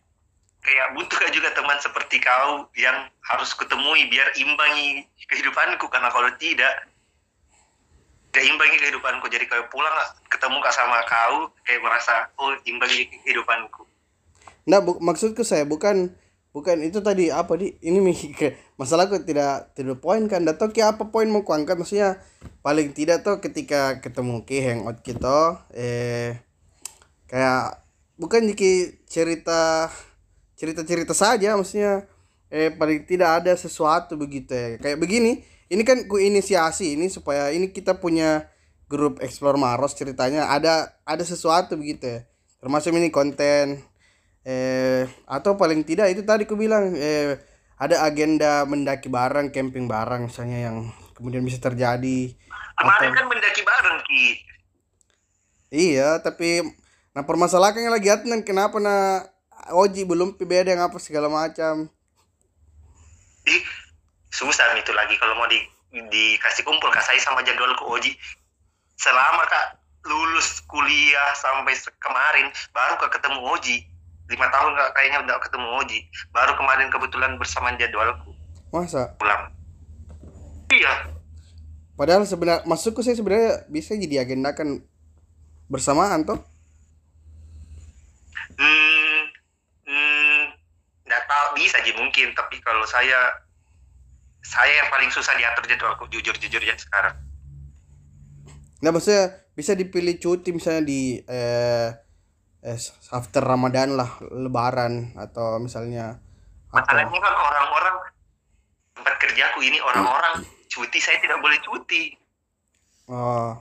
kayak 0.70 0.94
butuh 0.94 1.18
juga 1.34 1.50
teman 1.58 1.82
seperti 1.82 2.22
kau 2.22 2.70
yang 2.78 3.10
harus 3.26 3.50
kutemui 3.58 4.06
biar 4.06 4.30
imbangi 4.38 5.02
kehidupanku. 5.26 5.90
Karena 5.90 6.14
kalau 6.14 6.30
tidak 6.38 6.86
gak 8.30 8.46
imbangi 8.46 8.78
kehidupanku. 8.78 9.26
Jadi 9.34 9.50
kalau 9.50 9.66
pulang 9.74 9.98
ketemu 10.30 10.62
kak 10.62 10.76
sama 10.78 11.02
kau 11.10 11.50
kayak 11.66 11.82
merasa 11.82 12.30
oh 12.38 12.54
imbangi 12.70 13.10
kehidupanku. 13.26 13.82
Nah, 14.70 14.86
bu- 14.86 15.02
maksudku 15.02 15.42
saya 15.42 15.66
bukan 15.66 16.14
bukan 16.54 16.86
itu 16.86 17.02
tadi 17.02 17.34
apa 17.34 17.58
di? 17.58 17.74
Ini 17.82 17.98
masalahku 18.80 19.26
tidak 19.26 19.74
tidak 19.74 19.98
poin 19.98 20.30
kan? 20.30 20.46
Atau 20.46 20.70
ke 20.70 20.86
apa 20.86 21.10
poin 21.10 21.26
mau 21.26 21.42
kuangkat? 21.42 21.82
Maksudnya 21.82 22.22
paling 22.62 22.94
tidak 22.94 23.26
tuh 23.26 23.42
ketika 23.42 23.98
ketemu 24.06 24.46
ke 24.46 24.62
hangout 24.62 25.02
kita 25.02 25.66
eh 25.74 26.38
kayak 27.26 27.82
bukan 28.22 28.52
jiki 28.54 29.02
cerita 29.10 29.90
cerita 30.60 30.84
cerita 30.84 31.16
saja 31.16 31.56
maksudnya 31.56 32.04
eh 32.52 32.68
paling 32.76 33.08
tidak 33.08 33.40
ada 33.40 33.56
sesuatu 33.56 34.20
begitu 34.20 34.52
ya. 34.52 34.76
Kayak 34.76 35.00
begini 35.00 35.40
ini 35.72 35.82
kan 35.88 36.04
ku 36.12 36.20
inisiasi 36.20 37.00
ini 37.00 37.08
supaya 37.08 37.56
ini 37.56 37.72
kita 37.72 37.96
punya 38.04 38.52
grup 38.92 39.24
explore 39.24 39.56
maros 39.56 39.96
ceritanya 39.96 40.52
ada 40.52 41.00
ada 41.08 41.24
sesuatu 41.24 41.80
begitu 41.80 42.04
ya. 42.04 42.20
Termasuk 42.60 42.92
ini 42.92 43.08
konten 43.08 43.80
eh 44.44 45.08
atau 45.24 45.56
paling 45.56 45.88
tidak 45.88 46.12
itu 46.12 46.28
tadi 46.28 46.44
ku 46.44 46.60
bilang 46.60 46.92
eh 46.92 47.40
ada 47.80 48.04
agenda 48.04 48.68
mendaki 48.68 49.08
bareng 49.08 49.56
camping 49.56 49.88
bareng 49.88 50.28
misalnya 50.28 50.68
yang 50.68 50.78
kemudian 51.16 51.46
bisa 51.48 51.64
terjadi. 51.64 52.36
Kemarin 52.76 53.08
atau 53.08 53.16
kan 53.16 53.26
mendaki 53.32 53.62
bareng 53.64 53.98
ki. 54.04 54.26
Iya 55.70 56.20
tapi 56.20 56.66
nah 57.16 57.24
permasalahannya 57.24 57.94
lagi 57.94 58.10
Adnan 58.12 58.42
kenapa 58.42 58.82
na 58.82 59.24
Oji 59.74 60.06
belum 60.06 60.36
beda 60.38 60.74
yang 60.74 60.86
apa 60.86 60.98
segala 60.98 61.30
macam. 61.30 61.90
Ih, 63.48 63.64
susah 64.30 64.66
itu 64.78 64.92
lagi. 64.94 65.16
Kalau 65.18 65.34
mau 65.38 65.50
di 65.50 65.60
dikasih 65.90 66.62
kumpul 66.62 66.94
kak 66.94 67.02
saya 67.02 67.18
sama 67.22 67.42
jadwalku 67.42 67.86
Oji. 67.90 68.14
Selama 69.00 69.42
kak 69.50 69.80
lulus 70.06 70.62
kuliah 70.70 71.32
sampai 71.36 71.74
kemarin 71.98 72.48
baru 72.74 72.96
kak 73.02 73.18
ketemu 73.18 73.40
Oji. 73.42 73.78
Lima 74.30 74.46
tahun 74.54 74.78
kak 74.78 74.90
kayaknya 74.94 75.20
udah 75.26 75.38
ketemu 75.42 75.68
Oji. 75.82 76.00
Baru 76.30 76.54
kemarin 76.54 76.88
kebetulan 76.94 77.32
bersamaan 77.42 77.80
jadwalku. 77.82 78.32
Masa? 78.70 79.18
Pulang. 79.18 79.50
Iya. 80.70 81.18
Padahal 81.98 82.24
sebenarnya 82.24 82.64
masukku 82.70 83.02
saya 83.02 83.18
sebenarnya 83.18 83.66
bisa 83.68 83.98
jadi 83.98 84.22
agendakan 84.24 84.86
bersamaan 85.68 86.24
toh. 86.24 86.40
Hmm 88.56 88.90
hmm 89.20 89.39
nggak 91.10 91.26
tahu 91.26 91.48
bisa 91.58 91.82
sih 91.82 91.98
mungkin. 91.98 92.38
Tapi 92.38 92.62
kalau 92.62 92.86
saya 92.86 93.34
saya 94.46 94.86
yang 94.86 94.90
paling 94.94 95.10
susah 95.10 95.34
diatur 95.36 95.66
jadwalku 95.66 96.06
jujur 96.14 96.38
jujur 96.38 96.62
ya 96.62 96.78
sekarang. 96.78 97.18
Nah, 98.80 98.96
maksudnya 98.96 99.44
bisa 99.58 99.76
dipilih 99.76 100.16
cuti 100.22 100.56
misalnya 100.56 100.88
di 100.88 101.20
eh, 101.20 101.90
eh 102.64 102.80
after 103.12 103.44
Ramadan 103.44 103.98
lah, 103.98 104.22
Lebaran 104.24 105.18
atau 105.20 105.60
misalnya 105.60 106.22
masalahnya 106.70 107.18
kan 107.18 107.34
orang-orang 107.34 107.96
tempat 108.94 109.16
kerjaku 109.20 109.60
ini 109.66 109.82
orang-orang 109.82 110.46
cuti 110.70 111.02
saya 111.02 111.18
tidak 111.20 111.42
boleh 111.42 111.60
cuti. 111.66 112.14
Oh, 113.10 113.58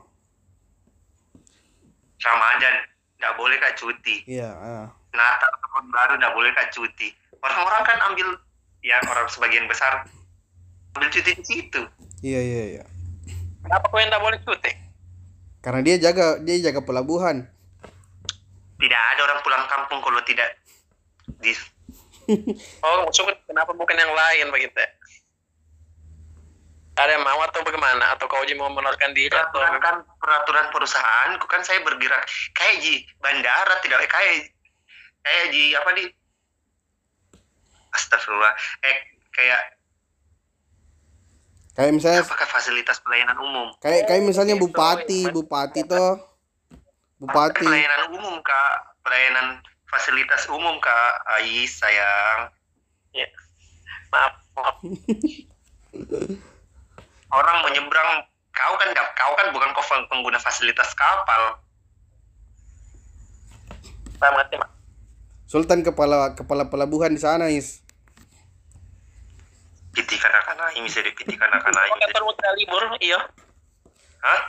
Ramadan 2.20 2.74
nggak 3.18 3.34
boleh 3.34 3.56
kak 3.58 3.74
cuti. 3.80 4.22
Iya. 4.28 4.50
ah. 4.54 4.86
Natal 5.08 5.50
tahun 5.50 5.84
baru 5.90 6.12
nggak 6.20 6.34
boleh 6.36 6.50
kak 6.54 6.70
cuti 6.70 7.10
orang-orang 7.42 7.82
kan 7.86 7.98
ambil 8.12 8.28
ya 8.82 8.98
orang 9.06 9.26
sebagian 9.30 9.66
besar 9.66 10.06
ambil 10.96 11.08
cuti 11.10 11.32
di 11.34 11.44
situ 11.44 11.82
Iya, 12.18 12.40
iya, 12.42 12.64
iya. 12.74 12.84
Kenapa 13.62 13.86
kau 13.94 13.98
yang 14.02 14.10
tak 14.10 14.22
boleh 14.22 14.38
cuti? 14.42 14.72
Karena 15.62 15.80
dia 15.86 15.96
jaga 16.02 16.38
dia 16.42 16.56
jaga 16.70 16.82
pelabuhan. 16.82 17.46
tidak 18.78 19.02
ada 19.14 19.20
orang 19.26 19.40
pulang 19.42 19.64
kampung 19.66 19.98
kalau 19.98 20.22
tidak 20.22 20.54
di 21.42 21.50
Oh, 22.86 23.02
maksudku 23.02 23.34
kenapa 23.50 23.74
bukan 23.74 23.98
yang 23.98 24.14
lain 24.14 24.54
begitu? 24.54 24.78
Ada 26.94 27.18
yang 27.18 27.26
mau 27.26 27.42
atau 27.42 27.62
bagaimana? 27.66 28.14
Atau 28.14 28.30
kau 28.30 28.42
mau 28.58 28.70
menolakkan 28.70 29.14
diri 29.14 29.34
atau 29.34 29.58
peraturan 29.58 29.82
kan 29.82 29.96
peraturan 30.22 30.66
perusahaanku 30.70 31.46
kan 31.50 31.62
saya 31.66 31.82
bergerak 31.82 32.22
kayak 32.54 32.78
di 32.82 33.02
bandara 33.18 33.82
tidak 33.82 34.06
kayak 34.06 34.50
kayak 35.26 35.46
di 35.50 35.74
apa 35.74 35.90
di 35.94 36.04
Astagfirullah 37.94 38.52
eh 38.84 38.96
kayak 39.32 39.78
Kayak 41.78 41.94
misalnya 41.94 42.26
apakah 42.26 42.48
fasilitas 42.50 42.98
pelayanan 43.06 43.38
umum 43.38 43.70
kayak 43.78 44.10
kayak 44.10 44.26
misalnya 44.26 44.58
Gitu, 44.58 44.66
bupati, 44.66 45.20
iya. 45.22 45.30
bupati 45.30 45.80
toh. 45.86 46.18
Bupati. 47.22 47.62
pelayanan 47.62 48.02
umum 48.18 48.34
kak 48.42 48.98
pelayanan 49.06 49.62
fasilitas 49.86 50.50
umum 50.50 50.74
kak 50.82 51.12
Ais 51.38 51.70
sayang 51.78 52.50
ya. 53.14 53.30
maaf, 54.10 54.34
maaf. 54.58 54.76
orang 57.38 57.56
menyeberang 57.62 58.26
kau 58.50 58.74
kan 58.74 58.88
nggak 58.90 59.06
kau 59.14 59.32
kan 59.38 59.46
bukan 59.54 59.70
kau 59.70 59.86
pengguna 60.10 60.42
fasilitas 60.42 60.90
kapal 60.98 61.62
Saya 64.18 64.34
mengerti, 64.34 64.58
Mak. 64.58 64.77
Sultan 65.48 65.80
kepala 65.80 66.36
kepala 66.36 66.68
pelabuhan 66.68 67.08
di 67.08 67.20
sana, 67.20 67.48
Is. 67.48 67.80
piti 69.88 70.14
kana 70.14 70.38
kana 70.46 70.62
ini 70.78 70.86
bisa 70.86 71.02
dipiti 71.02 71.34
kana 71.34 71.58
Mau 71.58 71.98
kantor 71.98 72.22
mutra 72.22 72.50
libur, 72.54 72.82
iya. 73.02 73.18
hah 74.22 74.42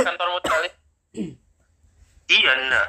kantor 0.00 0.28
libur. 0.32 0.64
iya 2.24 2.52
enggak 2.56 2.88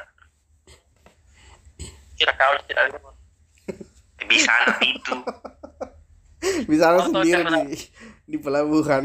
Kira 2.16 2.32
kau 2.40 2.56
tidak 2.70 2.96
libur. 2.96 3.12
bisa 4.32 4.52
anak 4.64 4.80
itu 4.80 5.16
Di 6.70 6.78
sana 6.78 7.02
Oh, 7.02 7.10
sendiri 7.10 7.42
di 7.68 7.78
di 8.30 8.38
pelabuhan. 8.38 9.04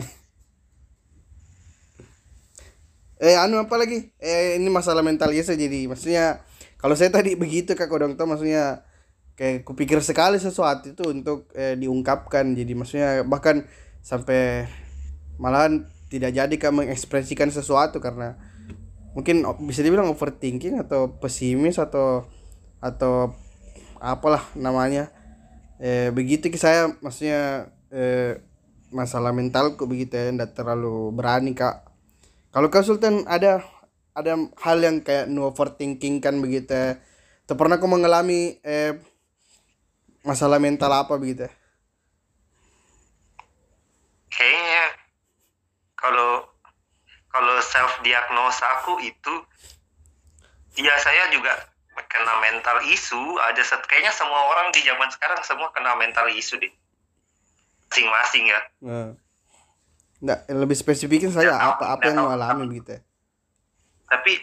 Eh 3.16 3.34
anu 3.34 3.58
apa 3.58 3.74
lagi? 3.74 4.12
Eh 4.20 4.60
ini 4.60 4.68
masalah 4.68 5.00
mental 5.02 5.32
ya 5.32 5.42
jadi 5.42 5.88
maksudnya 5.88 6.44
kalau 6.80 6.96
saya 6.96 7.12
tadi 7.12 7.36
begitu 7.36 7.76
Kak 7.76 7.92
Kodong 7.92 8.16
tuh 8.16 8.24
maksudnya 8.24 8.88
kayak 9.36 9.68
kupikir 9.68 10.00
sekali 10.00 10.40
sesuatu 10.40 10.92
itu 10.92 11.04
untuk 11.08 11.52
eh, 11.52 11.76
diungkapkan. 11.76 12.56
Jadi 12.56 12.72
maksudnya 12.72 13.24
bahkan 13.24 13.68
sampai 14.00 14.64
malahan 15.36 15.84
tidak 16.08 16.32
jadi 16.32 16.54
Kak 16.56 16.72
mengekspresikan 16.72 17.52
sesuatu 17.52 18.00
karena 18.00 18.40
mungkin 19.12 19.44
bisa 19.68 19.84
dibilang 19.84 20.08
overthinking 20.08 20.80
atau 20.80 21.20
pesimis 21.20 21.76
atau 21.76 22.24
atau 22.80 23.36
apalah 24.00 24.44
namanya. 24.56 25.12
Eh 25.80 26.08
begitu 26.12 26.48
ki 26.48 26.56
saya 26.56 26.96
maksudnya 27.04 27.68
eh 27.92 28.40
masalah 28.90 29.30
mentalku 29.30 29.86
begitu 29.86 30.16
ya 30.16 30.32
tidak 30.32 30.56
terlalu 30.56 31.12
berani 31.12 31.52
kak. 31.52 31.86
Kalau 32.50 32.72
kau 32.72 32.82
Sultan 32.82 33.28
ada 33.30 33.62
ada 34.20 34.36
hal 34.36 34.78
yang 34.80 35.00
kayak 35.00 35.26
no 35.26 35.48
overthinking 35.50 36.20
kan 36.20 36.38
begitu 36.38 36.70
ya 36.70 37.00
atau 37.48 37.54
pernah 37.58 37.82
kau 37.82 37.90
mengalami 37.90 38.62
eh 38.62 38.94
masalah 40.22 40.60
mental 40.60 40.92
apa 40.92 41.16
begitu 41.16 41.48
ya? 41.48 41.52
kayaknya 44.30 44.84
kalau 45.98 46.46
kalau 47.32 47.56
self 47.64 47.98
diagnosa 48.06 48.64
aku 48.80 49.02
itu 49.02 49.34
ya 50.78 50.94
saya 51.02 51.28
juga 51.34 51.50
kena 52.08 52.34
mental 52.40 52.80
isu 52.86 53.36
ada 53.42 53.60
set 53.60 53.82
kayaknya 53.90 54.14
semua 54.14 54.40
orang 54.50 54.72
di 54.72 54.80
zaman 54.86 55.10
sekarang 55.12 55.40
semua 55.42 55.68
kena 55.74 55.98
mental 55.98 56.30
isu 56.30 56.56
deh 56.60 56.72
masing-masing 57.90 58.44
ya 58.48 58.60
Nah. 58.80 59.10
Nggak, 60.20 60.52
lebih 60.52 60.76
spesifikin 60.76 61.32
saya 61.32 61.56
apa 61.56 61.96
apa 61.96 62.12
yang 62.12 62.20
tahu. 62.20 62.28
mau 62.28 62.36
alami 62.36 62.68
begitu 62.68 62.92
ya? 62.92 63.00
Tapi 64.10 64.42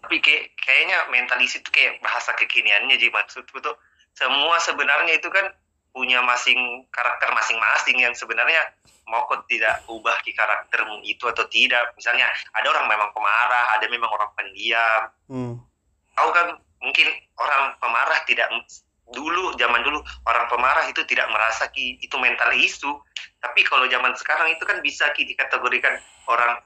tapi 0.00 0.16
kayak 0.24 0.56
kayaknya 0.56 0.98
mental 1.12 1.36
isu 1.44 1.60
itu 1.60 1.68
kayak 1.68 2.00
bahasa 2.00 2.32
kekiniannya 2.32 2.96
jadi 2.96 3.12
maksudku 3.12 3.60
tuh 3.60 3.76
semua 4.16 4.56
sebenarnya 4.64 5.20
itu 5.20 5.28
kan 5.28 5.52
punya 5.92 6.24
masing 6.24 6.88
karakter 6.88 7.28
masing-masing 7.36 8.00
yang 8.00 8.14
sebenarnya 8.16 8.64
mau 9.08 9.24
kok 9.24 9.48
tidak 9.48 9.82
ubah 9.88 10.14
di 10.20 10.36
karaktermu 10.36 11.00
itu 11.02 11.24
atau 11.26 11.48
tidak. 11.48 11.96
Misalnya 11.96 12.28
ada 12.52 12.68
orang 12.68 12.86
memang 12.92 13.10
pemarah 13.16 13.66
ada 13.80 13.86
memang 13.88 14.12
orang 14.12 14.30
pendiam. 14.36 15.02
Hmm. 15.28 15.54
tahu 16.18 16.30
kan 16.34 16.48
mungkin 16.82 17.08
orang 17.38 17.78
pemarah 17.78 18.20
tidak 18.26 18.50
dulu 19.14 19.54
zaman 19.56 19.80
dulu 19.86 20.02
orang 20.26 20.46
pemarah 20.50 20.84
itu 20.90 21.00
tidak 21.08 21.30
merasa 21.30 21.70
ki 21.70 21.96
itu 22.02 22.12
mental 22.20 22.50
isu 22.52 22.90
tapi 23.40 23.62
kalau 23.64 23.86
zaman 23.86 24.12
sekarang 24.18 24.50
itu 24.52 24.66
kan 24.66 24.82
bisa 24.82 25.08
ki 25.14 25.24
dikategorikan 25.24 25.96
orang 26.26 26.58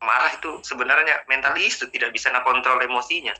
pemarah 0.00 0.32
itu 0.32 0.64
sebenarnya 0.64 1.28
mental 1.28 1.54
isu 1.54 1.92
tidak 1.92 2.10
bisa 2.10 2.32
nak 2.32 2.42
kontrol 2.42 2.80
emosinya 2.80 3.36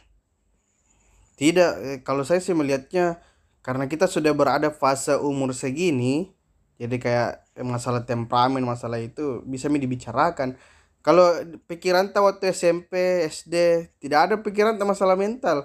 Tidak, 1.35 1.73
eh, 1.81 1.99
kalau 2.05 2.21
saya 2.21 2.37
sih 2.37 2.53
melihatnya 2.53 3.17
karena 3.61 3.89
kita 3.89 4.05
sudah 4.05 4.29
berada 4.33 4.69
fase 4.69 5.17
umur 5.17 5.57
segini, 5.57 6.29
jadi 6.77 6.97
kayak 6.97 7.31
masalah 7.65 8.05
temperamen, 8.05 8.61
masalah 8.61 9.01
itu 9.01 9.41
bisa 9.45 9.73
dibicarakan. 9.73 10.61
Kalau 11.01 11.33
pikiran 11.65 12.13
tak 12.13 12.21
waktu 12.21 12.53
SMP, 12.53 13.25
SD, 13.25 13.57
tidak 13.97 14.21
ada 14.29 14.35
pikiran 14.37 14.77
masalah 14.85 15.17
mental. 15.17 15.65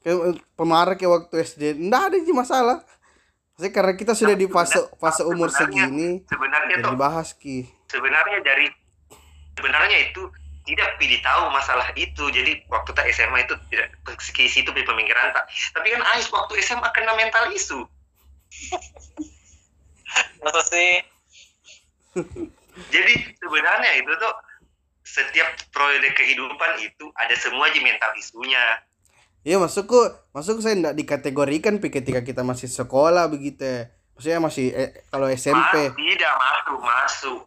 Kayak 0.00 0.16
eh, 0.24 0.36
pemarah 0.56 0.96
kayak 0.96 1.12
waktu 1.12 1.34
SD, 1.44 1.62
tidak 1.76 2.00
ada 2.00 2.16
sih 2.16 2.32
masalah. 2.32 2.76
Maksudnya 3.52 3.72
karena 3.76 3.92
kita 3.92 4.12
sudah 4.16 4.32
di 4.32 4.48
fase 4.48 4.80
fase 4.96 5.20
umur 5.20 5.52
Sebenarnya- 5.52 5.84
segini, 5.84 6.10
sebenarnya 6.24 6.74
tuh 6.80 6.92
dibahas 6.96 7.28
ki. 7.36 7.68
sebenarnya 7.92 8.40
dari 8.40 8.72
sebenarnya 9.56 10.10
itu 10.10 10.22
tidak 10.68 11.00
pilih 11.00 11.18
tahu 11.24 11.50
masalah 11.50 11.88
itu 11.96 12.24
jadi 12.30 12.62
waktu 12.70 12.90
tak 12.94 13.08
SMA 13.10 13.48
itu 13.48 13.54
tidak 13.72 13.90
ke 14.04 14.46
situ 14.46 14.70
di 14.70 14.84
pemikiran 14.84 15.32
tak 15.34 15.48
tapi 15.74 15.90
kan 15.90 16.02
Ais 16.14 16.28
waktu 16.30 16.60
SMA 16.62 16.88
kena 16.94 17.16
mental 17.16 17.50
isu 17.50 17.86
Masa 20.42 20.62
sih? 20.66 21.06
jadi 22.94 23.14
sebenarnya 23.38 23.90
itu 24.02 24.10
tuh 24.18 24.34
setiap 25.06 25.48
proyek 25.70 26.18
kehidupan 26.18 26.82
itu 26.82 27.10
ada 27.18 27.34
semua 27.38 27.70
aja 27.70 27.80
mental 27.82 28.10
isunya 28.18 28.82
Iya 29.40 29.56
masukku, 29.56 29.96
masuk 30.36 30.60
saya 30.60 30.76
tidak 30.76 31.00
dikategorikan 31.00 31.80
ketika 31.80 32.20
kita 32.20 32.44
masih 32.44 32.68
sekolah 32.68 33.24
begitu. 33.24 33.88
Ya. 34.20 34.36
Maksudnya 34.36 34.40
masih 34.44 34.66
eh, 34.76 34.90
kalau 35.08 35.26
SMP. 35.26 35.56
Mas, 35.56 35.96
tidak 35.96 36.32
masuk 36.36 36.78
masuk 36.80 37.38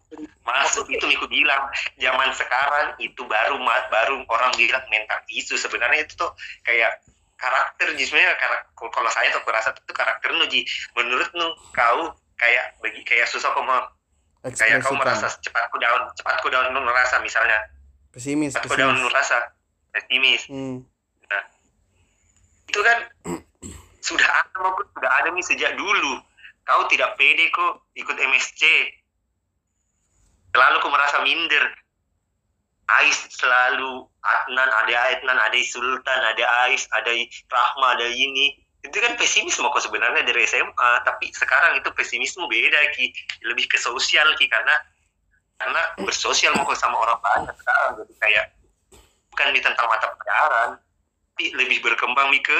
masuk 0.43 0.85
itu 0.89 1.05
aku 1.07 1.29
bilang 1.29 1.69
zaman 1.95 2.29
sekarang 2.33 2.97
itu 2.97 3.21
baru 3.23 3.55
baru 3.87 4.25
orang 4.27 4.51
bilang 4.57 4.83
mental 4.89 5.21
isu 5.29 5.55
sebenarnya 5.55 6.03
itu 6.03 6.17
tuh 6.17 6.33
kayak 6.65 6.99
karakter 7.39 7.95
sebenarnya 7.95 8.35
karak- 8.35 8.67
kalau 8.75 9.09
saya 9.09 9.31
tuh 9.31 9.43
kurasa 9.47 9.71
itu 9.71 9.93
karakter 9.93 10.31
nu 10.33 10.43
Ji 10.47 10.67
menurut 10.95 11.29
nu 11.31 11.47
kau 11.71 12.11
kayak 12.35 12.75
bagi 12.83 13.01
kayak 13.03 13.27
susah 13.29 13.55
kau 13.55 13.63
mau 13.63 13.87
kayak 14.43 14.83
kau 14.83 14.95
merasa 14.95 15.31
Ekspresikan. 15.31 15.43
cepat 15.47 15.63
ku 15.71 15.77
down 15.79 16.01
cepat 16.15 16.35
ku 16.43 16.47
down 16.51 16.67
nu 16.71 16.79
merasa 16.83 17.19
misalnya 17.23 17.59
Pesimis, 18.11 18.53
cepat 18.53 18.67
ku 18.67 18.75
down 18.75 18.95
nu 18.99 19.07
pesimis. 19.93 20.43
Hmm. 20.49 20.83
itu 22.67 22.79
kan 22.81 22.97
sudah 24.07 24.25
ada 24.27 24.55
maupun 24.59 24.85
sudah 24.91 25.11
ada 25.21 25.29
nih 25.31 25.45
sejak 25.45 25.71
dulu 25.77 26.19
kau 26.63 26.87
tidak 26.87 27.19
pede 27.19 27.51
kok 27.51 27.87
ikut 27.95 28.15
MSC 28.15 28.63
selalu 30.53 30.75
kau 30.79 30.93
merasa 30.93 31.19
minder. 31.25 31.65
Ais 32.83 33.15
selalu 33.31 34.05
Adnan 34.21 34.69
ada 34.69 34.95
Adnan 35.15 35.39
ada 35.39 35.59
Sultan 35.65 36.19
ada 36.19 36.45
Ais 36.67 36.85
ada 36.93 37.11
Rahma 37.49 37.97
ada 37.97 38.07
ini. 38.07 38.59
Itu 38.83 38.99
kan 38.99 39.15
pesimisme 39.15 39.65
kok 39.65 39.81
sebenarnya 39.81 40.21
dari 40.27 40.43
SMA 40.43 40.91
tapi 41.07 41.31
sekarang 41.31 41.79
itu 41.79 41.89
pesimisme 41.95 42.45
beda 42.45 42.79
ki. 42.93 43.09
Lebih 43.49 43.65
ke 43.71 43.77
sosial 43.81 44.27
ki 44.35 44.45
karena 44.51 44.75
karena 45.57 45.81
bersosial 46.03 46.53
mau 46.59 46.67
sama 46.75 46.99
orang 47.01 47.19
banyak 47.23 47.55
sekarang. 47.55 48.03
Jadi 48.03 48.13
kayak 48.19 48.45
bukan 49.33 49.55
di 49.55 49.61
tentang 49.63 49.87
mata 49.89 50.11
pelajaran 50.13 50.69
tapi 51.33 51.49
lebih 51.57 51.81
berkembang 51.81 52.29
nih 52.29 52.45
ke 52.45 52.57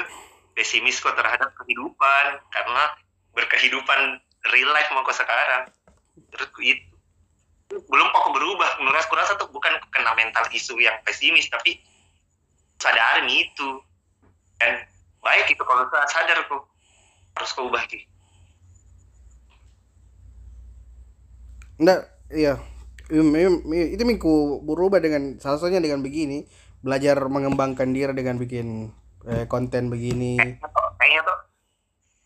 pesimis 0.58 0.98
terhadap 1.04 1.52
kehidupan. 1.62 2.26
Karena 2.50 2.84
berkehidupan 3.34 4.22
real 4.54 4.70
life 4.72 4.90
mau 4.94 5.06
sekarang. 5.10 5.70
Menurutku 6.18 6.62
itu. 6.62 6.86
Belum 7.90 8.08
kok 8.14 8.30
berubah. 8.34 8.70
Menurut 8.82 9.02
aku 9.02 9.18
rasa 9.18 9.34
tuh 9.38 9.50
bukan 9.50 9.74
kena 9.90 10.14
mental 10.14 10.46
isu 10.54 10.78
yang 10.78 10.96
pesimis 11.06 11.50
tapi 11.50 11.82
sadar 12.78 13.26
itu. 13.26 13.82
Dan 14.62 14.86
baik 15.26 15.52
itu 15.52 15.64
kalau 15.66 15.90
kita 15.90 16.02
sadar 16.10 16.38
kok 16.46 16.64
harus 17.34 17.52
kau 17.58 17.66
ubah 17.66 17.84
ki 17.90 18.06
Enggak, 21.82 22.06
iya. 22.30 22.62
Itu 23.10 24.04
minggu 24.06 24.62
berubah 24.62 25.02
dengan 25.02 25.42
salah 25.42 25.58
satunya 25.58 25.82
dengan 25.82 26.06
begini, 26.06 26.46
belajar 26.86 27.18
mengembangkan 27.26 27.90
diri 27.92 28.14
dengan 28.14 28.38
bikin 28.38 28.94
eh, 29.26 29.46
konten 29.50 29.90
begini. 29.90 30.38
kayaknya 31.02 31.22
tuh 31.26 31.38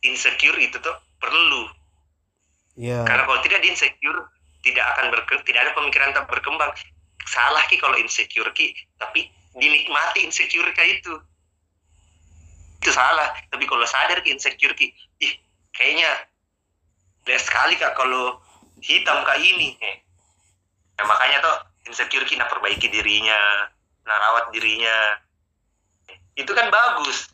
insecure 0.05 0.57
itu 0.61 0.77
tuh 0.77 0.95
perlu 1.17 1.77
Iya. 2.77 3.01
Karena 3.03 3.25
kalau 3.25 3.41
tidak 3.41 3.59
di 3.65 3.73
insecure 3.73 4.21
tidak 4.61 4.85
akan 4.95 5.05
berke, 5.09 5.41
tidak 5.49 5.59
ada 5.65 5.71
pemikiran 5.73 6.13
tak 6.13 6.29
berkembang. 6.29 6.71
Salah 7.25 7.65
ki 7.65 7.81
kalau 7.81 7.97
insecure 7.97 8.53
ki, 8.53 8.71
tapi 9.01 9.27
dinikmati 9.57 10.23
insecure 10.23 10.69
kayak 10.77 11.01
itu. 11.01 11.13
Itu 12.79 12.93
salah. 12.93 13.33
Tapi 13.49 13.65
kalau 13.65 13.83
sadar 13.89 14.21
ki 14.21 14.29
insecure 14.29 14.77
ki, 14.77 14.93
ih 15.25 15.33
kayaknya 15.73 16.29
lihat 17.25 17.43
sekali 17.43 17.73
kak 17.81 17.97
kalau 17.97 18.37
hitam 18.79 19.25
kayak 19.25 19.41
ini. 19.41 19.73
Nah, 21.01 21.05
makanya 21.09 21.37
tuh 21.41 21.57
insecure 21.89 22.29
ki 22.29 22.37
nah 22.37 22.45
perbaiki 22.45 22.93
dirinya, 22.93 23.41
nah 24.05 24.15
rawat 24.21 24.53
dirinya. 24.53 25.17
Itu 26.37 26.53
kan 26.53 26.69
bagus. 26.69 27.33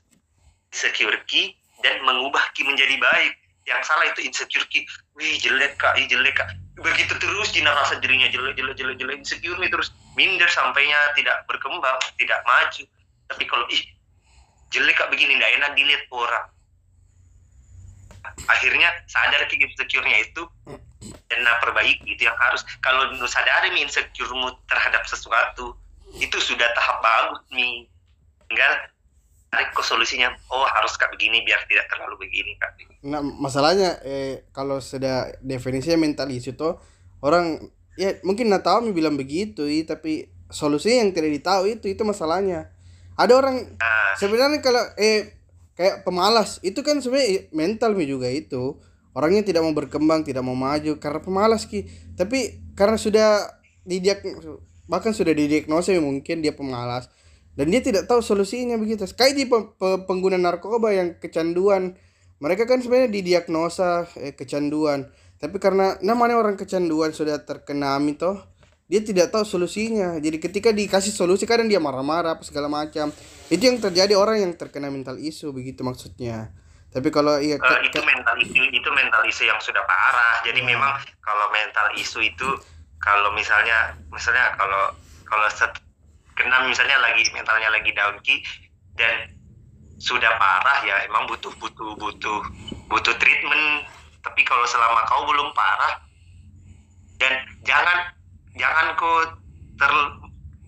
Insecure 0.71 1.19
ki 1.27 1.51
dan 1.83 1.99
mengubah 2.07 2.41
ki 2.55 2.63
menjadi 2.63 2.95
baik. 2.97 3.33
Yang 3.63 3.81
salah 3.87 4.05
itu 4.07 4.19
insecure 4.27 4.67
ki. 4.71 4.87
Wih 5.19 5.39
jelek 5.39 5.75
kak. 5.77 5.95
Ih 5.99 6.07
jelek 6.07 6.39
kak. 6.39 6.49
Begitu 6.79 7.13
terus 7.19 7.53
Jina 7.53 7.71
rasa 7.71 7.99
dirinya 7.99 8.27
jelek 8.31 8.57
jelek 8.57 8.75
jelek 8.79 8.95
jelek. 8.97 9.15
Insecure 9.21 9.59
nih 9.59 9.69
terus. 9.69 9.91
Minder 10.15 10.49
sampainya 10.49 10.97
tidak 11.15 11.43
berkembang 11.47 11.99
tidak 12.15 12.39
maju. 12.47 12.83
Tapi 13.31 13.43
kalau 13.45 13.65
ih 13.69 13.83
jelek 14.71 14.95
kak 14.97 15.11
begini 15.11 15.37
tidak 15.37 15.51
enak 15.59 15.71
dilihat 15.75 16.03
orang. 16.11 16.47
Akhirnya 18.47 18.89
sadar 19.11 19.45
ki 19.51 19.59
insecure-nya 19.59 20.23
itu 20.23 20.47
dan 21.27 21.43
perbaiki 21.59 22.07
itu 22.07 22.23
yang 22.23 22.35
harus. 22.39 22.63
Kalau 22.79 23.11
nu 23.15 23.27
sadari 23.27 23.71
insecure-mu 23.79 24.55
terhadap 24.71 25.03
sesuatu 25.07 25.75
itu 26.15 26.37
sudah 26.39 26.67
tahap 26.75 27.03
bagus 27.03 27.41
nih. 27.51 27.87
Tinggal 28.47 28.71
tarik 29.53 29.69
ke 29.69 29.85
solusinya. 29.85 30.33
Oh 30.49 30.65
harus 30.65 30.97
kak 30.97 31.13
begini 31.13 31.45
biar 31.45 31.61
tidak 31.69 31.85
terlalu 31.85 32.25
begini 32.25 32.57
kak. 32.57 32.73
Nah, 33.05 33.21
masalahnya 33.21 34.01
eh 34.01 34.49
kalau 34.49 34.81
sudah 34.81 35.29
definisinya 35.45 36.01
mental 36.01 36.33
isu 36.33 36.57
tuh 36.57 36.81
orang 37.21 37.61
ya 37.93 38.17
mungkin 38.25 38.49
nggak 38.49 38.65
tahu 38.65 38.89
mi 38.89 38.91
bilang 38.97 39.13
begitu 39.13 39.69
tapi 39.85 40.25
solusinya 40.49 41.05
yang 41.05 41.13
tidak 41.13 41.29
ditahu 41.37 41.69
itu 41.69 41.85
itu 41.85 42.01
masalahnya. 42.01 42.73
Ada 43.13 43.33
orang 43.37 43.77
nah 43.77 44.17
sebenarnya 44.17 44.65
kalau 44.65 44.81
eh 44.97 45.37
kayak 45.77 46.01
pemalas 46.01 46.57
itu 46.65 46.81
kan 46.81 46.97
sebenarnya 46.97 47.53
mental 47.53 47.93
mi 47.93 48.09
juga 48.09 48.25
itu. 48.33 48.81
Orangnya 49.13 49.45
tidak 49.45 49.61
mau 49.61 49.77
berkembang 49.77 50.25
tidak 50.25 50.41
mau 50.41 50.57
maju 50.57 50.97
karena 50.97 51.21
pemalas 51.21 51.69
ki. 51.69 51.85
Tapi 52.17 52.73
karena 52.73 52.97
sudah 52.97 53.45
didiag 53.85 54.25
bahkan 54.89 55.13
sudah 55.13 55.37
didiagnosa 55.37 55.93
mi 55.93 56.01
mungkin 56.01 56.41
dia 56.41 56.57
pemalas 56.57 57.13
dan 57.53 57.65
dia 57.69 57.81
tidak 57.81 58.05
tahu 58.05 58.21
solusinya 58.21 58.75
begitu. 58.75 59.05
Kayak 59.13 59.33
di 59.37 59.45
pe- 59.45 59.73
pe- 59.73 60.01
pengguna 60.05 60.37
narkoba 60.37 60.89
yang 60.89 61.17
kecanduan 61.17 61.93
mereka 62.37 62.67
kan 62.67 62.81
sebenarnya 62.81 63.13
didiagnosa 63.13 64.09
eh, 64.19 64.33
kecanduan. 64.33 65.07
Tapi 65.37 65.59
karena 65.59 65.99
namanya 65.99 66.39
orang 66.39 66.55
kecanduan 66.55 67.11
sudah 67.11 67.43
terkena 67.43 67.95
ami 67.95 68.15
toh 68.15 68.39
dia 68.87 68.99
tidak 68.99 69.31
tahu 69.31 69.47
solusinya. 69.47 70.19
Jadi 70.19 70.37
ketika 70.37 70.69
dikasih 70.69 71.11
solusi 71.11 71.47
kadang 71.47 71.71
dia 71.71 71.79
marah-marah 71.79 72.35
apa 72.37 72.43
segala 72.43 72.67
macam. 72.67 73.09
Itu 73.47 73.63
yang 73.63 73.79
terjadi 73.79 74.13
orang 74.13 74.43
yang 74.43 74.53
terkena 74.53 74.91
mental 74.91 75.15
isu 75.17 75.55
begitu 75.55 75.81
maksudnya. 75.83 76.51
Tapi 76.93 77.09
kalau 77.09 77.41
iya 77.41 77.57
ke- 77.57 77.83
itu 77.85 77.99
mental 78.05 78.37
isu 78.37 78.59
itu 78.69 78.89
mental 78.93 79.23
isu 79.25 79.43
yang 79.49 79.57
sudah 79.57 79.81
parah. 79.81 80.45
Jadi 80.45 80.61
Ya. 80.61 80.67
memang 80.67 80.93
kalau 81.19 81.47
mental 81.49 81.89
isu 81.97 82.21
itu 82.21 82.49
kalau 82.99 83.33
misalnya 83.33 83.97
misalnya 84.07 84.53
kalau 84.55 84.93
kalau 85.25 85.47
set, 85.49 85.73
kena 86.33 86.65
misalnya 86.65 86.97
lagi 86.99 87.25
mentalnya 87.33 87.69
lagi 87.69 87.91
down 87.93 88.17
ki 88.25 88.41
dan 88.97 89.29
sudah 90.01 90.35
parah 90.35 90.83
ya 90.83 91.05
emang 91.07 91.29
butuh 91.29 91.53
butuh 91.57 91.95
butuh 91.97 92.39
butuh 92.89 93.15
treatment. 93.21 93.87
Tapi 94.23 94.41
kalau 94.47 94.63
selama 94.67 95.03
kau 95.07 95.27
belum 95.27 95.51
parah 95.51 95.99
dan 97.19 97.43
jangan 97.67 98.11
jangan 98.55 98.95
kau 98.95 99.15
ter 99.79 99.91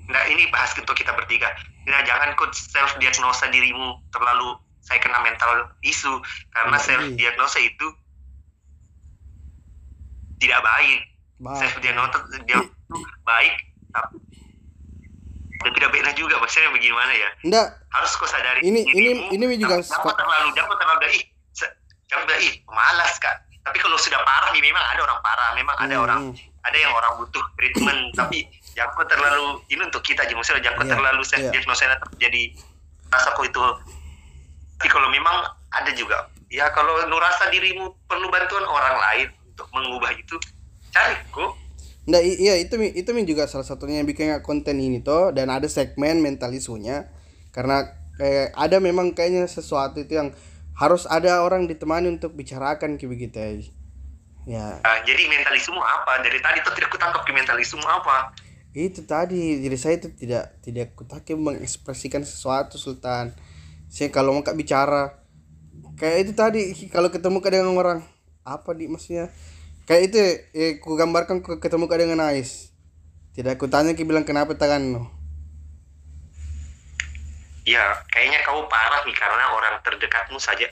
nah 0.05 0.23
ini 0.29 0.45
bahas 0.53 0.75
untuk 0.77 0.95
kita 0.95 1.11
bertiga. 1.15 1.49
Nah 1.89 2.03
jangan 2.03 2.35
kau 2.37 2.47
self 2.53 2.95
diagnosa 3.01 3.49
dirimu 3.49 3.99
terlalu 4.11 4.59
saya 4.85 5.01
kena 5.01 5.23
mental 5.23 5.71
isu. 5.81 6.21
Karena 6.53 6.77
Iya, 6.77 6.85
self 6.85 7.05
iya. 7.09 7.15
diagnosa 7.17 7.59
itu 7.63 7.87
tidak 10.39 10.61
baik. 10.61 10.99
Bah, 11.41 11.57
self 11.59 11.75
diagnosa 11.83 12.17
dia 12.47 12.59
itu 12.63 12.97
baik 13.27 13.55
tapi 13.91 14.24
dan 15.65 15.73
tidak 15.73 15.89
baiknya 15.89 16.13
juga 16.13 16.37
maksudnya 16.37 16.69
bagaimana 16.69 17.09
ya? 17.11 17.29
Enggak 17.41 17.67
harus 17.89 18.11
kau 18.13 18.29
sadari 18.29 18.61
Ini- 18.61 18.85
dirimu. 18.85 19.33
ini- 19.33 19.49
ini 19.49 19.55
juga 19.57 19.81
jangan 19.81 20.13
terlalu 20.13 20.47
jangan 20.53 20.77
terlalu 20.77 21.05
se- 21.51 21.73
jangan 22.05 22.37
ih 22.37 22.53
malas 22.67 23.17
kak. 23.17 23.33
Tapi 23.65 23.81
kalau 23.81 23.97
sudah 23.97 24.21
parah 24.21 24.53
nih 24.53 24.61
memang 24.61 24.83
ada 24.85 25.01
orang 25.01 25.19
parah 25.19 25.49
memang 25.51 25.73
ada 25.75 25.89
Hmm, 25.91 26.05
orang 26.05 26.21
ada 26.61 26.77
yang 26.77 26.93
orang 26.93 27.17
butuh 27.17 27.41
treatment. 27.57 28.13
Tapi 28.21 28.45
jangan 28.77 29.09
terlalu 29.09 29.65
ini 29.67 29.81
untuk 29.81 30.05
kita 30.05 30.21
aja 30.21 30.33
maksudnya 30.33 30.61
jangan 30.63 30.85
Iya, 30.85 30.93
terlalu 30.93 31.21
iya. 31.25 31.49
diagnosa 31.49 31.83
jadi 32.15 32.41
rasa 33.09 33.33
kok 33.33 33.41
itu. 33.43 33.61
Tapi 34.77 34.87
kalau 34.87 35.09
memang 35.09 35.49
ada 35.71 35.89
juga 35.91 36.29
ya 36.45 36.69
kalau 36.69 36.93
nu 37.03 37.17
rasa 37.17 37.49
dirimu 37.49 37.89
perlu 38.05 38.29
bantuan 38.29 38.63
orang 38.63 39.01
lain 39.01 39.27
untuk 39.47 39.65
mengubah 39.71 40.13
itu 40.13 40.37
cari 40.91 41.17
kok 41.27 41.57
I- 42.21 42.37
iya 42.37 42.55
itu 42.61 42.77
itu 42.77 43.09
juga 43.25 43.49
salah 43.49 43.65
satunya 43.65 44.01
yang 44.01 44.07
bikin 44.09 44.29
konten 44.45 44.77
ini 44.77 45.01
toh 45.01 45.33
dan 45.33 45.49
ada 45.49 45.65
segmen 45.65 46.21
mental 46.21 46.53
isunya. 46.53 47.09
Karena 47.49 47.89
kayak 48.19 48.53
ada 48.53 48.77
memang 48.77 49.17
kayaknya 49.17 49.49
sesuatu 49.49 50.05
itu 50.05 50.13
yang 50.13 50.29
harus 50.77 51.07
ada 51.09 51.41
orang 51.41 51.65
ditemani 51.65 52.11
untuk 52.19 52.37
bicarakan 52.37 52.99
kayak 52.99 53.09
begitu 53.09 53.37
ya. 53.39 53.49
Ya, 54.45 54.67
Nah, 54.85 55.01
jadi 55.01 55.25
mentalisme 55.25 55.81
apa? 55.81 56.21
Dari 56.21 56.37
tadi 56.37 56.61
tuh 56.61 56.73
tidak 56.77 56.93
kutangkap 56.93 57.25
ke 57.25 57.33
mentalisme 57.33 57.81
apa? 57.81 58.29
Itu 58.75 59.01
tadi 59.09 59.57
jadi 59.65 59.77
saya 59.79 59.97
itu 59.97 60.13
tidak 60.13 60.61
tidak 60.61 60.93
kutake 60.93 61.33
mengekspresikan 61.33 62.21
sesuatu 62.21 62.77
Sultan. 62.77 63.33
Saya 63.89 64.13
kalau 64.13 64.37
mau 64.37 64.45
kak 64.45 64.53
bicara 64.53 65.17
kayak 65.97 66.29
itu 66.29 66.33
tadi 66.37 66.61
kalau 66.91 67.09
ketemu 67.09 67.39
dengan 67.41 67.73
orang 67.73 67.99
apa 68.45 68.69
di 68.77 68.85
maksudnya 68.85 69.31
kayak 69.85 70.01
itu 70.11 70.17
eh, 70.53 70.71
ku 70.81 70.97
gambarkan 70.97 71.41
ku 71.45 71.57
ketemu 71.57 71.85
kak 71.85 71.99
dengan 72.01 72.25
Ais. 72.25 72.73
Tidak 73.35 73.59
kutanya 73.59 73.91
ki 73.93 74.07
bilang 74.07 74.23
kenapa 74.23 74.55
tanganmu. 74.55 75.11
ya 77.65 77.81
kayaknya 78.13 78.45
kamu 78.45 78.69
parah 78.69 79.01
nih 79.09 79.17
karena 79.17 79.49
orang 79.57 79.81
terdekatmu 79.81 80.37
saja 80.37 80.69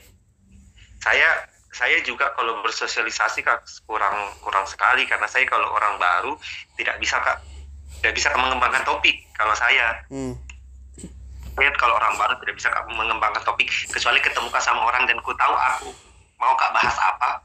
saya 1.02 1.26
saya 1.74 1.98
juga 2.06 2.30
kalau 2.38 2.62
bersosialisasi 2.62 3.42
kak 3.42 3.66
kurang 3.82 4.14
kurang 4.38 4.62
sekali 4.70 5.02
karena 5.02 5.26
saya 5.26 5.42
kalau 5.42 5.74
orang 5.74 5.98
baru 5.98 6.38
tidak 6.78 7.02
bisa 7.02 7.18
kak 7.18 7.42
tidak 7.98 8.14
bisa 8.14 8.30
mengembangkan 8.38 8.86
topik 8.86 9.26
kalau 9.34 9.50
saya 9.58 10.06
Hmm. 10.06 10.38
saya 11.58 11.70
kalau 11.74 11.98
orang 11.98 12.14
baru 12.14 12.38
tidak 12.46 12.62
bisa 12.62 12.70
kak 12.70 12.86
mengembangkan 12.86 13.42
topik 13.42 13.66
kecuali 13.90 14.22
ketemu 14.22 14.46
kak 14.54 14.62
sama 14.62 14.86
orang 14.86 15.02
dan 15.10 15.18
ku 15.18 15.34
tahu 15.34 15.50
aku 15.50 15.90
mau 16.38 16.54
kak 16.54 16.70
bahas 16.70 16.94
apa 16.94 17.42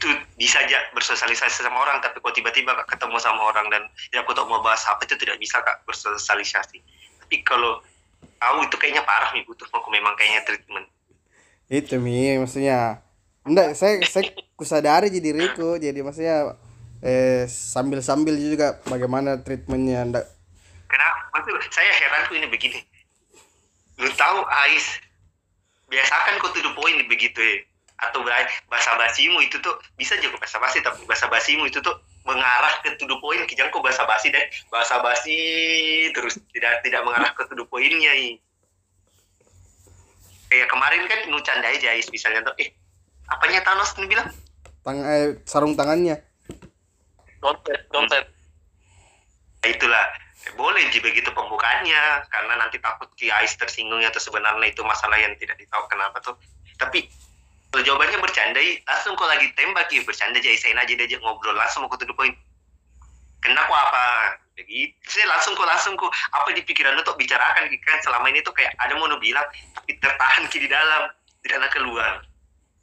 itu 0.00 0.08
bisa 0.40 0.64
aja 0.64 0.80
bersosialisasi 0.96 1.60
sama 1.60 1.76
orang 1.76 2.00
tapi 2.00 2.24
kok 2.24 2.32
tiba-tiba 2.32 2.72
kak 2.72 2.96
ketemu 2.96 3.20
sama 3.20 3.52
orang 3.52 3.68
dan 3.68 3.84
ya 4.08 4.24
aku 4.24 4.32
tahu 4.32 4.48
mau 4.48 4.64
bahas 4.64 4.80
apa 4.88 5.04
itu 5.04 5.12
tidak 5.20 5.36
bisa 5.36 5.60
kak 5.60 5.84
bersosialisasi. 5.84 6.80
Tapi 7.20 7.44
kalau 7.44 7.84
tahu 8.40 8.64
itu 8.64 8.80
kayaknya 8.80 9.04
parah 9.04 9.28
nih 9.36 9.44
butuh 9.44 9.68
aku 9.68 9.92
memang 9.92 10.16
kayaknya 10.16 10.40
treatment. 10.48 10.88
Itu 11.68 12.00
mi 12.00 12.32
maksudnya. 12.40 13.04
Enggak 13.44 13.76
saya 13.76 14.00
saya 14.08 14.32
kusadari 14.56 15.12
jadi 15.12 15.36
diriku 15.36 15.76
jadi 15.76 16.00
maksudnya 16.00 16.56
eh 17.04 17.44
sambil 17.44 18.00
sambil 18.00 18.40
juga 18.40 18.80
bagaimana 18.88 19.36
treatmentnya 19.44 20.00
enggak. 20.00 20.26
Kenapa? 20.88 21.28
Maksud 21.36 21.60
saya 21.68 21.92
heran 21.92 22.24
tuh 22.24 22.40
ini 22.40 22.48
begini. 22.48 22.80
Lu 24.00 24.08
tahu 24.16 24.48
Ais 24.48 24.96
biasakan 25.92 26.40
kau 26.40 26.48
tuh 26.56 26.72
poin 26.72 26.96
begitu 27.04 27.36
ya 27.36 27.68
atau 28.00 28.24
bahasa 28.68 28.96
basimu 28.96 29.44
itu 29.44 29.60
tuh 29.60 29.76
bisa 30.00 30.16
juga 30.24 30.40
bahasa 30.40 30.56
basi 30.56 30.80
tapi 30.80 31.04
bahasa 31.04 31.28
basimu 31.28 31.68
itu 31.68 31.84
tuh 31.84 31.92
mengarah 32.24 32.80
ke 32.80 32.96
to 32.96 33.04
the 33.04 33.16
point 33.20 33.44
kijang 33.44 33.68
kok 33.68 33.84
bahasa 33.84 34.08
basi 34.08 34.32
deh. 34.32 34.44
Bahasa 34.72 35.00
basi 35.04 35.38
terus 36.16 36.40
tidak 36.56 36.80
tidak 36.80 37.04
mengarah 37.04 37.32
ke 37.36 37.44
to 37.48 37.54
the 37.56 37.64
pointnya 37.68 38.12
ini 38.16 38.40
kayak 40.50 40.66
kemarin 40.66 41.06
kan 41.06 41.20
nu 41.30 41.38
candai 41.46 41.78
jais 41.78 42.10
misalnya 42.10 42.42
tuh 42.50 42.54
eh 42.58 42.74
apanya 43.30 43.62
Thanos? 43.62 43.94
Nih 43.96 44.10
bilang. 44.10 44.28
Tang 44.82 44.98
eh, 45.06 45.38
sarung 45.46 45.78
tangannya. 45.78 46.18
Dompet, 47.38 47.86
dompet. 47.94 48.26
Nah, 49.62 49.70
itulah. 49.70 50.06
Boleh 50.56 50.88
sih 50.88 51.04
begitu 51.04 51.28
pembukaannya 51.36 52.24
karena 52.32 52.54
nanti 52.56 52.80
takut 52.80 53.12
Ki 53.12 53.28
Ais 53.28 53.52
tersinggungnya 53.60 54.08
atau 54.08 54.24
sebenarnya 54.24 54.72
itu 54.72 54.80
masalah 54.80 55.20
yang 55.20 55.36
tidak 55.36 55.60
ditahu 55.60 55.84
kenapa 55.84 56.16
tuh. 56.24 56.32
Tapi 56.80 57.04
kalau 57.70 57.82
jawabannya 57.86 58.18
bercanda 58.18 58.58
i, 58.58 58.82
langsung 58.82 59.14
kok 59.14 59.30
lagi 59.30 59.46
tembak 59.54 59.86
ya 59.94 60.02
bercanda 60.02 60.42
aja 60.42 60.50
isain 60.50 60.74
aja 60.74 60.90
dia 60.90 61.06
aja 61.06 61.16
ngobrol 61.22 61.54
langsung 61.54 61.86
mau 61.86 61.90
ke 61.90 62.02
to 62.02 62.06
the 62.06 62.14
point 62.18 62.34
kenapa 63.40 63.72
apa 63.72 64.04
begitu 64.60 64.92
saya 65.08 65.26
langsung 65.32 65.56
kok 65.56 65.64
langsung 65.68 65.94
kok. 65.96 66.12
Apa 66.36 66.52
di 66.52 66.60
pikiran 66.60 66.92
lu 66.92 67.02
tuh 67.02 67.16
bicarakan? 67.16 67.64
Kan 67.80 67.98
selama 68.04 68.28
ini 68.28 68.44
tuh 68.44 68.52
kayak 68.52 68.76
ada 68.76 68.92
mau 69.00 69.08
bilang 69.16 69.46
tapi 69.72 69.96
tertahan 69.96 70.44
di 70.52 70.68
dalam 70.68 71.08
tidak 71.40 71.72
keluar. 71.72 72.20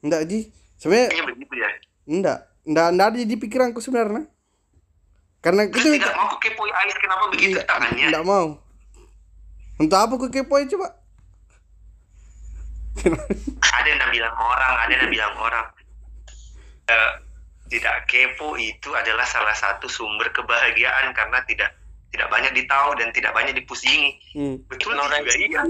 Enggak 0.02 0.26
ji. 0.26 0.50
Sebenarnya 0.78 1.10
kayaknya 1.14 1.26
begitu 1.30 1.54
ya. 1.58 1.70
enggak. 2.10 2.40
Enggak 2.68 2.88
enggak 2.94 3.08
ada 3.14 3.18
di 3.22 3.38
pikiranku 3.38 3.80
sebenarnya. 3.80 4.26
Karena 5.38 5.70
terus 5.70 5.86
itu 5.86 6.02
tidak 6.02 6.18
mau 6.18 6.26
kok 6.34 6.40
kepoin 6.42 6.74
Ais 6.74 6.98
kenapa 6.98 7.24
begitu 7.30 7.56
enggak, 7.56 7.66
tangannya? 7.70 8.06
enggak 8.10 8.26
mau. 8.26 8.48
Untuk 9.78 9.98
apa 10.02 10.14
ku 10.18 10.28
kepoin 10.34 10.66
coba 10.66 10.97
ada 13.78 13.88
yang 13.88 14.12
bilang 14.12 14.36
orang, 14.36 14.74
ada 14.88 14.94
yang 14.94 15.10
bilang 15.12 15.34
orang. 15.38 15.66
Eh, 16.88 17.14
tidak 17.68 18.08
kepo 18.08 18.56
itu 18.56 18.90
adalah 18.96 19.28
salah 19.28 19.52
satu 19.52 19.92
sumber 19.92 20.32
kebahagiaan 20.32 21.12
karena 21.12 21.44
tidak 21.44 21.76
tidak 22.16 22.28
banyak 22.32 22.56
ditahu 22.56 22.96
dan 22.96 23.12
tidak 23.12 23.36
banyak 23.36 23.54
dipusingi. 23.54 24.16
hmm. 24.34 24.56
Betul 24.72 24.96
Ignorance. 24.96 25.36
juga 25.36 25.36
iya. 25.36 25.62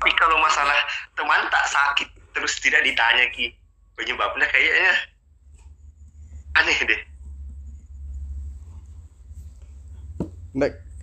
Tapi 0.00 0.12
kalau 0.16 0.36
masalah 0.40 0.76
teman 1.16 1.48
tak 1.48 1.64
sakit 1.68 2.08
terus 2.36 2.60
tidak 2.60 2.84
ditanya 2.84 3.24
ki 3.32 3.52
penyebabnya 3.96 4.46
kayaknya 4.48 4.92
aneh 6.56 6.78
deh. 6.84 7.00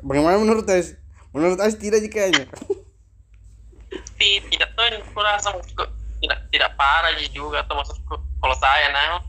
bagaimana 0.04 0.38
menurut 0.40 0.68
Ais 0.68 0.96
menurut 1.32 1.60
Ais 1.62 1.76
tidak 1.80 2.04
sih 2.04 2.12
kayaknya 2.12 2.46
Ti- 4.18 4.44
tidak 4.50 4.70
tuh 4.74 4.84
yang 4.90 5.02
kurasa 5.14 5.54
maksudku 5.54 5.84
tidak 6.18 6.40
tidak 6.50 6.72
parah 6.74 7.14
sih 7.22 7.30
juga 7.30 7.62
tuh 7.70 7.78
maksudku 7.78 8.16
kalau 8.18 8.58
saya 8.58 8.90
nah. 8.90 9.22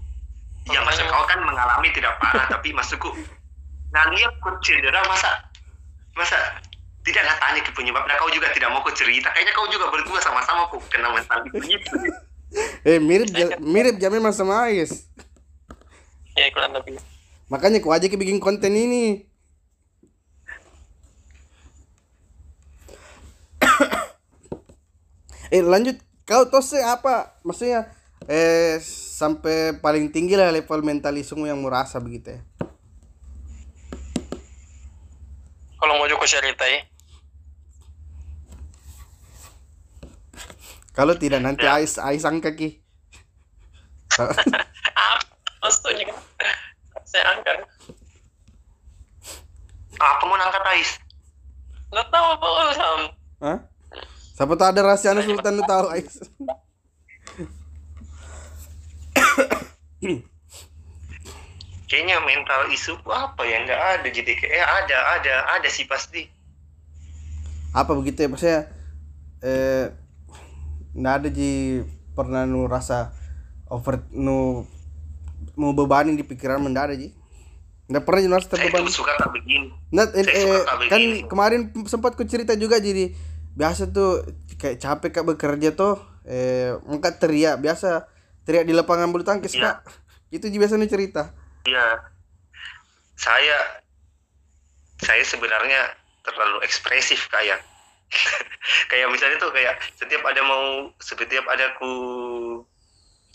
Iya 0.69 0.85
maksud 0.85 1.09
kau 1.09 1.25
kan 1.25 1.41
mengalami 1.45 1.89
tidak 1.93 2.17
parah 2.21 2.45
tapi 2.55 2.73
maksudku 2.73 3.13
nah 3.89 4.05
lihat 4.13 4.37
kau 4.45 4.53
cedera 4.61 5.01
masa 5.09 5.49
masa 6.13 6.37
tidaklah 7.09 7.37
tanya 7.41 7.61
ke 7.65 7.73
penyebabnya 7.73 8.21
kau 8.21 8.29
juga 8.29 8.53
tidak 8.53 8.69
mau 8.69 8.85
kau 8.85 8.93
cerita. 8.93 9.33
Kayaknya 9.33 9.53
kau 9.57 9.65
juga 9.73 9.89
berdua 9.89 10.21
sama-sama 10.21 10.69
kok 10.69 10.85
kena 10.93 11.09
mental 11.09 11.41
itu. 11.49 11.57
Gitu 11.77 11.95
eh 12.89 13.01
mirip 13.01 13.29
ja- 13.33 13.61
mirip 13.61 13.97
jam 13.97 14.13
memang 14.13 14.33
sama 14.33 14.69
Ais. 14.69 15.09
Ya 16.37 16.53
kurang 16.53 16.77
lebih. 16.77 17.01
Makanya 17.49 17.81
ku 17.81 17.89
aja 17.93 18.05
ki 18.05 18.17
bikin 18.21 18.41
konten 18.45 18.77
ini 18.77 19.25
eh 25.53 25.63
lanjut. 25.65 25.97
Kau 26.29 26.45
tose 26.53 26.77
apa? 26.85 27.41
Maksudnya 27.41 27.89
eh 28.29 28.77
sampai 29.17 29.77
paling 29.81 30.13
tinggi 30.13 30.37
lah 30.37 30.53
level 30.53 30.85
mentalisme 30.85 31.45
yang 31.49 31.65
merasa 31.65 31.97
begitu 31.97 32.37
ya? 32.37 32.41
Kalau 35.79 35.95
mau 35.97 36.11
juga 36.11 36.27
cerita 36.27 36.67
ya 36.67 36.85
kalau 40.99 41.15
tidak 41.15 41.39
nanti 41.39 41.63
Ais 41.63 41.95
Ais 42.03 42.27
angka 42.27 42.51
ki. 42.59 42.83
Apa 44.19 45.23
maksudnya? 45.63 46.11
Saya 47.07 47.39
angkat. 47.39 47.63
Apa 49.95 50.23
mau 50.27 50.35
angkat 50.35 50.59
Ais? 50.75 50.99
Nggak 51.95 52.07
tahu 52.11 52.27
apa 52.37 52.47
urusan 52.53 53.01
Hah? 53.41 53.59
Siapa 54.39 54.55
tahu 54.55 54.71
ada 54.71 54.87
rahasia 54.87 55.11
anu 55.11 55.27
Sultan 55.27 55.59
lu 55.59 55.67
tahu 55.67 55.91
Ais. 55.91 56.23
kayaknya 61.91 62.23
mental 62.23 62.71
isu 62.71 63.03
apa 63.11 63.43
ya 63.43 63.67
nggak 63.67 63.83
ada 63.99 64.09
jadi 64.13 64.33
kayak 64.39 64.55
eh, 64.55 64.63
ada 64.63 64.99
ada 65.19 65.35
ada 65.59 65.69
sih 65.73 65.91
pasti 65.91 66.31
Apa 67.75 67.99
begitu 67.99 68.23
ya 68.23 68.29
maksudnya 68.31 68.61
eh 69.43 69.91
nggak 70.95 71.15
ada 71.19 71.29
ji 71.35 71.83
pernah 72.15 72.47
nu 72.47 72.71
rasa 72.71 73.11
over 73.67 74.07
nu 74.15 74.63
mau 75.59 75.75
bebanin 75.75 76.15
di 76.15 76.23
pikiran 76.23 76.63
mendak 76.63 76.95
ada 76.95 76.95
ji. 76.95 77.11
Nggak 77.91 78.05
pernah 78.07 78.39
saya 78.39 78.47
terbebani. 78.47 78.87
tuh 78.87 78.95
suka 79.03 79.17
tak 79.17 79.33
begini 79.33 79.73
Nah, 79.91 80.05
eh, 80.13 80.23
Saya 80.29 80.61
eh, 80.61 80.89
kan 80.93 81.03
kemarin 81.27 81.73
sempat 81.89 82.15
ku 82.15 82.23
cerita 82.23 82.53
juga 82.55 82.79
jadi 82.79 83.17
biasa 83.59 83.91
tuh 83.91 84.23
kayak 84.55 84.79
capek 84.79 85.11
kak 85.11 85.27
bekerja 85.27 85.75
tuh 85.75 85.99
eh 86.23 86.79
angkat 86.87 87.19
teriak 87.19 87.59
biasa. 87.59 88.07
Teriak 88.47 88.65
di 88.65 88.73
lapangan 88.73 89.11
bulu 89.11 89.27
tangkis 89.27 89.59
Iya. 89.59 89.83
kak. 89.83 89.91
Itu 90.31 90.47
ji 90.47 90.57
biasanya 90.63 90.87
cerita. 90.87 91.35
Iya, 91.67 92.01
saya 93.19 93.59
saya 95.03 95.23
sebenarnya 95.27 95.95
terlalu 96.23 96.63
ekspresif 96.65 97.29
kayak 97.29 97.61
kayak 98.91 99.09
misalnya 99.13 99.37
tuh 99.37 99.53
kayak 99.53 99.77
setiap 100.01 100.23
ada 100.25 100.41
mau 100.47 100.89
setiap 101.03 101.45
ada 101.51 101.77
ku 101.77 101.91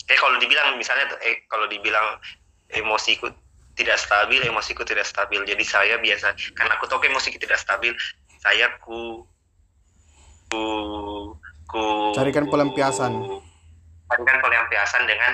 eh 0.04 0.18
kalau 0.18 0.36
dibilang 0.40 0.74
misalnya 0.76 1.08
tuh 1.14 1.18
eh 1.22 1.46
kalau 1.46 1.64
dibilang 1.70 2.18
emosiku 2.74 3.30
tidak 3.74 3.98
stabil 3.98 4.40
emosiku 4.46 4.82
tidak 4.86 5.06
stabil. 5.06 5.42
Jadi 5.46 5.64
saya 5.66 5.98
biasa 5.98 6.34
karena 6.54 6.74
aku 6.78 6.86
tahu 6.86 7.02
emosiku 7.06 7.38
tidak 7.38 7.58
stabil 7.58 7.94
saya 8.42 8.70
ku 8.82 9.22
ku 10.54 11.34
ku 11.66 11.82
Carikan 12.14 12.46
pelampiasan. 12.46 13.12
carikan 14.04 14.38
pelampiasan 14.38 15.02
dengan 15.10 15.32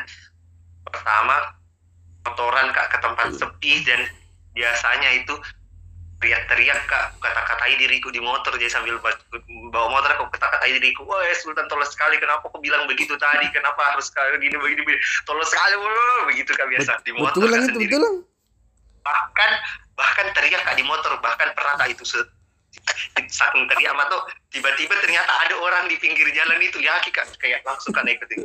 pertama 0.89 1.37
motoran 2.25 2.73
kak 2.73 2.89
ke 2.89 2.99
tempat 3.05 3.29
sepi 3.37 3.85
dan 3.85 4.01
biasanya 4.57 5.21
itu 5.21 5.35
teriak-teriak 6.21 6.81
kak 6.85 7.17
kata-katai 7.17 7.77
diriku 7.77 8.09
di 8.09 8.21
motor 8.21 8.53
jadi 8.57 8.69
sambil 8.69 8.97
ba- 9.01 9.17
bawa 9.73 9.89
motor 9.89 10.11
aku 10.17 10.29
kata-katai 10.33 10.77
diriku 10.77 11.05
wah 11.05 11.21
Sultan 11.37 11.65
tolong 11.69 11.89
sekali 11.89 12.17
kenapa 12.21 12.45
aku 12.45 12.61
bilang 12.61 12.85
begitu 12.85 13.17
tadi 13.17 13.49
kenapa 13.53 13.97
harus 13.97 14.09
kayak 14.13 14.37
gini 14.37 14.57
begini, 14.57 14.81
begini. 14.85 15.01
tolong 15.25 15.45
sekali 15.45 15.75
begitu 16.29 16.51
kak 16.53 16.69
biasa 16.69 16.93
di 17.05 17.13
motor 17.17 17.37
betul 17.37 17.49
Kak, 17.49 17.57
itu 17.57 17.69
sendiri. 17.73 17.93
betul 17.97 18.05
bahkan 19.01 19.51
bahkan 19.97 20.27
teriak 20.37 20.61
kak 20.65 20.77
di 20.77 20.85
motor 20.85 21.13
bahkan 21.21 21.49
pernah 21.57 21.75
kak 21.77 21.89
itu 21.93 22.05
saking 23.31 23.65
teriak 23.71 23.93
mah 23.95 24.07
tuh 24.11 24.23
tiba-tiba 24.51 24.95
ternyata 25.03 25.33
ada 25.47 25.55
orang 25.59 25.87
di 25.91 25.97
pinggir 25.99 26.27
jalan 26.35 26.59
itu. 26.63 26.79
Ya 26.83 26.99
kak 27.03 27.27
kayak 27.39 27.63
langsung 27.67 27.95
kan 27.95 28.07
ikutin 28.07 28.41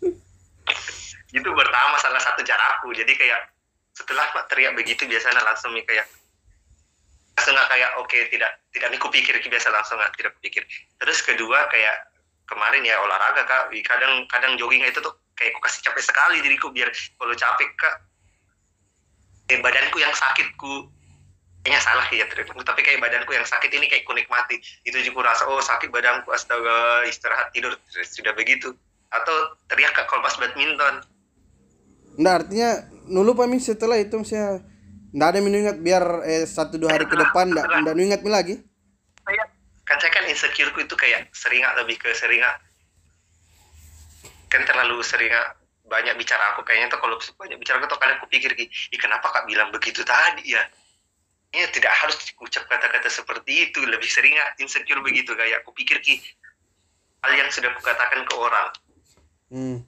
Hmm. 0.00 0.16
itu 1.30 1.46
pertama 1.46 1.94
salah 2.02 2.18
satu 2.18 2.42
caraku 2.42 2.90
jadi 2.90 3.12
kayak 3.14 3.40
setelah 3.94 4.26
teriak 4.50 4.74
begitu 4.74 5.06
biasanya 5.06 5.44
langsung 5.46 5.70
nih 5.76 5.86
kayak 5.86 6.06
langsung 7.38 7.54
nggak 7.54 7.70
kayak 7.70 7.90
oke 8.02 8.18
tidak 8.32 8.52
tidak 8.74 8.88
nih 8.90 9.00
kupikir 9.00 9.34
biasa 9.38 9.68
langsung 9.70 9.96
nggak 9.96 10.12
tidak 10.18 10.32
kupikir. 10.40 10.62
Terus 11.00 11.18
kedua 11.24 11.70
kayak 11.70 12.12
kemarin 12.50 12.82
ya 12.82 12.98
olahraga 13.00 13.46
kak. 13.46 13.72
Kadang 13.86 14.26
kadang 14.28 14.58
jogging 14.58 14.82
itu 14.84 14.98
tuh 15.00 15.14
kayak 15.38 15.56
aku 15.56 15.60
kasih 15.64 15.80
capek 15.88 16.04
sekali 16.04 16.36
diriku 16.44 16.68
biar 16.68 16.92
kalau 17.16 17.32
capek 17.32 17.70
kak 17.80 17.96
eh, 19.48 19.58
badanku 19.64 19.96
yang 19.98 20.12
sakitku 20.12 20.92
kayaknya 21.60 21.80
salah 21.84 22.06
ya 22.08 22.24
terima 22.24 22.64
tapi 22.64 22.80
kayak 22.80 23.04
badanku 23.04 23.36
yang 23.36 23.44
sakit 23.44 23.68
ini 23.68 23.84
kayak 23.84 24.08
ku 24.08 24.16
nikmati 24.16 24.56
itu 24.88 24.96
juga 25.04 25.32
rasa 25.32 25.44
oh 25.44 25.60
sakit 25.60 25.92
badanku 25.92 26.32
astaga 26.32 27.04
istirahat 27.04 27.52
tidur 27.52 27.76
sudah 28.08 28.32
begitu. 28.32 28.72
Atau 29.10 29.58
teriak 29.68 29.92
kak 29.92 30.08
kalau 30.08 30.24
pas 30.24 30.36
badminton. 30.40 31.04
Nggak 32.16 32.34
artinya 32.44 32.70
nulu 33.10 33.36
pami 33.36 33.60
setelah 33.60 34.00
itu 34.00 34.16
saya 34.24 34.62
nggak 35.10 35.28
ada 35.28 35.38
minum 35.42 35.66
ingat 35.66 35.78
biar 35.82 36.04
eh, 36.24 36.46
satu 36.46 36.78
dua 36.78 36.96
hari 36.96 37.04
ke 37.04 37.16
depan 37.18 37.52
nggak 37.52 37.66
nggak 37.84 37.94
ingat 37.98 38.20
lagi? 38.24 38.54
Saya 39.26 39.44
kan 39.84 39.98
saya 40.00 40.12
kan 40.14 40.24
insecureku 40.30 40.80
itu 40.80 40.94
kayak 40.96 41.28
sering 41.36 41.66
lebih 41.76 42.00
ke 42.00 42.08
sering 42.16 42.40
kan 44.48 44.62
terlalu 44.64 45.02
sering 45.04 45.34
banyak 45.90 46.14
bicara 46.16 46.54
aku. 46.56 46.64
Kayaknya 46.64 46.88
tuh 46.94 47.00
kalau 47.02 47.16
banyak 47.36 47.58
bicara 47.60 47.82
aku 47.82 47.90
tuh 47.90 47.98
kadang 48.00 48.16
aku 48.22 48.30
pikir 48.30 48.54
ih 48.56 48.98
kenapa 49.02 49.28
kak 49.28 49.44
bilang 49.50 49.74
begitu 49.74 50.06
tadi 50.06 50.54
ya 50.54 50.62
ya 51.50 51.66
tidak 51.74 51.90
harus 51.90 52.16
ucap 52.38 52.64
kata-kata 52.70 53.10
seperti 53.10 53.70
itu. 53.70 53.82
Lebih 53.82 54.06
sering 54.06 54.34
insecure 54.62 55.02
begitu. 55.02 55.34
Kayak 55.34 55.62
aku 55.66 55.74
pikir 55.74 55.98
ki 56.02 56.22
hal 57.20 57.32
yang 57.36 57.50
sudah 57.52 57.70
aku 57.74 57.82
katakan 57.84 58.24
ke 58.24 58.34
orang. 58.34 58.68
Hmm. 59.50 59.78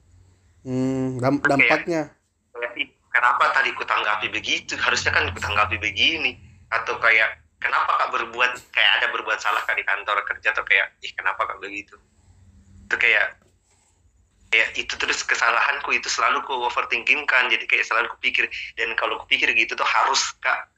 Hmm, 0.63 1.19
dam- 1.19 1.43
dampaknya. 1.43 2.07
kayak 2.53 2.87
kenapa 3.11 3.51
tadi 3.51 3.75
ku 3.75 3.83
tanggapi 3.83 4.27
begitu? 4.31 4.79
Harusnya 4.79 5.11
kan 5.11 5.27
ku 5.31 5.39
tanggapi 5.39 5.79
begini. 5.79 6.39
Atau 6.71 6.99
kayak 6.99 7.39
kenapa 7.59 7.99
kak 7.99 8.09
berbuat 8.11 8.51
kayak 8.71 8.91
ada 9.01 9.07
berbuat 9.11 9.39
salah 9.39 9.63
kak 9.63 9.75
di 9.75 9.83
kantor 9.83 10.23
kerja? 10.27 10.55
Atau 10.55 10.63
kayak 10.63 10.95
ih 11.03 11.11
kenapa 11.15 11.47
kak 11.47 11.59
begitu? 11.59 11.95
Itu 12.87 12.95
kayak 12.95 13.39
kayak 14.53 14.69
itu 14.77 14.93
terus 15.01 15.25
kesalahanku 15.25 15.89
itu 15.97 16.05
selalu 16.05 16.45
ku 16.45 16.53
overthinking 16.69 17.25
kan 17.25 17.49
jadi 17.49 17.65
kayak 17.65 17.89
selalu 17.89 18.05
kupikir 18.13 18.45
dan 18.77 18.93
kalau 18.93 19.17
kupikir 19.25 19.49
gitu 19.57 19.73
tuh 19.73 19.87
harus 19.87 20.21
kak 20.37 20.69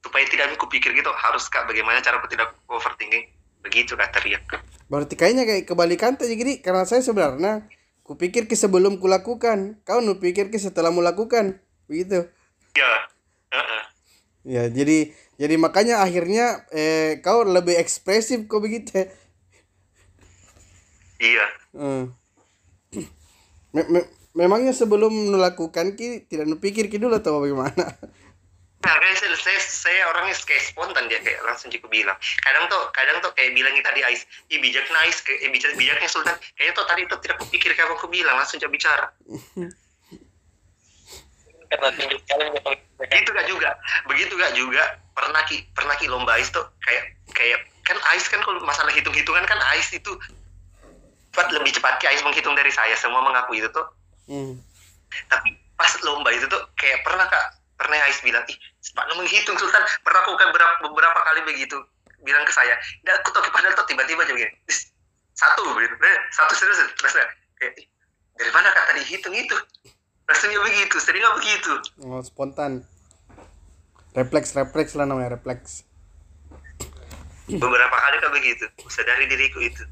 supaya 0.00 0.24
tidak 0.26 0.56
kupikir 0.56 0.96
gitu 0.96 1.12
harus 1.12 1.46
kak 1.52 1.68
bagaimana 1.68 2.00
cara 2.00 2.16
aku 2.18 2.28
tidak 2.32 2.56
overthinking? 2.66 3.28
Begitu 3.60 3.92
kak 3.96 4.16
teriak. 4.16 4.44
Berarti 4.88 5.14
kayaknya 5.14 5.44
kayak 5.44 5.68
kebalikan 5.68 6.16
tuh 6.16 6.26
jadi 6.26 6.64
karena 6.64 6.88
saya 6.88 7.04
sebenarnya 7.04 7.68
kupikir 8.02 8.48
ke 8.48 8.56
sebelum 8.56 8.98
kulakukan. 8.98 9.84
Kau 9.84 10.00
nu 10.00 10.16
pikir 10.18 10.48
ke 10.48 10.56
setelah 10.56 10.90
melakukan 10.90 11.60
begitu. 11.86 12.26
Ya 12.74 12.92
heeh. 13.50 13.82
ya 14.40 14.62
jadi 14.72 15.12
jadi 15.36 15.54
makanya 15.60 16.00
akhirnya 16.00 16.64
eh, 16.72 17.20
kau 17.20 17.44
lebih 17.44 17.76
ekspresif 17.76 18.48
kok 18.48 18.64
begitu. 18.64 19.08
Iya. 21.20 21.46
Hmm. 21.76 22.04
Me- 23.76 23.88
me- 23.92 24.10
memangnya 24.32 24.72
sebelum 24.72 25.12
melakukan 25.36 25.94
ki 25.94 26.26
tidak 26.30 26.48
nupikir 26.48 26.88
ki 26.88 26.96
dulu 26.96 27.20
atau 27.20 27.44
bagaimana 27.44 27.94
Nah, 28.80 28.96
kayak 28.96 29.16
saya, 29.20 29.36
saya, 29.36 29.60
saya 29.60 30.00
orangnya 30.08 30.32
kayak 30.40 30.64
spontan 30.64 31.04
dia 31.12 31.20
kayak 31.20 31.44
langsung 31.44 31.68
cukup 31.68 31.92
bilang. 31.92 32.16
Kadang 32.40 32.64
tuh, 32.72 32.88
kadang 32.96 33.20
tuh 33.20 33.28
kayak 33.36 33.52
bilangnya 33.52 33.84
tadi 33.84 34.00
Ais, 34.00 34.24
ih 34.48 34.56
bijak 34.56 34.88
Ais, 34.88 35.20
kayak 35.20 35.44
eh, 35.44 35.50
bijak 35.52 35.76
bijaknya 35.76 36.08
Sultan. 36.08 36.32
Kayaknya 36.56 36.72
tuh 36.72 36.86
tadi 36.88 37.00
tuh 37.04 37.18
tidak 37.20 37.36
kupikir 37.44 37.70
kayak 37.76 37.92
aku 37.92 38.08
bilang, 38.08 38.40
langsung 38.40 38.56
coba 38.56 38.72
bicara. 38.72 39.06
Begitu 42.98 43.28
gak 43.36 43.46
juga, 43.46 43.70
begitu 44.08 44.32
gak 44.40 44.52
juga. 44.56 44.82
Pernah 45.12 45.42
ki, 45.44 45.56
pernah 45.76 45.94
ki 46.00 46.06
lomba 46.08 46.40
Ais 46.40 46.48
tuh 46.48 46.64
kayak 46.80 47.20
kayak 47.36 47.60
kan 47.84 48.00
Ais 48.16 48.24
kan 48.32 48.40
kalau 48.40 48.64
masalah 48.64 48.90
hitung-hitungan 48.96 49.44
kan 49.44 49.60
Ais 49.76 49.92
itu 49.92 50.12
cepat 51.30 51.52
lebih 51.52 51.76
cepat 51.76 52.00
ki 52.00 52.08
Ais 52.08 52.24
menghitung 52.24 52.56
dari 52.56 52.72
saya. 52.72 52.96
Semua 52.96 53.20
mengaku 53.20 53.60
itu 53.60 53.68
tuh. 53.70 53.86
hmm. 54.24 54.56
Tapi 55.28 55.52
pas 55.76 55.92
lomba 56.00 56.32
itu 56.32 56.48
tuh 56.48 56.64
kayak 56.80 57.04
pernah 57.04 57.28
kak 57.28 57.60
pernah 57.80 57.96
Ais 58.04 58.20
bilang 58.20 58.44
ih 58.48 58.58
lu 58.80 59.14
menghitung 59.20 59.56
Sultan. 59.60 59.82
Pernah 60.00 60.20
aku 60.24 60.32
beberapa, 60.36 60.74
beberapa 60.88 61.20
kali 61.20 61.40
begitu 61.44 61.76
bilang 62.24 62.44
ke 62.44 62.52
saya. 62.52 62.76
Dan 63.04 63.20
aku 63.20 63.32
tuh 63.32 63.44
padahal 63.52 63.76
tuh 63.76 63.86
tiba-tiba 63.88 64.24
aja 64.24 64.32
begini 64.32 64.52
"Is, 64.68 64.92
satu 65.36 65.64
gitu 65.76 65.94
eh, 66.00 66.18
satu 66.32 66.52
serius 66.52 66.80
terus 66.96 67.12
kayak 67.56 67.72
"Ih, 67.80 67.86
dari 68.36 68.50
mana 68.52 68.72
kata 68.72 68.96
dihitung 68.96 69.36
itu? 69.36 69.56
Rasanya 70.28 70.58
begitu 70.62 70.96
seringnya 71.00 71.32
begitu. 71.36 71.72
Oh, 72.06 72.22
spontan. 72.22 72.84
Refleks 74.16 74.54
refleks 74.54 74.92
lah 74.98 75.06
namanya 75.06 75.38
refleks. 75.38 75.84
Beberapa 77.50 77.96
kali 77.98 78.16
kan 78.22 78.30
begitu 78.30 78.64
sadari 78.86 79.26
diriku 79.26 79.58
itu. 79.58 79.82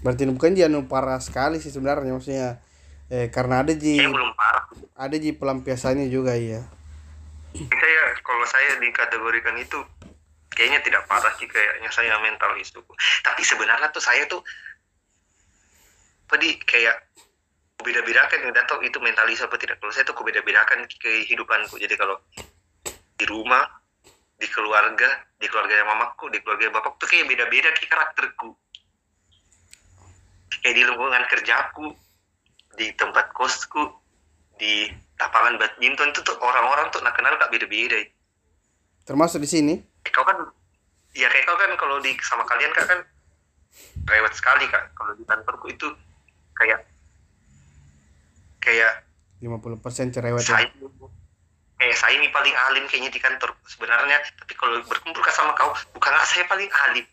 Berarti 0.00 0.28
bukan 0.28 0.52
dia 0.52 0.68
nu 0.68 0.84
parah 0.84 1.20
sekali 1.20 1.60
sih 1.60 1.72
sebenarnya 1.72 2.12
maksudnya 2.12 2.60
eh, 3.08 3.28
karena 3.32 3.64
ada 3.64 3.72
ji 3.72 4.00
belum 4.00 4.32
parah. 4.36 4.64
ada 4.96 5.16
ji 5.16 5.32
pelampiasannya 5.32 6.08
juga 6.12 6.36
iya 6.36 6.64
saya 7.54 8.02
kalau 8.26 8.46
saya 8.50 8.82
dikategorikan 8.82 9.54
itu 9.62 9.78
kayaknya 10.50 10.82
tidak 10.82 11.02
parah 11.06 11.30
sih 11.38 11.46
kayaknya 11.46 11.90
saya 11.94 12.18
mental 12.18 12.54
itu. 12.58 12.82
Tapi 13.22 13.42
sebenarnya 13.46 13.90
tuh 13.94 14.02
saya 14.02 14.26
tuh 14.26 14.42
tadi 16.26 16.58
kayak 16.62 17.14
beda-bedakan 17.78 18.50
nggak 18.50 18.66
tahu 18.66 18.80
itu 18.82 18.98
mentalis 18.98 19.42
apa 19.42 19.54
tidak? 19.58 19.78
Kalau 19.78 19.92
saya 19.94 20.06
tuh 20.06 20.16
beda-bedakan 20.18 20.86
kehidupanku. 20.98 21.78
Jadi 21.78 21.94
kalau 21.94 22.18
di 23.14 23.24
rumah 23.30 23.62
di 24.34 24.50
keluarga 24.50 25.06
di 25.38 25.46
keluarga 25.46 25.86
mamaku 25.86 26.26
di 26.34 26.42
keluarga 26.42 26.74
bapakku 26.74 27.06
tuh 27.06 27.08
kayak 27.10 27.30
beda-beda 27.30 27.70
ki 27.70 27.86
karakterku. 27.86 28.50
Kayak 30.62 30.74
di 30.74 30.82
lingkungan 30.86 31.22
kerjaku 31.28 31.86
di 32.74 32.90
tempat 32.98 33.30
kosku 33.30 33.84
di 34.58 34.88
lapangan 35.24 35.56
badminton 35.56 36.12
itu 36.12 36.20
tuh 36.20 36.36
orang-orang 36.36 36.92
tuh 36.92 37.00
nak 37.00 37.16
kenal 37.16 37.32
kak 37.40 37.48
beda-beda. 37.48 37.96
Termasuk 39.08 39.40
di 39.40 39.48
sini? 39.48 39.74
Kau 40.12 40.24
kan 40.24 40.36
ya 41.16 41.32
kayak 41.32 41.48
kau 41.48 41.56
kan 41.56 41.72
kalau 41.80 41.96
di 42.04 42.12
sama 42.20 42.44
kalian 42.44 42.72
kak 42.76 42.84
kan 42.84 43.00
rewet 44.04 44.32
sekali 44.36 44.68
kak. 44.68 44.92
Kalau 44.92 45.12
di 45.16 45.24
kantorku 45.24 45.72
itu 45.72 45.88
kayak 46.56 46.84
kayak 48.60 49.04
50% 49.40 50.14
cerewet 50.14 50.40
saya 50.40 50.64
ya. 50.64 50.88
kayak 51.76 51.96
saya 52.00 52.16
ini 52.16 52.32
paling 52.32 52.54
alim 52.70 52.84
kayaknya 52.88 53.12
di 53.12 53.20
kantor 53.20 53.56
sebenarnya. 53.64 54.20
Tapi 54.44 54.52
kalau 54.56 54.76
berkumpul 54.84 55.24
kak 55.24 55.32
sama 55.32 55.56
kau 55.56 55.72
bukan 55.96 56.12
saya 56.28 56.44
paling 56.44 56.68
alim. 56.88 57.06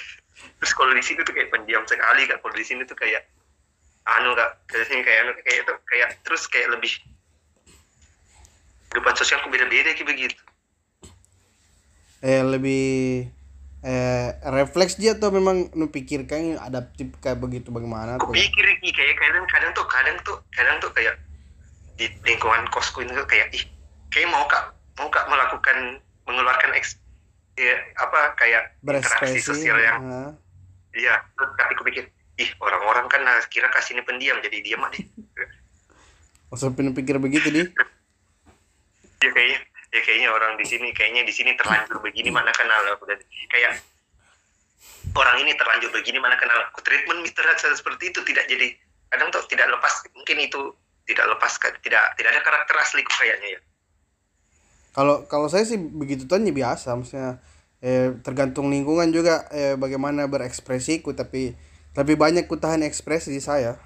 Terus 0.60 0.72
kalau 0.76 0.92
di 0.92 1.04
sini 1.04 1.24
tuh 1.24 1.32
kayak 1.32 1.48
pendiam 1.48 1.84
sekali 1.88 2.28
kak. 2.28 2.44
Kalau 2.44 2.54
di 2.56 2.64
sini 2.64 2.84
tuh 2.84 2.96
kayak 2.96 3.24
anu 4.04 4.36
kak 4.36 4.68
kayak 4.68 5.18
anu 5.24 5.32
kayak 5.40 5.64
itu 5.64 5.74
kayak 5.88 6.08
terus 6.20 6.44
kayak 6.44 6.76
lebih 6.76 6.92
kehidupan 8.94 9.18
sosialku 9.18 9.50
beda-beda 9.50 9.90
kayak 9.90 10.06
begitu. 10.06 10.42
Eh 12.22 12.46
lebih 12.46 13.26
eh 13.82 14.28
refleks 14.54 14.94
dia 14.94 15.18
tuh 15.18 15.34
memang 15.34 15.74
nu 15.74 15.90
pikirkan 15.90 16.62
adaptif 16.62 17.10
kayak 17.18 17.42
begitu 17.42 17.74
bagaimana 17.74 18.16
aku 18.16 18.30
tuh 18.32 18.38
pikir 18.38 18.64
Ki, 18.80 18.88
kayak 18.94 19.18
kadang 19.18 19.44
kadang 19.50 19.70
tuh 19.76 19.84
kadang 19.90 20.16
tuh 20.24 20.36
kadang 20.56 20.76
tuh 20.80 20.88
kayak 20.94 21.20
di 22.00 22.08
lingkungan 22.24 22.64
kosku 22.72 23.04
ini 23.04 23.12
tuh 23.12 23.28
kayak 23.28 23.52
ih 23.52 23.66
kayak 24.08 24.30
mau 24.32 24.46
kak 24.48 24.72
mau 24.96 25.10
kak 25.12 25.28
melakukan 25.28 26.00
mengeluarkan 26.24 26.72
eks 26.80 26.96
ya, 27.60 27.76
apa 28.00 28.32
kayak 28.40 28.72
interaksi 28.80 29.12
berekspresi 29.12 29.40
sosial 29.44 29.76
yang 29.76 30.00
iya 30.96 31.20
terus 31.36 31.52
tapi 31.60 31.76
aku 31.76 31.84
pikir 31.84 32.08
ih 32.40 32.50
orang-orang 32.64 33.04
kan 33.12 33.20
nah, 33.20 33.36
kira 33.52 33.68
kasih 33.68 34.00
ini 34.00 34.02
pendiam 34.06 34.40
jadi 34.40 34.64
diam 34.64 34.80
aja 34.80 35.02
Maksud 36.54 36.72
pin- 36.72 36.94
pikir 36.96 37.20
begitu 37.20 37.52
di 37.52 37.62
ya 39.24 39.30
kayaknya 39.32 39.58
ya 39.94 40.00
kayaknya 40.04 40.28
orang 40.34 40.52
di 40.60 40.66
sini 40.68 40.92
kayaknya 40.92 41.22
di 41.24 41.32
sini 41.32 41.56
terlanjur 41.56 42.02
begini 42.04 42.28
mana 42.28 42.52
kenal 42.52 42.82
aku 42.92 43.08
dan 43.08 43.16
kayak 43.48 43.80
orang 45.14 45.36
ini 45.40 45.56
terlanjur 45.56 45.88
begini 45.94 46.18
mana 46.20 46.36
kenal 46.36 46.68
aku. 46.68 46.82
Treatment 46.84 47.24
terhadap 47.32 47.60
seperti 47.60 48.12
itu 48.12 48.20
tidak 48.26 48.44
jadi 48.50 48.74
kadang 49.08 49.30
tuh 49.30 49.46
tidak 49.46 49.70
lepas 49.70 50.04
mungkin 50.12 50.36
itu 50.42 50.60
tidak 51.06 51.26
lepas 51.36 51.52
tidak 51.80 52.04
tidak 52.18 52.30
ada 52.34 52.42
karakter 52.42 52.76
asli 52.76 53.00
kayaknya 53.06 53.48
ya. 53.56 53.60
Kalau 54.94 55.26
kalau 55.26 55.46
saya 55.48 55.64
sih 55.66 55.78
begitu 55.78 56.26
tuh 56.26 56.38
biasa 56.38 56.94
maksudnya 56.94 57.38
eh, 57.82 58.14
tergantung 58.26 58.70
lingkungan 58.70 59.10
juga 59.14 59.46
eh, 59.54 59.78
bagaimana 59.78 60.26
berekspresiku 60.26 61.14
tapi 61.14 61.54
lebih 61.94 62.16
banyak 62.18 62.50
ku 62.50 62.58
tahan 62.58 62.82
ekspresi 62.82 63.38
saya. 63.38 63.78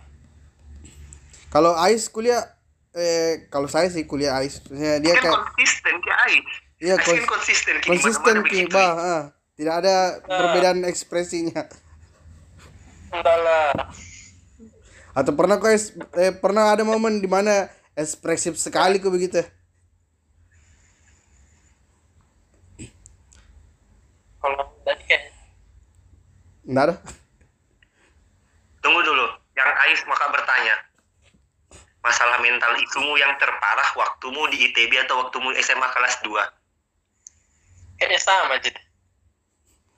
Kalau 1.49 1.76
Ais 1.76 2.09
kuliah 2.12 2.57
eh 2.91 3.47
kalau 3.49 3.66
saya 3.66 3.89
sih 3.89 4.05
kuliah 4.05 4.32
Ais 4.34 4.64
dia 4.64 5.12
kan 5.14 5.22
kayak 5.22 5.36
konsisten 5.47 5.95
kayak 5.99 6.20
Ais 6.22 6.47
Iya, 6.78 6.95
kons- 6.97 7.26
konsisten 7.26 7.74
kayak 7.76 7.91
konsisten 7.91 8.34
begitu. 8.41 8.70
bah 8.70 8.95
ah. 8.95 9.22
tidak 9.53 9.74
ada 9.82 9.97
perbedaan 10.22 10.80
ekspresinya 10.84 11.66
Entahlah. 13.09 13.74
atau 15.11 15.32
pernah 15.34 15.57
kau 15.57 15.66
es- 15.68 15.91
eh, 16.14 16.30
pernah 16.30 16.70
ada 16.70 16.82
momen 16.82 17.18
di 17.18 17.26
mana 17.26 17.66
ekspresif 17.93 18.55
sekali 18.55 18.97
kok 18.97 19.11
begitu 19.11 19.43
Kalau 24.39 24.55
tadi 24.80 25.03
kayak 25.05 25.34
Nggak 26.64 26.84
ada 26.84 26.95
Tunggu 28.78 29.01
dulu, 29.03 29.26
yang 29.53 29.68
Ais 29.82 30.01
maka 30.07 30.30
bertanya. 30.30 30.78
Masalah 32.09 32.40
mental 32.40 32.72
isumu 32.74 33.14
yang 33.14 33.36
terparah 33.36 33.84
waktumu 33.92 34.48
di 34.48 34.64
ITB 34.64 34.96
atau 34.98 35.20
waktumu 35.20 35.52
SMA 35.54 35.84
kelas 35.86 36.24
2? 36.24 36.32
kayaknya 37.98 38.16
sama 38.16 38.54
jadi. 38.56 38.80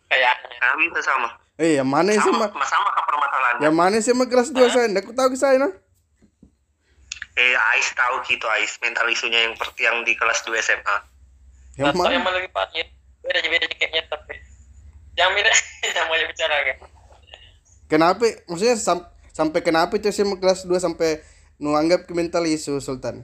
Kayaknya. 0.06 0.56
Nah, 0.58 0.74
bisa 0.76 1.00
sama. 1.00 1.28
eh 1.54 1.76
yang 1.76 1.84
mana 1.84 2.08
sih 2.10 2.18
Sama, 2.18 2.48
mah 2.48 2.64
sama 2.64 2.88
ke 2.88 3.02
permasalahannya. 3.04 3.62
yang 3.62 3.76
mana 3.76 4.00
sih 4.00 4.10
mah 4.10 4.24
kelas 4.24 4.48
2 4.48 4.64
saya 4.66 4.88
nggak 4.88 5.12
tahu 5.12 5.36
saya 5.36 5.60
nah 5.60 5.72
Eh, 7.32 7.52
Ais 7.54 7.88
tahu 7.92 8.20
gitu, 8.26 8.48
Ais. 8.48 8.74
Mental 8.80 9.04
isunya 9.06 9.44
yang 9.44 9.54
seperti 9.54 9.80
yang 9.82 10.00
di 10.02 10.12
kelas 10.12 10.40
2 10.42 10.56
SMA. 10.58 10.96
yang 11.76 11.92
Atau 11.92 12.08
yang 12.08 12.24
mana 12.24 12.32
lebih 12.34 12.50
parah 12.50 12.72
beda 13.20 13.38
beda 13.46 13.66
kayaknya 13.70 14.02
tapi 14.06 14.34
jangan 15.14 15.32
beda 15.32 15.50
jangan 15.94 16.06
mau 16.08 16.18
bicara 16.18 16.56
kan 16.64 16.76
kenapa 17.86 18.24
maksudnya 18.44 18.74
sam- 18.74 19.06
sampai 19.30 19.60
kenapa 19.60 19.92
itu 19.94 20.08
sih 20.08 20.24
kelas 20.24 20.64
2 20.64 20.76
sampai 20.76 21.20
nu 21.60 21.76
anggap 21.76 22.08
ke 22.08 22.12
mental 22.16 22.48
isu 22.48 22.80
Sultan 22.80 23.22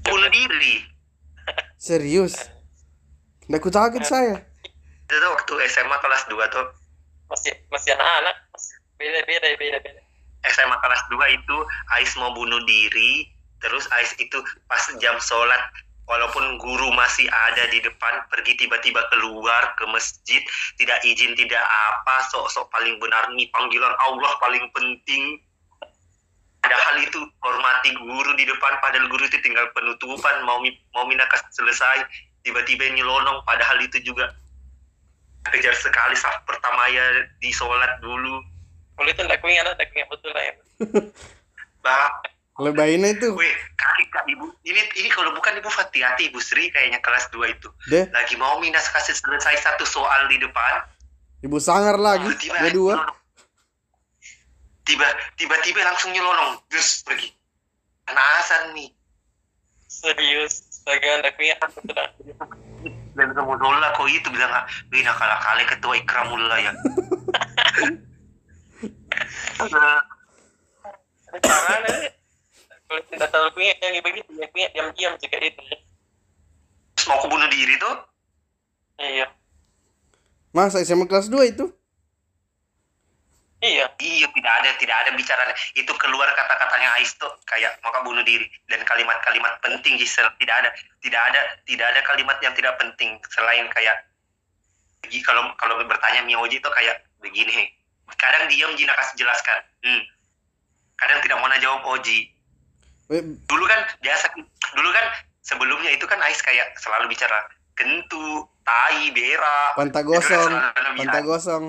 Bunuh 0.00 0.30
diri. 0.32 0.82
serius 1.76 2.34
nggak 3.46 3.62
ke 3.62 3.70
saya 4.02 4.42
Itu 5.10 5.14
tuh 5.18 5.30
waktu 5.34 5.52
SMA 5.68 5.96
kelas 6.00 6.22
2 6.30 6.54
tuh. 6.54 6.66
masih 7.30 7.52
masih 7.70 7.94
anak-anak 7.94 8.36
beda 8.98 9.20
beda 9.26 9.48
beda 9.58 9.78
beda 9.82 10.00
SMA 10.48 10.76
kelas 10.80 11.02
2 11.12 11.36
itu 11.36 11.56
Ais 12.00 12.12
mau 12.16 12.32
bunuh 12.32 12.64
diri. 12.64 13.28
Terus 13.60 13.84
Ais 13.92 14.16
itu 14.16 14.38
pas 14.64 14.80
jam 14.96 15.20
sholat 15.20 15.60
walaupun 16.10 16.58
guru 16.58 16.90
masih 16.98 17.30
ada 17.30 17.70
di 17.70 17.78
depan 17.78 18.26
pergi 18.26 18.58
tiba-tiba 18.58 18.98
keluar 19.14 19.78
ke 19.78 19.86
masjid 19.94 20.42
tidak 20.74 20.98
izin 21.06 21.38
tidak 21.38 21.62
apa 21.62 22.26
sok-sok 22.34 22.66
paling 22.74 22.98
benar 22.98 23.30
nih 23.38 23.46
panggilan 23.54 23.94
Allah 24.02 24.34
paling 24.42 24.66
penting. 24.74 25.38
Padahal 26.60 27.00
itu 27.00 27.24
hormati 27.40 27.94
guru 27.96 28.36
di 28.36 28.44
depan 28.44 28.82
padahal 28.84 29.08
guru 29.08 29.24
itu 29.24 29.38
tinggal 29.40 29.70
penutupan 29.72 30.44
mau 30.44 30.60
mau 30.92 31.06
minakas 31.08 31.40
selesai 31.54 32.04
tiba-tiba 32.44 32.90
nyelonong 32.92 33.40
padahal 33.48 33.80
itu 33.80 34.02
juga 34.04 34.34
kejar 35.48 35.72
sekali 35.72 36.12
saf 36.18 36.42
pertama 36.44 36.90
ya 36.92 37.24
di 37.38 37.48
sholat 37.54 38.02
dulu. 38.04 38.44
Kalau 38.98 39.08
itu 39.08 39.22
kuingat 39.40 39.72
enggak 39.72 39.88
kuingat 39.94 40.08
betul 40.12 40.30
lah 40.36 40.44
ya. 40.44 40.54
Bah 41.80 42.12
lebahinnya 42.60 43.16
itu 43.16 43.32
Weh, 43.32 43.54
kaki 43.74 44.04
kak 44.12 44.24
ibu. 44.28 44.46
Ini 44.62 44.80
ini 45.00 45.08
kalau 45.08 45.32
bukan 45.32 45.56
ibu 45.56 45.72
Fatihati, 45.72 46.28
ibu 46.28 46.38
Sri 46.38 46.68
kayaknya 46.68 47.00
kelas 47.00 47.32
2 47.32 47.56
itu. 47.56 47.68
deh 47.88 48.04
Lagi 48.12 48.36
mau 48.36 48.60
Minas 48.60 48.86
kasih 48.92 49.16
selesai 49.16 49.56
satu 49.64 49.88
soal 49.88 50.28
di 50.28 50.36
depan. 50.36 50.84
ibu 51.40 51.56
sangar 51.56 51.96
lagi 51.96 52.28
Tiba-tiba 52.36 52.68
dua 52.68 52.94
nyelonong. 53.00 53.16
Tiba 54.84 55.08
tiba-tiba 55.40 55.80
langsung 55.88 56.12
nyelonong, 56.12 56.60
terus 56.68 57.00
pergi. 57.00 57.32
Anasan 58.04 58.76
nih. 58.76 58.92
serius 59.90 60.70
betul 60.86 61.18
lah 61.96 62.08
Dan 63.10 63.28
kamu 63.36 63.52
nolak 63.58 63.92
kok 63.98 64.08
itu 64.08 64.28
bilang, 64.32 64.64
wih 64.88 65.02
nak 65.04 65.18
kalah 65.18 65.38
kali 65.42 65.64
ketua 65.66 65.94
ikramullah 65.98 66.58
ya. 66.62 66.72
nih 71.84 72.19
kalau 72.90 73.02
tidak 73.06 73.28
terlalu 73.30 73.50
kuingat 73.54 73.78
yang 73.78 74.02
begitu 74.02 74.30
yang 74.34 74.50
diam-diam 74.50 75.12
jika 75.22 75.38
itu 75.38 75.62
Terus 76.98 77.06
mau 77.06 77.22
aku 77.22 77.30
bunuh 77.30 77.46
diri 77.46 77.78
tuh. 77.78 77.94
iya 78.98 79.30
masa 80.50 80.82
SMA 80.82 81.06
kelas 81.06 81.30
2 81.30 81.54
itu 81.54 81.70
iya 83.62 83.86
Iya, 84.00 84.26
tidak 84.32 84.54
ada, 84.64 84.70
tidak 84.80 84.96
ada 85.04 85.10
bicara. 85.12 85.52
Itu 85.76 85.92
keluar 86.00 86.28
kata-katanya 86.32 86.96
Ais 86.96 87.12
tuh 87.20 87.28
kayak 87.44 87.76
maka 87.84 88.00
bunuh 88.00 88.24
diri 88.24 88.48
dan 88.72 88.80
kalimat-kalimat 88.84 89.60
penting 89.60 90.00
Gisel 90.00 90.28
tidak 90.40 90.56
ada, 90.64 90.70
tidak 91.04 91.22
ada, 91.30 91.40
tidak 91.68 91.86
ada 91.92 92.00
kalimat 92.04 92.36
yang 92.40 92.56
tidak 92.56 92.74
penting 92.80 93.20
selain 93.32 93.68
kayak 93.72 93.96
kalau 95.24 95.52
kalau 95.56 95.80
bertanya 95.84 96.24
Mioji 96.24 96.60
itu 96.60 96.70
kayak 96.72 97.04
begini. 97.20 97.68
Kadang 98.16 98.48
diam 98.50 98.72
Jina 98.76 98.92
kasih 98.96 99.24
jelaskan. 99.24 99.58
Hmm. 99.84 100.02
Kadang 101.00 101.20
tidak 101.24 101.40
mau 101.40 101.48
jawab 101.56 101.80
Oji. 101.96 102.39
Eh, 103.10 103.22
Dulu 103.50 103.64
kan 103.66 103.80
biasa, 103.98 104.30
dulu 104.78 104.90
kan 104.94 105.06
sebelumnya 105.42 105.90
itu 105.90 106.06
kan 106.06 106.22
Ais 106.22 106.38
kayak 106.40 106.78
selalu 106.78 107.10
bicara 107.10 107.42
kentu, 107.74 108.46
tai, 108.62 109.10
berak. 109.10 109.74
panta 109.74 110.00
Itu 110.04 110.14
kan 110.14 110.20
gosong 110.20 110.50
selalu 110.52 110.90
bilang. 110.94 110.98
panta 110.98 111.20
gosong 111.26 111.64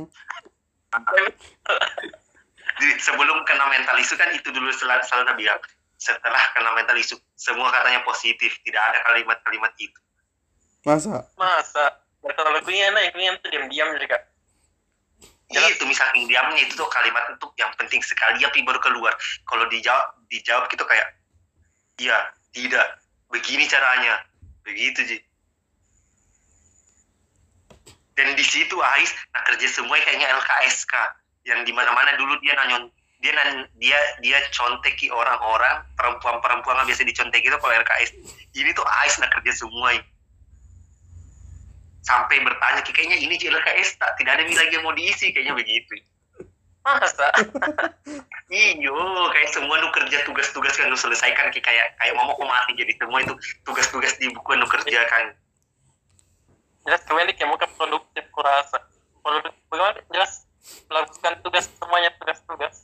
Jadi 2.81 2.91
sebelum 2.99 3.37
kena 3.45 3.65
mental 3.69 3.95
isu 3.99 4.17
kan 4.17 4.29
itu 4.33 4.49
dulu 4.51 4.69
selalu, 4.73 5.01
selalu 5.05 5.45
bilang 5.45 5.59
setelah 6.01 6.41
kena 6.57 6.73
mental 6.73 6.97
isu 6.97 7.13
semua 7.37 7.69
katanya 7.69 8.01
positif 8.01 8.57
tidak 8.65 8.81
ada 8.89 8.99
kalimat-kalimat 9.05 9.69
itu 9.77 9.99
masa 10.81 11.29
masa 11.37 12.01
terlalu 12.25 12.57
kuingat 12.65 12.89
nah 12.89 13.01
yang 13.05 13.13
kuingat 13.13 13.35
itu 13.37 13.47
diam-diam 13.53 13.89
juga 14.01 14.17
Jelas. 15.51 15.77
itu 15.77 15.83
misalnya 15.85 16.25
diamnya 16.25 16.63
itu 16.65 16.73
tuh 16.73 16.89
kalimat 16.89 17.29
itu 17.29 17.47
yang 17.61 17.69
penting 17.77 18.01
sekali 18.01 18.41
tapi 18.41 18.65
baru 18.65 18.81
keluar 18.81 19.13
kalau 19.45 19.69
dijawab 19.69 20.09
dijawab 20.33 20.65
gitu 20.73 20.81
kayak 20.89 21.05
iya 22.01 22.17
tidak. 22.51 22.87
Begini 23.29 23.69
caranya. 23.69 24.25
Begitu 24.65 24.99
ji. 25.05 25.17
Dan 28.17 28.33
di 28.35 28.45
situ 28.45 28.75
Ais 28.81 29.11
nah 29.33 29.41
kerja 29.47 29.67
semua 29.71 29.97
kayaknya 30.01 30.29
LKSK 30.29 30.93
yang 31.47 31.65
di 31.65 31.73
mana 31.73 31.89
mana 31.95 32.13
dulu 32.19 32.37
dia 32.43 32.53
nanyon 32.53 32.91
dia 33.21 33.33
nan, 33.37 33.69
dia 33.77 33.97
dia 34.21 34.37
conteki 34.53 35.13
orang-orang 35.13 35.85
perempuan-perempuan 35.93 36.81
yang 36.81 36.87
biasa 36.89 37.05
dicontek 37.05 37.41
itu 37.45 37.53
kalau 37.57 37.73
LKS 37.73 38.09
ini 38.57 38.69
tuh 38.73 38.85
Ais 38.85 39.15
nak 39.21 39.31
kerja 39.33 39.53
semua 39.53 39.97
ini. 39.97 40.05
sampai 42.01 42.41
bertanya 42.41 42.81
"Ki, 42.81 42.97
kayaknya 42.97 43.21
ini 43.21 43.37
LKS 43.37 44.01
tak? 44.01 44.17
Tidak 44.17 44.33
ada 44.33 44.41
lagi 44.41 44.73
yang 44.73 44.81
mau 44.81 44.89
diisi. 44.89 45.29
Kayaknya 45.29 45.53
begitu 45.53 46.01
masa? 46.81 47.27
Iyo 48.51 48.97
kayak 49.31 49.49
semua 49.55 49.79
nu 49.79 49.87
kerja 49.95 50.27
tugas-tugas 50.27 50.75
kan 50.75 50.91
nu 50.91 50.97
selesaikan 50.99 51.47
Ki. 51.53 51.63
kayak 51.63 51.95
kayak 51.95 52.13
mau 52.17 52.35
aku 52.35 52.43
mati 52.43 52.75
jadi 52.75 52.91
semua 52.99 53.23
itu 53.23 53.33
tugas-tugas 53.63 54.19
di 54.19 54.27
buku 54.33 54.59
nu 54.59 54.67
kerjakan 54.67 55.31
jelas 56.81 57.01
kembali 57.05 57.31
kayak 57.37 57.49
muka 57.49 57.67
produktif 57.77 58.25
kurasa 58.33 58.77
produktif 59.21 59.53
bagaimana? 59.69 60.01
Jelas 60.09 60.31
melakukan 60.89 61.33
tugas 61.45 61.65
semuanya 61.77 62.09
tugas-tugas. 62.17 62.75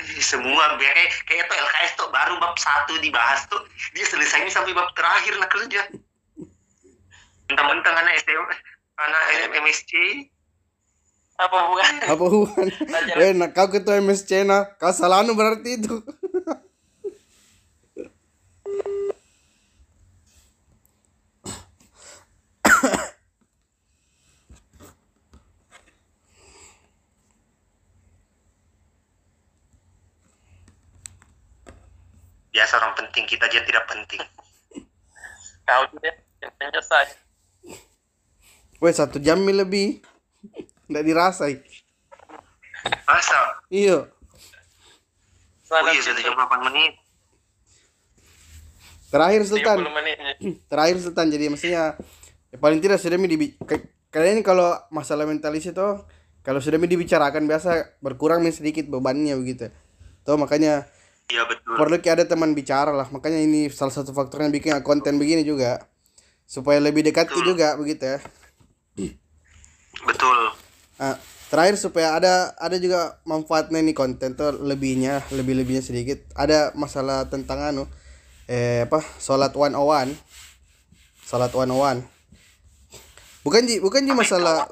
Semua 0.00 0.80
biar 0.80 0.96
kayak 0.96 1.12
kayak 1.28 1.44
itu 1.44 1.54
LKS 1.54 1.92
tuh 2.00 2.08
baru 2.08 2.40
bab 2.40 2.56
satu 2.56 2.96
dibahas 3.04 3.44
tuh 3.52 3.60
dia 3.92 4.06
selesainya 4.08 4.48
sampai 4.48 4.72
bab 4.72 4.88
terakhir 4.96 5.36
nak 5.36 5.50
kerja. 5.52 5.82
Mentang-mentang 7.50 7.94
anak 8.00 8.16
SM 8.22 8.44
anak 9.00 9.22
MSC 9.60 9.92
apa 11.40 11.56
bukan 11.72 11.94
apa 12.04 12.24
hubungan? 12.28 12.66
Eh 13.24 13.32
nak 13.32 13.56
kau 13.56 13.72
ketua 13.72 13.96
MSC 14.04 14.44
nah 14.44 14.68
kau 14.76 14.92
salah 14.92 15.24
anu 15.24 15.32
berarti 15.32 15.80
itu 15.80 15.96
biasa 32.50 32.76
orang 32.76 32.92
penting 32.92 33.24
kita 33.24 33.48
aja 33.48 33.64
tidak 33.64 33.84
penting. 33.88 34.20
Kau 35.64 35.86
tidak 35.96 36.20
yang 36.44 36.52
selesai 36.76 37.16
Weh 38.80 38.92
satu 38.96 39.20
jam 39.20 39.40
lebih. 39.44 40.04
Nggak 40.90 41.04
dirasai. 41.06 41.54
masa 43.06 43.38
Iya. 43.68 44.08
oh 45.70 45.80
iya 45.86 46.00
sudah 46.02 46.22
jam 46.24 46.34
8 46.34 46.66
menit 46.66 46.96
Terakhir 49.10 49.42
Sultan. 49.42 49.76
30 49.82 49.98
menit. 49.98 50.16
Terakhir 50.70 50.96
Sultan 51.02 51.26
jadi 51.28 51.50
maksudnya 51.50 51.98
ya 52.50 52.56
paling 52.58 52.78
tidak 52.78 52.98
sudah 53.02 53.18
kayak- 53.66 53.86
kalian 54.10 54.38
ini 54.38 54.42
kalau 54.42 54.74
masalah 54.90 55.26
mentalis 55.26 55.66
itu 55.66 55.88
kalau 56.40 56.58
sudah 56.58 56.78
dibicarakan 56.80 57.46
biasa 57.46 58.00
berkurang 58.00 58.42
sedikit 58.50 58.86
bebannya 58.86 59.34
begitu. 59.38 59.70
Tuh 60.22 60.38
makanya 60.38 60.86
iya 61.30 61.46
betul 61.46 61.74
perlu 61.78 61.98
kayak 61.98 62.22
ada 62.22 62.26
teman 62.26 62.54
bicara 62.54 62.90
lah. 62.90 63.06
Makanya 63.10 63.38
ini 63.38 63.66
salah 63.70 63.94
satu 63.94 64.10
faktor 64.10 64.42
yang 64.42 64.50
bikin 64.54 64.74
konten 64.82 65.18
begini 65.18 65.42
juga 65.46 65.84
supaya 66.46 66.82
lebih 66.82 67.06
dekat 67.06 67.30
juga 67.44 67.74
begitu 67.76 68.02
ya. 68.02 68.18
betul 70.00 70.38
Ah, 71.00 71.16
terakhir 71.48 71.80
supaya 71.80 72.12
ada 72.12 72.52
ada 72.60 72.76
juga 72.76 73.16
manfaatnya 73.24 73.80
nih 73.80 73.96
konten 73.96 74.36
tuh 74.36 74.52
lebihnya 74.60 75.24
lebih 75.32 75.56
lebihnya 75.56 75.80
sedikit. 75.80 76.20
Ada 76.36 76.76
masalah 76.76 77.24
tentang 77.32 77.64
anu 77.64 77.88
eh 78.50 78.84
apa 78.84 79.00
sholat 79.22 79.54
one 79.56 79.72
on 79.78 79.86
one 79.86 80.10
sholat 81.22 81.54
one 81.54 81.70
on 81.70 81.78
one 81.78 82.00
bukan 83.46 83.62
ji 83.62 83.78
bukan 83.78 84.02
ji 84.02 84.10
masalah 84.10 84.66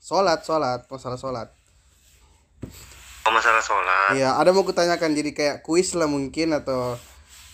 sholat 0.00 0.40
sholat 0.42 0.88
masalah 0.88 1.20
sholat. 1.20 1.48
Oh 3.28 3.32
masalah 3.36 3.60
sholat. 3.60 4.16
Iya 4.16 4.34
ada 4.34 4.50
mau 4.56 4.64
kutanyakan 4.64 5.12
jadi 5.12 5.30
kayak 5.36 5.56
kuis 5.60 5.92
lah 5.92 6.08
mungkin 6.08 6.56
atau 6.56 6.96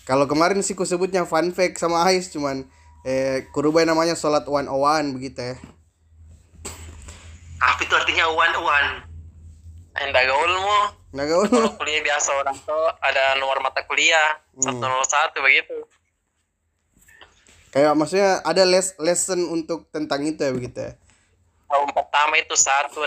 kalau 0.09 0.25
kemarin 0.31 0.63
sih 0.63 0.79
ku 0.79 0.87
sebutnya 0.87 1.27
fun 1.27 1.51
fact 1.51 1.77
sama 1.77 2.07
Ais 2.07 2.31
cuman 2.31 2.65
eh 3.05 3.45
kurubah 3.53 3.85
namanya 3.85 4.17
sholat 4.17 4.49
one 4.49 4.71
on 4.71 4.81
one 4.81 5.07
begitu 5.13 5.53
ya 5.53 5.57
apa 7.67 7.81
itu 7.81 7.95
artinya 7.95 8.27
one 8.29 8.57
one 8.59 8.91
Enggak 9.95 10.27
gaul 10.27 10.51
mu. 10.51 10.79
nah 11.11 11.23
gaul 11.23 11.47
Kalau 11.47 11.71
kuliah 11.77 12.03
biasa 12.03 12.35
orang 12.35 12.59
tuh 12.59 12.87
ada 12.99 13.39
nomor 13.39 13.59
mata 13.61 13.81
kuliah 13.83 14.43
Hmm. 14.55 14.79
101 14.79 15.35
begitu. 15.41 15.75
kayak 17.69 17.91
maksudnya 17.93 18.39
ada 18.41 18.63
les 18.63 18.95
lesson 18.99 19.41
untuk 19.49 19.87
tentang 19.89 20.23
itu 20.23 20.39
ya 20.39 20.51
begitu 20.51 20.79
ya 20.81 20.93
Tahun 21.65 21.91
pertama 21.91 22.35
itu 22.37 22.55
101. 22.55 23.03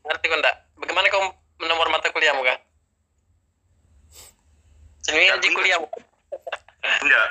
Ngerti 0.00 0.24
kok 0.26 0.36
enggak? 0.36 0.56
Bagaimana 0.74 1.06
kau 1.06 1.22
nomor 1.60 1.86
mata 1.86 2.08
kuliahmu 2.08 2.42
kan? 2.42 2.58
Sini 5.00 5.22
di 5.38 5.48
kuliah 5.50 5.78
enggak 6.82 7.26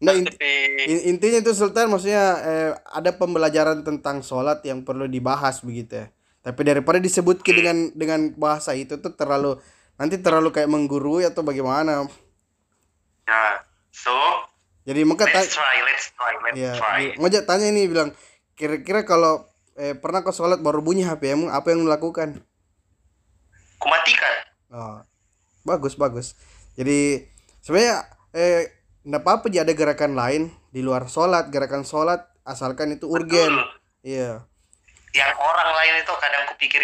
Nah, 0.00 0.16
inti- 0.16 1.04
intinya 1.12 1.38
itu 1.44 1.52
Sultan 1.52 1.92
maksudnya 1.92 2.24
eh, 2.40 2.70
ada 2.88 3.12
pembelajaran 3.12 3.84
tentang 3.84 4.24
sholat 4.24 4.64
yang 4.64 4.80
perlu 4.80 5.04
dibahas 5.04 5.60
begitu 5.60 6.00
ya. 6.00 6.06
Tapi 6.40 6.60
daripada 6.64 6.96
disebutkan 6.96 7.52
dengan 7.52 7.76
dengan 7.92 8.20
bahasa 8.40 8.72
itu 8.72 8.96
tuh 8.96 9.12
terlalu 9.12 9.60
nanti 10.00 10.16
terlalu 10.16 10.48
kayak 10.56 10.72
menggurui 10.72 11.28
atau 11.28 11.44
bagaimana. 11.44 12.08
ya 13.28 13.60
so 13.92 14.16
Jadi 14.88 15.04
maka 15.04 15.28
let's 15.28 15.52
try 15.52 15.76
let's 15.84 16.06
try 16.16 16.32
let's 16.40 16.56
ya, 16.56 16.72
try 16.80 17.12
ngajak 17.20 17.44
tanya 17.44 17.68
ini 17.68 17.84
bilang 17.84 18.10
kira-kira 18.56 19.04
kalau 19.04 19.44
eh, 19.76 19.92
pernah 19.92 20.24
kau 20.24 20.32
sholat 20.32 20.64
baru 20.64 20.80
bunyi 20.80 21.04
HP-mu 21.04 21.52
apa 21.52 21.76
yang 21.76 21.84
melakukan? 21.84 22.40
kumatikan 23.76 24.34
Oh, 24.70 25.02
bagus 25.66 25.98
bagus. 25.98 26.38
Jadi 26.78 27.26
sebenarnya 27.58 28.06
eh 28.30 28.79
nggak 29.00 29.22
apa-apa 29.22 29.46
jadi 29.48 29.64
ada 29.64 29.72
gerakan 29.72 30.12
lain 30.12 30.42
di 30.68 30.80
luar 30.80 31.06
sholat 31.06 31.48
gerakan 31.48 31.82
sholat 31.82 32.20
asalkan 32.42 32.92
itu 32.92 33.06
urgen. 33.06 33.56
Iya. 34.00 34.44
yang 35.10 35.32
orang 35.36 35.70
lain 35.74 35.94
itu 36.00 36.12
kadang 36.16 36.44
kupikir 36.48 36.80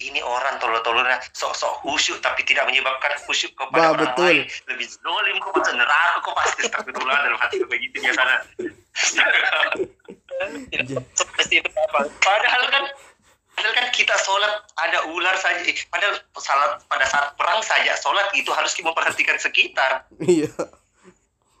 ini 0.00 0.18
orang 0.18 0.56
tolol-tololnya 0.56 1.20
sok-sok 1.30 1.84
khusyuk 1.84 2.18
tapi 2.18 2.40
tidak 2.42 2.64
menyebabkan 2.64 3.12
khusyuk 3.22 3.52
Bah, 3.52 3.68
kepada 3.68 3.86
orang 3.92 4.00
betul. 4.08 4.24
lain 4.26 4.40
lebih 4.66 4.86
zolim 4.88 5.36
kok 5.38 5.52
masuk 5.52 5.74
neraka 5.76 6.16
kok 6.20 6.34
pasti 6.34 6.60
astagfirullah 6.64 7.16
dalam 7.20 7.38
hati 7.38 7.56
begitu 7.62 7.96
seperti 11.12 11.54
itu 11.60 11.68
apa? 11.68 12.00
padahal 12.18 12.64
kan 12.72 12.84
padahal 13.52 13.74
kan 13.76 13.86
kita 13.92 14.14
sholat 14.18 14.52
ada 14.80 14.98
ular 15.12 15.36
saja 15.36 15.60
padahal 15.92 16.16
salat 16.40 16.80
pada 16.88 17.04
saat 17.04 17.36
perang 17.36 17.60
saja 17.60 17.92
sholat 17.94 18.32
itu 18.32 18.48
harus 18.50 18.72
memperhatikan 18.80 19.36
sekitar 19.36 20.08
Iya. 20.16 20.48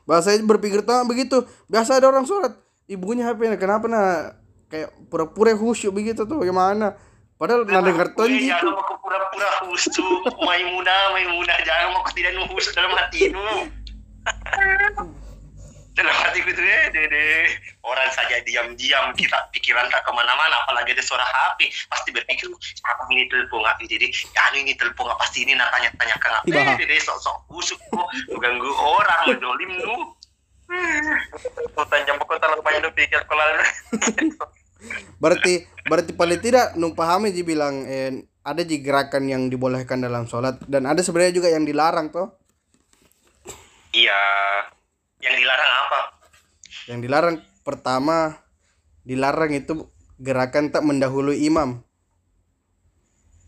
Bahasa 0.08 0.34
berpikir 0.40 0.82
tuh 0.82 1.04
begitu. 1.06 1.44
Biasa 1.70 2.00
ada 2.00 2.10
orang 2.10 2.24
sholat, 2.24 2.56
ibunya 2.90 3.28
HP 3.28 3.56
kenapa 3.60 3.86
nah 3.86 4.34
kayak 4.70 4.90
pura-pura 5.10 5.54
khusyuk 5.54 5.94
begitu 5.94 6.26
tuh 6.26 6.42
gimana? 6.42 6.96
Padahal 7.40 7.64
nah 7.64 7.80
dengar 7.80 8.12
ton 8.12 8.28
Weh, 8.28 8.36
gitu. 8.36 8.52
jangan 8.52 8.76
mau 8.76 9.00
pura-pura 9.00 9.48
khusyuk 9.64 10.28
Maimunah 10.44 11.16
Maimunah 11.16 11.56
jangan 11.64 11.96
mau 11.96 12.04
tidak 12.12 12.36
khusyuk 12.52 12.76
dalam 12.76 12.92
hatimu 12.92 13.48
dalam 16.00 16.16
hatiku 16.16 16.48
itu 16.56 16.62
ya 16.64 16.88
dede. 16.88 17.52
Orang 17.84 18.08
saja 18.16 18.40
diam-diam 18.40 19.12
kita 19.12 19.36
pikiran 19.52 19.84
tak 19.92 20.00
ke 20.00 20.10
mana-mana 20.16 20.64
apalagi 20.64 20.96
ada 20.96 21.04
suara 21.04 21.22
HP 21.22 21.68
pasti 21.92 22.08
berpikir 22.16 22.48
apa 22.88 23.04
ini 23.12 23.28
telepon 23.28 23.60
apa 23.68 23.84
jadi 23.84 24.08
ya 24.08 24.44
ini 24.56 24.72
telepon 24.80 25.12
apa 25.12 25.20
pasti 25.20 25.44
ini? 25.44 25.52
Nak 25.52 25.68
tanya-tanya 25.68 26.16
ke 26.16 26.28
apa 26.32 26.48
Bah. 26.48 26.72
eh, 26.72 26.76
dede 26.80 26.96
sok-sok 27.04 27.36
khusyuk 27.52 27.80
kok. 27.92 28.08
Ganggu 28.40 28.70
orang 28.72 29.36
dolim 29.36 29.72
lu 29.84 30.16
Hutan 31.74 32.00
jam 32.06 32.14
kota 32.22 32.46
lalu 32.46 32.62
banyak 32.62 32.94
pikir 32.94 33.20
kalau 33.26 33.42
Berarti 35.22 35.66
berarti 35.84 36.12
paling 36.16 36.40
tidak 36.40 36.78
nung 36.78 36.96
pahami 36.96 37.34
ji 37.34 37.44
bilang 37.44 37.84
eh, 37.84 38.24
ada 38.40 38.62
ji 38.64 38.80
gerakan 38.80 39.28
yang 39.28 39.42
dibolehkan 39.52 40.00
dalam 40.00 40.24
sholat 40.24 40.56
dan 40.64 40.88
ada 40.88 41.04
sebenarnya 41.04 41.36
juga 41.36 41.48
yang 41.52 41.68
dilarang 41.68 42.08
tuh. 42.08 42.32
iya 43.90 44.14
yang 45.20 45.34
dilarang 45.36 45.72
apa 45.86 45.98
Yang 46.86 46.98
dilarang 47.04 47.36
pertama 47.62 48.40
dilarang 49.02 49.52
itu 49.52 49.88
gerakan 50.16 50.68
tak 50.68 50.84
mendahului 50.84 51.40
imam. 51.42 51.80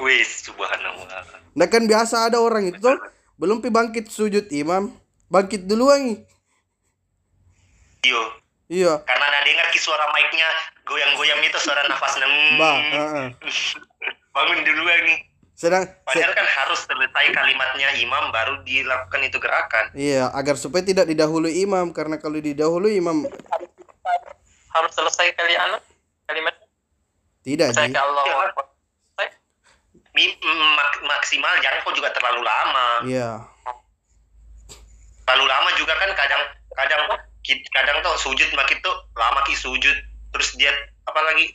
wis 0.03 0.43
subhanallah 0.43 1.23
Nah 1.53 1.67
kan 1.68 1.84
biasa 1.84 2.26
ada 2.26 2.41
orang 2.41 2.67
itu 2.67 2.80
tuh, 2.80 2.96
belum 3.37 3.61
pi 3.61 3.68
bangkit 3.68 4.09
sujud 4.09 4.49
imam, 4.49 4.88
bangkit 5.29 5.68
duluan 5.68 6.01
nih. 6.03 6.18
yo 8.03 8.22
Iya. 8.67 9.05
karena 9.05 9.25
ada 9.29 9.45
dengar 9.45 9.68
ki 9.68 9.76
suara 9.76 10.09
mic-nya 10.11 10.49
goyang-goyang 10.83 11.45
itu 11.45 11.59
suara 11.61 11.84
nafas 11.87 12.17
nem 12.17 12.33
Bah, 12.57 12.76
heeh. 12.80 13.26
bangun 14.34 14.64
dulu 14.64 14.83
nih 14.88 15.18
Sedang 15.63 15.87
se- 15.87 15.95
padahal 16.03 16.34
kan 16.34 16.43
harus 16.43 16.80
selesai 16.91 17.26
kalimatnya 17.30 17.95
imam 18.03 18.34
baru 18.34 18.67
dilakukan 18.67 19.22
itu 19.22 19.39
gerakan. 19.39 19.95
Iya, 19.95 20.26
agar 20.34 20.59
supaya 20.59 20.83
tidak 20.83 21.07
didahului 21.07 21.63
imam 21.63 21.95
karena 21.95 22.18
kalau 22.18 22.43
didahului 22.43 22.99
imam 22.99 23.22
harus 24.75 24.91
selesai 24.91 25.30
kali 25.39 25.55
anak 25.55 25.79
kalimat? 26.26 26.51
Tidak 27.47 27.71
ke 27.71 27.95
Allah. 27.95 28.25
Iya. 28.26 28.37
Mak- 30.75 31.03
maksimal 31.07 31.55
jangan 31.63 31.79
kok 31.87 31.95
juga 31.95 32.11
terlalu 32.11 32.43
lama. 32.43 32.89
Iya. 33.07 33.30
terlalu 35.22 35.47
lama 35.47 35.71
juga 35.79 35.95
kan 35.95 36.11
kadang 36.18 36.43
kadang 36.75 37.03
kadang 37.71 37.97
tuh 38.03 38.18
sujud 38.18 38.51
makin 38.59 38.83
tuh 38.83 38.95
lama 39.14 39.47
ki 39.47 39.55
sujud. 39.55 39.95
Terus 40.34 40.59
dia 40.59 40.75
apalagi 41.07 41.55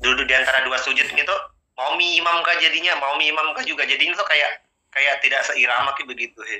duduk 0.00 0.24
di 0.24 0.34
antara 0.34 0.64
dua 0.64 0.80
sujud 0.80 1.04
gitu 1.04 1.36
mau 1.74 1.96
mi 1.96 2.20
imam 2.20 2.42
kah 2.44 2.56
jadinya 2.60 2.96
mau 3.00 3.16
mi 3.16 3.28
imam 3.28 3.52
kah 3.56 3.64
juga 3.64 3.82
jadinya 3.84 4.12
tuh 4.14 4.28
kayak 4.28 4.60
kayak 4.92 5.18
tidak 5.24 5.40
seirama 5.46 5.92
ki 5.96 6.04
begitu 6.04 6.38
he 6.44 6.58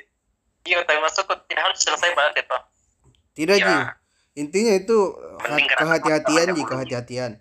Iya, 0.63 0.79
tapi 0.87 1.03
masuk 1.03 1.27
tidak 1.51 1.63
harus 1.67 1.83
selesai 1.83 2.15
banget 2.15 2.47
itu. 2.47 2.59
Tidak 3.35 3.57
Ya. 3.59 3.67
ji. 3.67 3.75
Intinya 4.47 4.79
itu 4.79 4.99
kehati-hatian 5.43 6.55
ji, 6.55 6.63
masalahnya 6.63 6.71
kehati-hatian. 6.71 7.33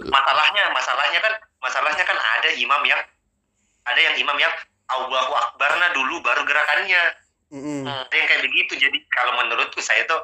masalahnya 0.00 0.64
masalahnya 0.72 1.20
kan 1.20 1.34
masalahnya 1.60 2.04
kan 2.04 2.18
ada 2.20 2.52
imam 2.56 2.82
yang 2.84 3.00
ada 3.84 4.00
yang 4.00 4.16
imam 4.16 4.36
yang 4.36 4.52
Allahu 4.92 5.32
Akbarna 5.32 5.92
dulu 5.92 6.20
baru 6.20 6.44
gerakannya 6.44 7.02
Mm-mm. 7.52 7.84
Hmm. 7.84 8.04
ada 8.04 8.12
yang 8.12 8.28
kayak 8.28 8.42
begitu 8.44 8.72
jadi 8.76 8.98
kalau 9.08 9.36
menurutku 9.40 9.80
saya 9.80 10.04
tuh 10.04 10.20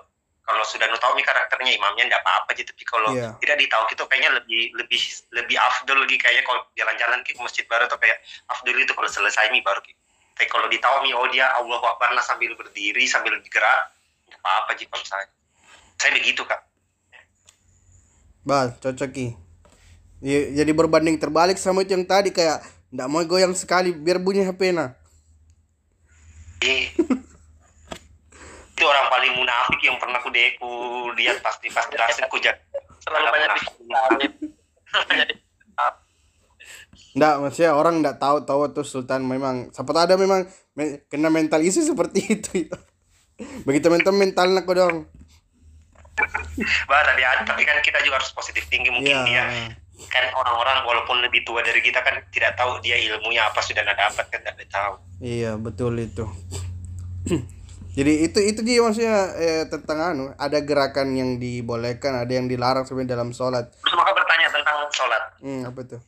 kalau 0.47 0.63
sudah 0.63 0.87
nu 0.87 0.95
tahu 1.03 1.19
nih 1.19 1.27
karakternya 1.27 1.75
imamnya 1.75 2.07
enggak 2.07 2.23
apa-apa 2.23 2.55
gitu 2.55 2.71
tapi 2.71 2.85
kalau 2.87 3.11
Iya. 3.11 3.35
tidak 3.43 3.57
ditahu 3.67 3.83
gitu 3.91 4.03
kayaknya 4.07 4.31
lebih 4.39 4.71
lebih 4.79 5.01
lebih 5.35 5.57
afdol 5.59 5.99
lagi 6.07 6.17
kayaknya 6.23 6.47
kalau 6.47 6.63
jalan-jalan 6.79 7.19
ke 7.27 7.35
masjid 7.43 7.67
baru 7.67 7.91
tuh 7.91 7.99
kayak 7.99 8.23
afdol 8.47 8.79
itu 8.79 8.95
kalau 8.95 9.11
selesai 9.11 9.51
nih 9.51 9.61
baru 9.67 9.83
tapi 10.37 10.47
kalau 10.47 10.71
ditahu 10.71 11.03
nih 11.03 11.13
oh 11.19 11.27
dia 11.35 11.51
Allahu 11.59 11.83
Akbarna 11.83 12.23
sambil 12.23 12.55
berdiri 12.55 13.03
sambil 13.11 13.35
bergerak 13.43 13.91
enggak 14.31 14.41
apa-apa 14.41 14.71
sih 14.79 14.87
kalau 14.87 15.05
saya 15.05 15.27
saya 15.99 16.15
begitu 16.15 16.47
kak 16.47 16.63
Bah, 18.47 18.71
cocok 18.79 19.11
ki. 19.11 19.27
Jadi 20.23 20.71
berbanding 20.71 21.19
terbalik 21.19 21.59
sama 21.59 21.83
itu 21.83 21.99
yang 21.99 22.07
tadi 22.07 22.31
kayak 22.31 22.63
ndak 22.95 23.11
mau 23.11 23.19
goyang 23.27 23.51
sekali 23.59 23.91
biar 23.91 24.23
bunyi 24.23 24.47
HP 24.47 24.71
nah. 24.71 24.95
itu 28.77 28.85
orang 28.85 29.09
paling 29.09 29.33
munafik 29.33 29.81
yang 29.81 29.97
pernah 29.97 30.21
ku 30.21 30.29
de 30.29 30.53
ku 30.55 30.69
lihat 31.17 31.41
pasti 31.41 31.73
pasti 31.73 31.97
langsung 31.97 32.29
ku 32.29 32.37
jak 32.37 32.61
Selalu 33.01 33.25
banyak 33.27 33.51
di 33.51 33.61
Banyak 34.93 35.27
di- 35.31 35.41
Nggak, 37.17 37.35
maksudnya 37.41 37.73
orang 37.73 38.05
nggak 38.05 38.21
tahu 38.21 38.45
tahu 38.45 38.61
tuh 38.71 38.85
Sultan 38.85 39.25
memang 39.25 39.73
sempat 39.73 40.05
ada 40.05 40.15
memang 40.15 40.45
me- 40.75 41.01
kena 41.09 41.29
mental 41.29 41.65
isu 41.65 41.81
seperti 41.87 42.21
itu. 42.37 42.69
Begitu 43.65 43.89
mental 43.89 44.13
mental 44.13 44.53
aku 44.55 44.73
dong. 44.73 44.97
bah 46.87 47.01
tapi 47.03 47.21
ada 47.21 47.45
tapi 47.45 47.61
kan 47.63 47.81
kita 47.81 48.01
juga 48.01 48.17
harus 48.17 48.33
positif 48.33 48.65
tinggi 48.67 48.89
mungkin 48.89 49.05
Iya. 49.05 49.25
dia 49.27 49.45
kan 50.07 50.33
orang-orang 50.33 50.81
walaupun 50.83 51.21
lebih 51.21 51.45
tua 51.45 51.61
dari 51.61 51.81
kita 51.81 52.01
kan 52.01 52.25
tidak 52.29 52.57
tahu 52.57 52.81
dia 52.81 52.97
ilmunya 52.99 53.45
apa 53.45 53.61
sudah 53.61 53.81
ada 53.83 53.93
dapat 53.95 54.25
kan 54.27 54.41
tidak 54.41 54.65
tahu 54.67 54.97
Iya 55.19 55.57
betul 55.57 55.93
itu. 55.99 56.25
Jadi 57.97 58.29
itu 58.29 58.39
itu 58.45 58.61
dia 58.61 58.85
maksudnya 58.85 59.17
eh, 59.35 59.65
tentang 59.67 59.99
anu 59.99 60.25
ada 60.37 60.61
gerakan 60.61 61.17
yang 61.17 61.41
dibolehkan 61.41 62.13
ada 62.13 62.29
yang 62.29 62.45
dilarang 62.45 62.85
sebenarnya 62.85 63.17
dalam 63.17 63.33
sholat. 63.33 63.73
terus 63.73 63.97
maka 63.97 64.13
bertanya 64.13 64.53
tentang 64.53 64.77
sholat 64.93 65.23
Hmm, 65.41 65.65
apa 65.65 65.81
tuh? 65.83 66.01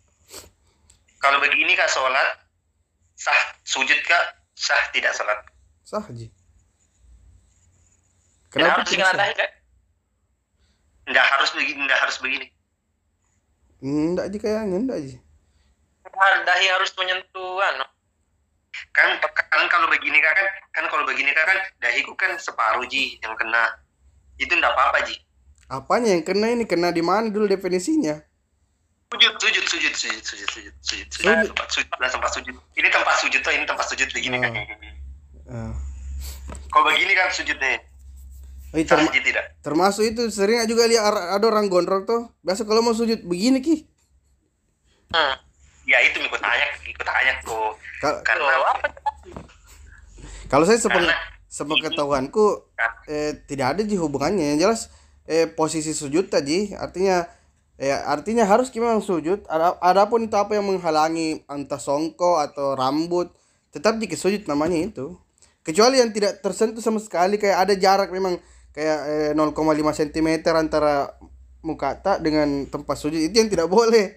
kalau 1.19 1.41
begini 1.41 1.73
kak 1.73 1.89
sholat 1.89 2.45
sah 3.17 3.41
sujud 3.65 3.97
kak 4.05 4.23
sah 4.53 4.79
tidak 4.93 5.17
sholat 5.17 5.41
Sah 5.83 6.05
Ji. 6.13 6.29
Kenapa 8.53 8.85
harus 8.85 8.93
dahi 8.93 9.33
kan? 9.33 9.51
nggak 11.09 11.25
harus 11.27 11.49
begini 11.51 11.81
nggak 11.89 12.01
harus 12.05 12.17
begini 12.21 12.47
Enggak 13.81 14.29
Ji 14.29 14.37
kayaknya 14.37 14.77
enggak 14.77 14.99
Ji. 15.01 15.17
Dahi 16.45 16.67
harus 16.69 16.91
menyentuh 16.93 17.57
anu. 17.65 17.87
Kan 18.91 19.09
kan 19.21 19.65
kalau 19.67 19.87
begini 19.87 20.19
kan 20.19 20.37
kan 20.71 20.85
kalau 20.87 21.05
begini 21.05 21.31
kak 21.31 21.45
kan 21.45 21.59
dahiku 21.79 22.13
kan 22.13 22.37
separuh 22.37 22.85
ji 22.85 23.19
yang 23.19 23.35
kena 23.35 23.73
itu 24.37 24.51
enggak 24.51 24.71
apa-apa 24.71 25.05
ji 25.05 25.17
Apanya 25.69 26.11
yang 26.11 26.23
kena 26.23 26.49
ini 26.49 26.65
kena 26.65 26.89
di 26.89 27.01
mana 27.01 27.29
dulu 27.29 27.45
definisinya? 27.45 28.17
sujud 29.09 29.35
sujud 29.37 29.65
sujud 29.65 29.95
sujud 29.95 30.23
sujud 30.23 30.49
sujud 30.49 30.75
sujud 30.79 31.07
sujud 31.09 31.09
Sujud. 31.11 31.49
tempat 31.49 31.69
sujud 31.71 31.89
lah 31.95 32.11
tempat 32.11 32.31
sujud 32.31 32.55
ini 32.75 32.89
tempat 32.89 33.15
sujud 33.17 33.41
tuh 33.41 33.51
ini 33.51 33.65
tempat 33.65 33.87
sujud 33.87 34.09
begini 34.11 34.37
kan 34.39 34.53
Ah. 35.49 35.73
kalau 36.69 36.85
begini 36.87 37.13
kan 37.13 37.29
sujud 37.31 37.57
nih 37.57 37.81
Eh, 38.71 38.85
sah 38.85 39.01
terma- 39.01 39.09
ji 39.09 39.21
tidak 39.23 39.45
termasuk 39.59 40.05
itu 40.07 40.29
sering 40.29 40.61
juga 40.65 40.85
lihat 40.85 41.01
ada 41.09 41.41
orang 41.43 41.67
gondrong 41.67 42.05
tuh. 42.05 42.29
Biasa 42.39 42.63
kalau 42.63 42.81
mau 42.83 42.93
sujud 42.93 43.25
begini 43.25 43.59
ki. 43.59 43.89
Hmm. 45.09 45.41
Ya 45.89 45.99
itu 46.05 46.21
ikut 46.21 46.37
tanya 46.37 46.67
ikut 46.85 47.07
tanya 47.07 47.33
kok 47.41 47.73
Kal- 47.99 48.21
karena 48.21 48.53
apa? 48.61 48.87
Kalau 50.49 50.65
saya 50.69 50.77
Karena- 50.81 51.17
sepengetahuanku 51.49 52.45
eh, 53.09 53.41
tidak 53.49 53.77
ada 53.77 53.81
ji 53.83 53.97
hubungannya 53.97 54.55
yang 54.55 54.69
jelas 54.69 54.93
eh, 55.25 55.49
posisi 55.49 55.97
sujud 55.97 56.29
tadi 56.29 56.77
artinya 56.77 57.25
eh, 57.81 57.93
artinya 57.93 58.45
harus 58.45 58.69
kita 58.69 58.85
memang 58.85 59.01
sujud. 59.05 59.45
Ada 59.49 59.81
adapun 59.81 60.29
itu 60.29 60.37
apa 60.37 60.57
yang 60.57 60.69
menghalangi 60.69 61.45
entah 61.49 61.81
songko 61.81 62.41
atau 62.41 62.77
rambut 62.77 63.33
tetap 63.73 63.97
jika 63.97 64.17
sujud 64.17 64.45
namanya 64.45 64.77
itu. 64.77 65.17
Kecuali 65.65 66.01
yang 66.01 66.13
tidak 66.17 66.41
tersentuh 66.41 66.81
sama 66.81 66.97
sekali 67.01 67.37
kayak 67.37 67.69
ada 67.69 67.75
jarak 67.77 68.09
memang 68.09 68.41
kayak 68.73 69.33
eh, 69.33 69.37
0,5 69.37 69.53
cm 70.01 70.29
antara 70.53 71.13
muka 71.61 71.99
tak 71.99 72.25
dengan 72.25 72.65
tempat 72.71 72.97
sujud 72.97 73.19
itu 73.21 73.35
yang 73.37 73.51
tidak 73.53 73.69
boleh 73.69 74.17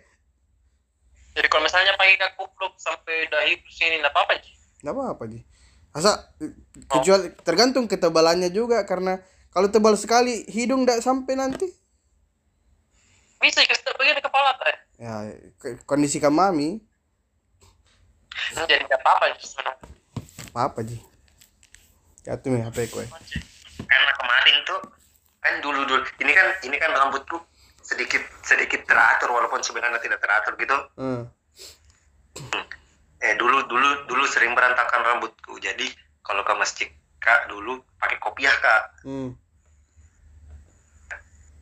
Jadi 1.31 1.47
kalau 1.47 1.63
misalnya 1.63 1.95
pakai 1.95 2.19
kaku 2.19 2.43
kupluk 2.43 2.75
sampai 2.75 3.27
dahi 3.31 3.55
sini 3.71 4.03
enggak 4.03 4.11
apa-apa, 4.11 4.35
Ji. 4.39 4.51
nggak 4.83 4.93
apa-apa 4.93 5.23
ji. 5.27 5.39
Asa 5.91 6.31
kecuali 6.87 7.31
tergantung 7.43 7.85
ketebalannya 7.87 8.51
juga 8.51 8.83
karena 8.83 9.19
kalau 9.51 9.67
tebal 9.67 9.95
sekali 9.95 10.43
hidung 10.47 10.83
tidak 10.83 11.03
sampai 11.03 11.33
nanti. 11.35 11.67
Bisa 13.39 13.63
kasih 13.63 13.91
begini 13.97 14.21
kepala 14.21 14.53
teh. 14.61 14.75
ya 15.01 15.33
kondisi 15.89 16.21
kamami 16.21 16.77
Jadi 18.53 18.85
enggak 18.85 19.01
apa-apa 19.01 19.33
Ji, 19.35 19.45
sebenarnya. 19.47 19.85
apa 20.51 20.59
apa 20.67 20.79
ji. 20.83 20.97
Jatuh 22.21 22.53
nih 22.53 22.63
hp 22.69 22.77
kue 22.91 23.05
karena 23.81 24.11
kemarin 24.13 24.55
tuh. 24.63 24.81
Kan 25.41 25.57
dulu 25.57 25.81
dulu. 25.89 26.05
Ini 26.21 26.31
kan 26.31 26.47
ini 26.61 26.75
kan 26.77 26.93
rambutku 26.93 27.37
sedikit 27.91 28.23
sedikit 28.47 28.87
teratur 28.87 29.35
walaupun 29.35 29.59
sebenarnya 29.59 29.99
tidak 29.99 30.23
teratur 30.23 30.55
gitu 30.55 30.77
hmm. 30.95 31.23
eh 33.19 33.35
dulu 33.35 33.67
dulu 33.67 34.07
dulu 34.07 34.23
sering 34.31 34.55
berantakan 34.55 35.03
rambutku 35.03 35.59
jadi 35.59 35.91
kalau 36.23 36.47
ke 36.47 36.53
masjid 36.55 36.87
kak 37.19 37.51
dulu 37.51 37.83
pakai 37.99 38.17
kopiah 38.23 38.55
kak 38.63 38.83
Hmm. 39.03 39.35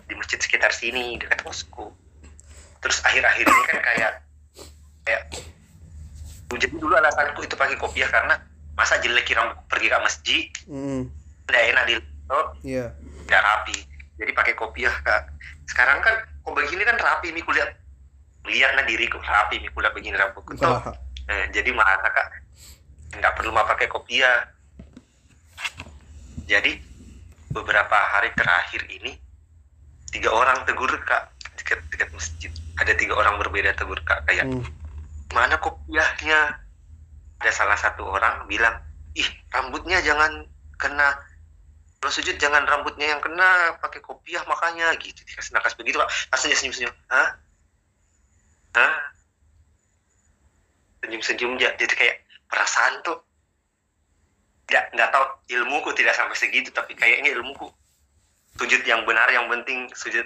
di 0.05 0.13
masjid 0.13 0.37
sekitar 0.37 0.69
sini 0.69 1.17
dekat 1.17 1.41
kosku 1.41 1.89
terus 2.79 3.01
akhir-akhir 3.03 3.45
ini 3.49 3.61
kan 3.65 3.77
kayak 3.81 4.11
kayak 5.07 5.23
jadi 6.49 6.75
dulu 6.77 6.93
alasanku 6.93 7.45
itu 7.45 7.55
pakai 7.57 7.77
kopiah 7.77 8.09
karena 8.09 8.37
masa 8.77 9.01
jelek 9.01 9.27
rambut 9.33 9.57
pergi 9.65 9.87
ke 9.89 9.97
masjid 9.99 10.43
Hmm. 10.69 11.09
tidak 11.49 11.63
enak 11.73 11.83
di 11.89 11.93
iya 12.61 12.93
tidak 13.25 13.41
rapi 13.41 13.88
jadi 14.19 14.31
pakai 14.35 14.53
kopiah 14.53 14.91
kak. 15.01 15.31
Sekarang 15.71 16.03
kan 16.03 16.19
kok 16.43 16.53
begini 16.53 16.83
kan 16.83 16.99
rapi 16.99 17.31
mi 17.31 17.39
kulihat 17.39 17.71
lihat 18.45 18.71
nah 18.75 18.83
diriku 18.83 19.15
rapi 19.23 19.63
mi 19.63 19.71
kulihat 19.71 19.95
begini 19.95 20.19
rambutku 20.19 20.53
tuh 20.59 20.67
Wah. 20.67 20.91
Eh, 21.29 21.45
jadi 21.55 21.71
merasa 21.71 22.07
kak. 22.11 22.27
Nggak 23.15 23.33
perlu 23.39 23.55
mah 23.55 23.65
pakai 23.65 23.87
kopiah 23.87 24.43
jadi 26.49 26.81
beberapa 27.53 27.93
hari 27.93 28.33
terakhir 28.33 28.81
ini 28.89 29.15
tiga 30.11 30.33
orang 30.33 30.65
tegur 30.67 30.89
kak. 31.05 31.31
Dekat 31.55 31.79
dekat 31.93 32.09
masjid. 32.11 32.51
Ada 32.81 32.97
tiga 32.97 33.15
orang 33.15 33.39
berbeda 33.39 33.71
tegur 33.77 34.01
kak. 34.03 34.25
Kayak 34.27 34.49
Hmm. 34.49 34.65
mana 35.31 35.55
kopiahnya? 35.61 36.57
Ada 37.39 37.51
salah 37.55 37.79
satu 37.79 38.03
orang 38.03 38.49
bilang 38.51 38.83
ih 39.15 39.29
rambutnya 39.53 40.03
jangan 40.03 40.43
kena 40.75 41.15
kalau 41.99 42.15
sujud 42.15 42.39
jangan 42.39 42.63
rambutnya 42.63 43.11
yang 43.11 43.19
kena 43.19 43.75
pakai 43.83 43.99
kopiah 43.99 44.39
makanya 44.47 44.95
gitu. 45.03 45.19
Dikasih 45.27 45.51
nakas 45.51 45.75
begitu 45.75 45.99
pak. 45.99 46.07
Dia 46.31 46.55
senyum 46.55 46.71
senyum 46.71 46.93
hah? 47.11 47.29
Hah? 48.79 48.93
Senyum 51.03 51.19
senyum 51.19 51.51
aja 51.59 51.75
jadi 51.75 51.93
kayak 51.99 52.15
perasaan 52.47 53.03
tuh 53.03 53.19
nggak 54.71 54.95
nggak 54.95 55.09
tahu. 55.11 55.25
Ilmuku 55.59 55.91
tidak 55.99 56.15
sampai 56.15 56.39
segitu 56.39 56.71
tapi 56.71 56.95
kayaknya 56.95 57.35
ilmuku. 57.35 57.67
Sujud 58.55 58.79
yang 58.87 59.03
benar 59.03 59.27
yang 59.35 59.51
penting 59.51 59.91
sujud 59.91 60.23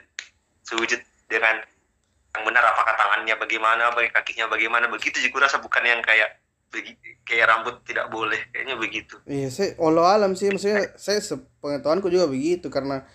sujud 0.70 1.02
dengan 1.26 1.58
yang 2.38 2.44
benar. 2.46 2.70
Apakah 2.70 2.94
tangannya 3.02 3.34
bagaimana 3.34 3.90
bagi 3.98 4.14
kakinya 4.14 4.46
bagaimana 4.46 4.86
begitu 4.94 5.18
sih 5.18 5.34
rasa. 5.34 5.58
Bukan 5.58 5.82
yang 5.82 6.06
kayak 6.06 6.38
kayak 7.24 7.46
rambut 7.50 7.76
tidak 7.86 8.10
boleh 8.10 8.40
kayaknya 8.50 8.76
begitu. 8.76 9.16
Iya 9.30 9.48
saya 9.54 9.70
Allah 9.78 10.06
alam 10.18 10.32
sih 10.34 10.50
maksudnya 10.50 10.94
saya 10.98 11.20
sepengetahuanku 11.22 12.10
juga 12.10 12.26
begitu 12.26 12.68
karena 12.74 13.06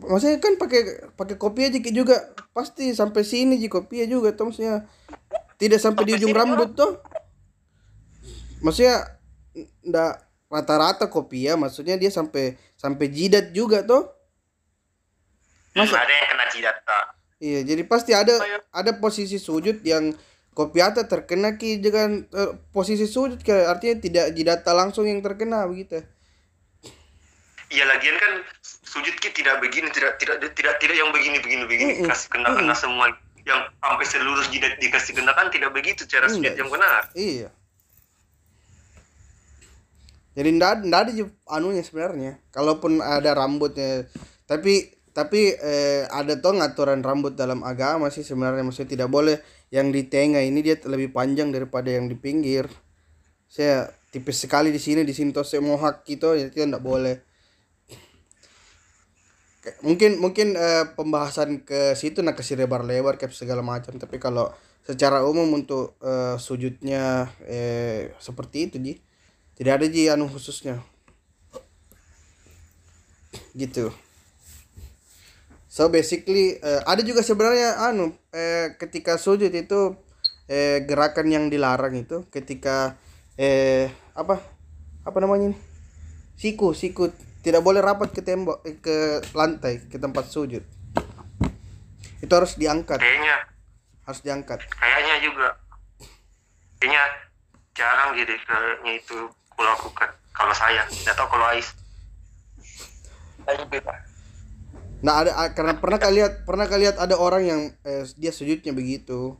maksudnya 0.00 0.40
kan 0.40 0.56
pakai 0.56 1.12
pakai 1.14 1.36
kopiah 1.36 1.68
aja 1.68 1.78
juga 1.92 2.32
pasti 2.56 2.96
sampai 2.96 3.22
sini 3.22 3.60
ji 3.60 3.68
kopiah 3.68 4.08
juga 4.08 4.32
tuh 4.32 4.48
maksudnya 4.48 4.88
tidak 5.60 5.78
sampai 5.78 6.02
di 6.08 6.16
Sampai 6.16 6.20
ujung 6.24 6.32
sini 6.32 6.40
rambut 6.40 6.70
tuh 6.72 6.92
maksudnya 8.64 8.96
ndak 9.84 10.24
rata-rata 10.48 11.06
kopiah 11.12 11.60
maksudnya 11.60 12.00
dia 12.00 12.08
sampai 12.08 12.56
sampai 12.76 13.06
jidat 13.12 13.52
juga 13.52 13.84
tuh 13.84 14.08
Masa- 15.72 16.04
ada 16.04 16.12
yang 16.12 16.28
kena 16.28 16.46
jidat 16.52 16.76
kak. 16.84 17.06
Iya, 17.42 17.60
jadi 17.66 17.82
pasti 17.88 18.12
ada 18.14 18.38
ada 18.70 18.92
posisi 19.02 19.34
sujud 19.40 19.82
yang 19.82 20.14
kopiata 20.52 21.08
terkena 21.08 21.56
ki 21.56 21.80
dengan 21.80 22.28
eh, 22.28 22.52
posisi 22.72 23.08
sujud 23.08 23.40
kayak 23.40 23.78
artinya 23.78 23.96
tidak 24.00 24.26
jidata 24.36 24.70
langsung 24.76 25.08
yang 25.08 25.24
terkena 25.24 25.64
begitu. 25.64 26.04
Iya 27.72 27.88
lagian 27.88 28.20
kan 28.20 28.32
sujud 28.60 29.16
ki 29.16 29.32
tidak 29.32 29.64
begini 29.64 29.88
tidak 29.88 30.20
tidak 30.20 30.44
tidak 30.52 30.76
tidak 30.76 30.96
yang 30.96 31.08
begini 31.08 31.40
begini 31.40 31.64
begini 31.64 31.92
Mm-mm. 32.04 32.08
kasih 32.12 32.28
kena 32.28 32.52
kena 32.52 32.74
semua 32.76 33.08
yang 33.42 33.64
sampai 33.80 34.06
seluruh 34.06 34.44
jidat 34.52 34.76
dikasih 34.76 35.16
kena 35.16 35.32
kan 35.32 35.48
tidak 35.48 35.72
begitu 35.72 36.04
cara 36.04 36.28
sujud 36.28 36.52
Enggak. 36.52 36.60
yang 36.60 36.70
benar 36.70 37.02
Iya. 37.16 37.48
Jadi 40.32 40.48
ndak 40.56 40.88
ndak 40.88 41.00
ada 41.08 41.12
anunya 41.52 41.84
sebenarnya. 41.84 42.40
Kalaupun 42.56 43.04
ada 43.04 43.36
rambutnya, 43.36 44.08
tapi 44.48 44.88
tapi 45.12 45.52
eh, 45.52 46.08
ada 46.08 46.40
tuh 46.40 46.56
aturan 46.56 47.04
rambut 47.04 47.36
dalam 47.36 47.60
agama 47.68 48.08
sih 48.08 48.24
sebenarnya 48.24 48.64
maksudnya 48.64 48.96
tidak 48.96 49.08
boleh. 49.12 49.44
Yang 49.68 49.86
di 49.92 50.02
tengah 50.08 50.40
ini 50.40 50.64
dia 50.64 50.80
lebih 50.88 51.12
panjang 51.12 51.52
daripada 51.52 51.92
yang 51.92 52.08
di 52.08 52.16
pinggir. 52.16 52.68
Saya 53.44 53.92
tipis 54.08 54.40
sekali 54.40 54.72
di 54.72 54.80
sini 54.80 55.04
di 55.04 55.12
sini 55.12 55.32
tuh 55.32 55.44
saya 55.44 55.60
mohak 55.60 56.08
gitu 56.08 56.32
ya 56.32 56.48
itu 56.48 56.64
ndak 56.64 56.80
boleh. 56.80 57.20
Mungkin 59.84 60.16
mungkin 60.16 60.56
eh, 60.56 60.88
pembahasan 60.96 61.60
ke 61.60 61.92
situ 61.92 62.24
nak 62.24 62.40
kasih 62.40 62.56
lebar-lebar 62.64 63.20
kayak 63.20 63.36
segala 63.36 63.60
macam. 63.60 63.92
Tapi 64.00 64.16
kalau 64.16 64.48
secara 64.80 65.28
umum 65.28 65.60
untuk 65.60 65.92
eh, 66.00 66.40
sujudnya 66.40 67.28
eh, 67.44 68.16
seperti 68.16 68.72
itu 68.72 68.76
ji. 68.80 68.94
Tidak 69.60 69.72
ada 69.76 69.84
ji 69.84 70.08
anu 70.08 70.24
khususnya. 70.32 70.80
Gitu 73.52 73.92
so 75.72 75.88
basically 75.88 76.60
eh, 76.60 76.84
ada 76.84 77.00
juga 77.00 77.24
sebenarnya 77.24 77.80
anu 77.80 78.12
eh, 78.36 78.76
ketika 78.76 79.16
sujud 79.16 79.48
itu 79.48 79.96
eh, 80.52 80.84
gerakan 80.84 81.32
yang 81.32 81.44
dilarang 81.48 81.96
itu 81.96 82.28
ketika 82.28 83.00
eh 83.40 83.88
apa 84.12 84.44
apa 85.02 85.18
namanya 85.18 85.50
ini? 85.50 85.58
Siku 86.38 86.74
siku. 86.76 87.10
Tidak 87.42 87.58
boleh 87.58 87.82
rapat 87.82 88.14
ke 88.14 88.22
tembok 88.22 88.62
eh, 88.62 88.78
ke 88.78 89.18
lantai 89.34 89.82
ke 89.90 89.98
tempat 89.98 90.30
sujud. 90.30 90.62
Itu 92.22 92.32
harus 92.32 92.54
diangkat. 92.54 93.02
Kayaknya. 93.02 93.36
Harus 94.06 94.20
diangkat. 94.22 94.62
Kayaknya 94.70 95.16
juga. 95.26 95.48
Kayaknya 96.78 97.04
jarang 97.74 98.14
jadi 98.14 98.34
kayaknya 98.46 98.92
itu 99.00 99.16
aku 99.50 99.62
lakukan 99.64 100.10
kalau 100.36 100.54
saya 100.54 100.86
nggak 100.86 101.14
tahu 101.18 101.28
kalau 101.34 101.46
Ais. 101.50 101.68
Ayo. 103.48 104.11
Nah 105.02 105.26
ada 105.26 105.34
karena 105.50 105.76
pernah 105.82 105.98
kalian 105.98 106.16
lihat 106.16 106.32
pernah 106.46 106.66
kalian 106.70 106.94
lihat 106.94 106.98
ada 107.02 107.18
orang 107.18 107.42
yang 107.42 107.60
eh, 107.82 108.06
dia 108.14 108.30
sujudnya 108.30 108.70
begitu. 108.70 109.34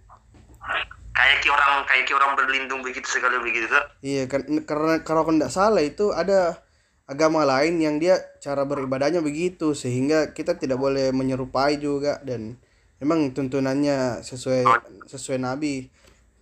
Kayak 1.12 1.38
ki 1.44 1.48
orang 1.52 1.72
kayak 1.86 2.04
ki 2.08 2.12
orang 2.18 2.32
berlindung 2.34 2.80
begitu 2.80 3.04
sekali 3.04 3.36
begitu 3.38 3.68
Iya 4.00 4.26
kan 4.26 4.42
karena 4.64 5.04
kalau 5.06 5.28
tidak 5.28 5.52
salah 5.52 5.84
itu 5.84 6.10
ada 6.10 6.58
agama 7.04 7.44
lain 7.44 7.76
yang 7.78 8.00
dia 8.00 8.18
cara 8.40 8.64
beribadahnya 8.64 9.20
begitu 9.20 9.76
sehingga 9.76 10.32
kita 10.32 10.56
tidak 10.56 10.80
boleh 10.80 11.12
menyerupai 11.12 11.76
juga 11.76 12.18
dan 12.24 12.56
memang 13.02 13.34
tuntunannya 13.34 14.22
sesuai 14.24 14.64
sesuai 15.10 15.38
nabi 15.42 15.90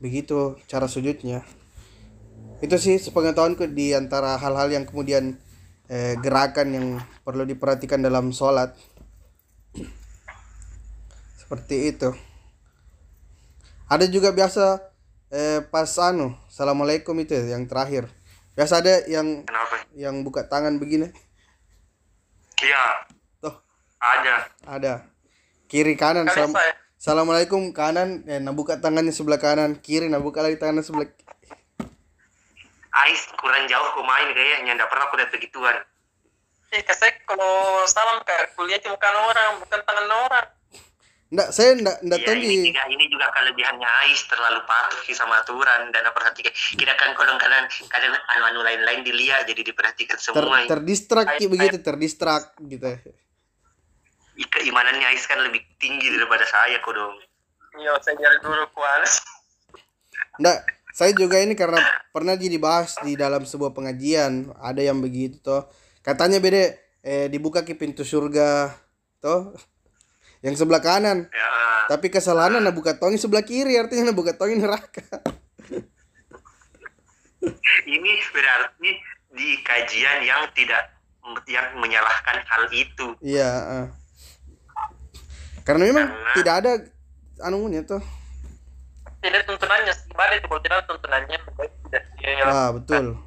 begitu 0.00 0.56
cara 0.68 0.88
sujudnya. 0.88 1.44
Itu 2.60 2.76
sih 2.76 3.00
sepengetahuanku 3.00 3.72
di 3.72 3.96
antara 3.96 4.36
hal-hal 4.36 4.68
yang 4.68 4.84
kemudian 4.84 5.40
eh, 5.88 6.14
gerakan 6.20 6.68
yang 6.70 6.86
perlu 7.24 7.48
diperhatikan 7.48 8.04
dalam 8.04 8.30
sholat 8.30 8.76
seperti 11.50 11.90
itu. 11.90 12.14
Ada 13.90 14.06
juga 14.06 14.30
biasa 14.30 14.86
eh, 15.34 15.58
pas 15.66 15.90
anu 15.98 16.30
assalamualaikum 16.46 17.10
itu 17.18 17.34
ya, 17.34 17.58
yang 17.58 17.66
terakhir. 17.66 18.06
Biasa 18.54 18.78
ada 18.78 19.02
yang 19.10 19.42
kenapa? 19.42 19.82
yang 19.98 20.22
buka 20.22 20.46
tangan 20.46 20.78
begini. 20.78 21.10
Iya. 22.62 22.84
Tuh. 23.42 23.50
Ada. 23.98 24.46
Ada. 24.62 24.94
Kiri 25.66 25.98
kanan. 25.98 26.30
Kali 26.30 26.38
salam- 26.38 26.54
saya. 26.54 26.70
assalamualaikum 26.94 27.74
kanan. 27.74 28.22
Eh, 28.30 28.38
nah 28.38 28.54
buka 28.54 28.78
tangannya 28.78 29.10
sebelah 29.10 29.42
kanan. 29.42 29.74
Kiri 29.82 30.06
nah 30.06 30.22
buka 30.22 30.46
lagi 30.46 30.54
tangannya 30.54 30.86
sebelah 30.86 31.10
Ais 32.94 33.26
kurang 33.34 33.66
jauh 33.66 33.90
aku 33.90 34.06
main 34.06 34.30
kayaknya. 34.38 34.78
Nggak 34.78 34.86
pernah 34.86 35.10
aku 35.10 35.18
lihat 35.18 35.34
begituan. 35.34 35.82
Eh, 36.70 36.86
saya 36.86 37.10
kalau 37.26 37.82
salam 37.90 38.22
ke 38.22 38.54
kuliah 38.54 38.78
cuma 38.78 38.94
bukan 38.94 39.14
orang, 39.18 39.50
bukan 39.58 39.80
tangan 39.82 40.06
orang. 40.06 40.46
Nggak, 41.30 41.48
saya 41.54 41.78
nggak 41.78 41.96
nggak 42.10 42.18
Iya 42.18 42.26
tahu 42.26 42.42
ini 42.42 42.46
di 42.50 42.58
juga 42.74 42.82
ini 42.90 43.04
juga 43.06 43.26
kelebihannya 43.30 43.86
Ais 43.86 44.26
terlalu 44.26 44.66
patuh 44.66 44.98
sih 45.06 45.14
sama 45.14 45.38
aturan. 45.38 45.94
Dan 45.94 46.10
perhatikan 46.10 46.50
kita 46.50 46.92
kan 46.98 47.14
kadang 47.14 47.38
kadang 47.38 47.64
kadang 47.86 48.12
anu 48.34 48.42
anu 48.50 48.60
lain 48.66 48.82
lain 48.82 49.00
dilihat 49.06 49.46
jadi 49.46 49.62
diperhatikan 49.62 50.18
ter, 50.18 50.26
semua. 50.26 50.66
terdistrak 50.66 51.38
Ki, 51.38 51.46
begitu 51.46 51.78
terdistrak 51.78 52.58
gitu. 52.66 52.82
Keimanannya 54.40 55.06
Ais 55.06 55.22
kan 55.30 55.38
lebih 55.46 55.62
tinggi 55.78 56.10
daripada 56.10 56.42
saya 56.50 56.82
kok 56.82 56.98
dong. 56.98 57.14
Iya, 57.78 57.94
saya 58.02 58.18
nyari 58.18 58.38
dulu 58.42 58.66
kuanas. 58.74 59.22
Nggak, 60.42 60.58
saya 60.90 61.14
juga 61.14 61.38
ini 61.38 61.54
karena 61.54 61.78
pernah 62.10 62.34
jadi 62.34 62.58
bahas 62.58 62.98
di 63.06 63.14
dalam 63.14 63.46
sebuah 63.46 63.70
pengajian. 63.70 64.50
Ada 64.58 64.82
yang 64.82 64.98
begitu 64.98 65.38
toh. 65.38 65.70
Katanya 66.02 66.42
beda 66.42 66.74
eh 67.06 67.30
dibuka 67.30 67.62
ke 67.62 67.78
pintu 67.78 68.02
surga 68.02 68.74
toh 69.22 69.54
yang 70.40 70.54
sebelah 70.56 70.80
kanan. 70.80 71.28
Ya. 71.28 71.48
Tapi 71.90 72.06
kesalahan 72.08 72.60
nah 72.60 72.72
buka 72.74 72.94
tongi 72.96 73.18
sebelah 73.18 73.42
kiri 73.42 73.76
artinya 73.76 74.10
nah 74.10 74.16
buka 74.16 74.36
tongi 74.36 74.56
neraka. 74.60 75.04
Ini 77.94 78.12
berarti 78.30 78.90
di 79.30 79.48
kajian 79.64 80.26
yang 80.26 80.44
tidak 80.52 80.92
yang 81.46 81.76
menyalahkan 81.78 82.42
hal 82.44 82.64
itu. 82.72 83.14
Iya 83.22 83.88
karena 85.64 85.82
memang 85.86 86.06
Karena- 86.08 86.34
tidak 86.34 86.54
ada 86.64 86.72
anunya 87.46 87.80
tuh. 87.86 88.02
Tidak 89.20 89.44
tuntunannya, 89.44 89.92
kembali 90.08 90.34
itu 90.40 90.46
kalau 90.48 90.62
tidak 90.64 90.80
tuntunannya, 90.88 91.38
tidak. 91.38 92.04
Ya, 92.24 92.44
ah 92.48 92.70
betul. 92.72 93.20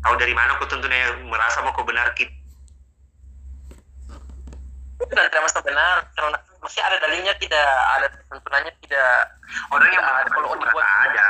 Tahu 0.00 0.14
dari 0.16 0.32
mana 0.32 0.56
kau 0.56 0.64
tentunya 0.64 1.12
merasa 1.28 1.60
mau 1.60 1.76
kau 1.76 1.84
benar 1.84 2.16
kit 2.16 2.32
itu 4.96 5.12
dan 5.12 5.28
tidak 5.28 5.44
masa 5.44 5.60
benar. 5.60 5.96
Karena 6.16 6.38
masih 6.60 6.82
ada 6.82 6.96
dalilnya 6.98 7.34
tidak 7.36 7.68
ada 7.96 8.06
tuntunannya 8.32 8.72
tidak. 8.84 9.12
orang 9.70 9.90
yang 9.94 10.02
ada 10.02 10.28
kalau 10.32 10.58
dibuat 10.58 10.88
ada 11.06 11.28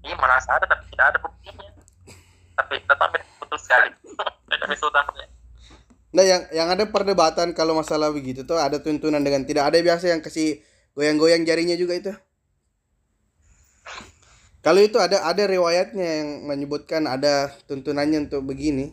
Iya 0.00 0.16
merasa 0.16 0.56
ada 0.56 0.64
tapi 0.64 0.84
tidak 0.92 1.06
ada 1.12 1.18
buktinya. 1.20 1.68
Tapi 2.56 2.74
tetap 2.80 3.08
betul 3.12 3.58
sekali. 3.60 3.88
Tidak 4.50 4.68
bisa 4.68 4.84
utangnya. 4.88 5.26
Nah 6.10 6.24
yang 6.26 6.42
yang 6.50 6.68
ada 6.72 6.84
perdebatan 6.90 7.54
kalau 7.54 7.78
masalah 7.78 8.10
begitu 8.10 8.42
tuh 8.42 8.58
ada 8.58 8.82
tuntunan 8.82 9.22
dengan 9.22 9.46
tidak 9.46 9.70
ada 9.70 9.78
biasa 9.78 10.10
yang 10.10 10.20
kasih 10.24 10.58
goyang-goyang 10.98 11.46
jarinya 11.46 11.76
juga 11.78 11.94
itu. 11.94 12.12
Kalau 14.60 14.80
itu 14.84 15.00
ada 15.00 15.24
ada 15.24 15.48
riwayatnya 15.48 16.04
yang 16.20 16.28
menyebutkan 16.44 17.08
ada 17.08 17.48
tuntunannya 17.64 18.28
untuk 18.28 18.44
begini. 18.44 18.92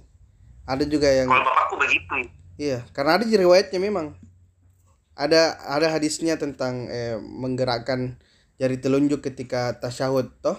Ada 0.68 0.84
juga 0.84 1.08
yang 1.08 1.32
kalau 1.32 1.48
bapakku 1.48 1.76
begitu 1.80 2.28
iya 2.58 2.84
karena 2.92 3.22
ada 3.22 3.26
riwayatnya 3.26 3.80
memang. 3.80 4.18
Ada 5.18 5.58
ada 5.66 5.88
hadisnya 5.90 6.38
tentang 6.38 6.86
eh, 6.94 7.18
menggerakkan 7.18 8.22
jari 8.62 8.78
telunjuk 8.78 9.26
ketika 9.26 9.74
tasyahud 9.82 10.30
toh. 10.46 10.58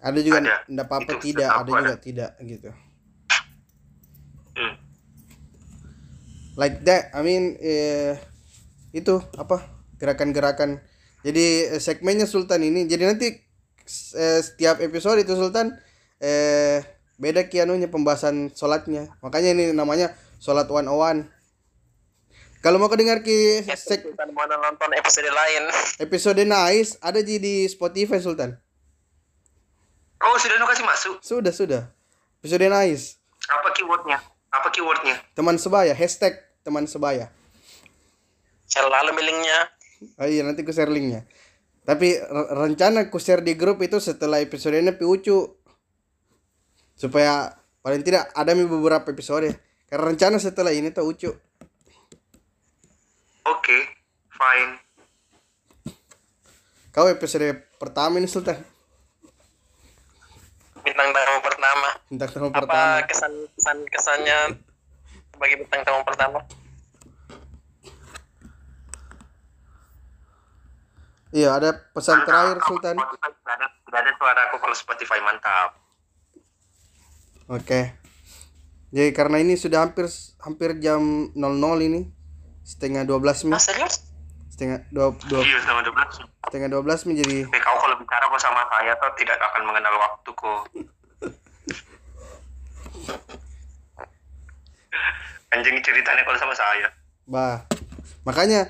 Ada 0.00 0.18
juga 0.24 0.40
Ada. 0.42 0.54
enggak 0.66 0.86
apa-apa 0.88 1.12
tidak, 1.22 1.50
ada 1.52 1.70
ada. 1.70 1.78
juga 1.78 1.96
tidak 2.00 2.30
gitu. 2.42 2.70
Hmm. 4.50 4.74
like 6.58 6.82
that 6.84 7.08
I 7.14 7.24
mean 7.24 7.56
eh, 7.62 8.18
itu 8.92 9.22
apa 9.38 9.64
gerakan-gerakan 9.96 10.82
jadi 11.22 11.76
eh, 11.76 11.80
segmennya 11.80 12.26
Sultan 12.26 12.60
ini 12.66 12.84
jadi 12.84 13.08
nanti 13.08 13.40
eh, 14.18 14.40
setiap 14.42 14.82
episode 14.82 15.22
itu 15.22 15.32
Sultan 15.38 15.72
eh 16.20 16.82
beda 17.20 17.46
kianunya 17.46 17.86
pembahasan 17.86 18.48
sholatnya. 18.50 19.12
Makanya 19.20 19.52
ini 19.52 19.64
namanya 19.76 20.16
sholat 20.40 20.66
one 20.66 20.88
on 20.88 20.96
one 20.96 21.20
kalau 22.60 22.76
mau 22.76 22.92
kedengar 22.92 23.24
ki 23.24 23.64
Kita 23.64 24.28
mau 24.36 24.44
nonton 24.44 24.92
episode 24.92 25.32
lain. 25.32 25.64
episode 25.96 26.44
nice 26.44 27.00
ada 27.00 27.24
di 27.24 27.40
di 27.40 27.64
Spotify 27.64 28.20
Sultan. 28.20 28.52
Oh 30.20 30.36
sudah 30.36 30.60
nu 30.60 30.68
kasih 30.68 30.84
masuk? 30.84 31.14
Sudah 31.24 31.52
sudah. 31.56 31.82
Episode 32.44 32.68
nice 32.68 33.16
apa 33.48 33.72
keywordnya? 33.72 34.20
Apa 34.52 34.68
keywordnya? 34.68 35.16
Teman 35.32 35.56
sebaya 35.56 35.96
hashtag 35.96 36.36
teman 36.60 36.84
sebaya. 36.84 37.32
Selalu 38.68 39.16
milingnya. 39.16 39.58
Oh 40.20 40.28
iya 40.28 40.44
nanti 40.44 40.60
ku 40.60 40.70
share 40.76 40.92
linknya. 40.92 41.24
Tapi 41.88 42.20
re- 42.20 42.50
rencana 42.54 43.08
ku 43.08 43.16
share 43.16 43.40
di 43.40 43.56
grup 43.56 43.80
itu 43.80 43.96
setelah 44.04 44.36
episode 44.44 44.76
ini 44.76 44.92
piucu 44.92 45.59
supaya 47.00 47.56
paling 47.80 48.04
tidak 48.04 48.28
ada 48.36 48.52
mi 48.52 48.68
beberapa 48.68 49.08
episode. 49.08 49.56
Karena 49.88 50.12
rencana 50.12 50.36
setelah 50.36 50.70
ini 50.76 50.92
tuh 50.92 51.08
ucu. 51.08 51.32
oke 53.48 53.78
fine 54.30 54.72
Kau 56.90 57.06
episode 57.06 57.70
pertama 57.78 58.18
ini 58.18 58.26
Sultan. 58.26 58.58
Bintang 60.82 61.14
tamu 61.14 61.38
pertama. 61.38 61.88
Tentang 62.10 62.30
tahun 62.34 62.50
Apa 62.50 62.58
pertama. 62.66 63.06
kesan 63.06 63.32
kesan 63.54 63.78
kesannya 63.86 64.38
sebagai 65.30 65.56
bintang 65.62 65.82
tamu 65.86 66.02
pertama? 66.02 66.38
Iya 71.30 71.54
ada 71.62 71.70
pesan 71.94 72.26
terakhir. 72.26 72.58
Sultan. 72.66 72.94
Tidak 72.98 73.54
ada 73.54 73.66
tidak 73.70 73.98
ada 74.02 74.12
suara 74.18 74.40
aku 74.50 74.56
kalau 74.58 74.74
Spotify 74.74 75.22
mantap 75.22 75.78
Oke. 77.50 77.90
Jadi 78.90 79.10
karena 79.10 79.38
ini 79.38 79.54
sudah 79.54 79.82
hampir 79.82 80.06
hampir 80.38 80.78
jam 80.78 81.30
00 81.34 81.82
ini 81.82 82.06
setengah 82.62 83.02
12 83.02 83.44
mi 83.44 83.52
Ah, 83.52 83.58
serius? 83.58 84.06
setengah 84.50 84.80
dua, 84.88 85.12
dua, 85.24 85.40
iya 85.40 85.56
sama 85.64 85.80
12 85.80 86.20
setengah 86.44 86.68
12 86.68 87.08
mi 87.08 87.16
jadi 87.16 87.48
Tapi 87.48 87.58
kau 87.58 87.76
kalau 87.76 87.96
bicara 87.96 88.24
kok 88.24 88.36
sama 88.36 88.60
saya 88.68 88.92
tuh 88.94 89.08
tidak 89.16 89.40
akan 89.40 89.62
mengenal 89.64 89.94
waktu 89.96 90.28
kok. 90.30 90.60
Anjing 95.50 95.74
ceritanya 95.80 96.22
kalau 96.22 96.38
sama 96.38 96.52
saya. 96.52 96.92
bah 97.24 97.64
makanya 98.20 98.68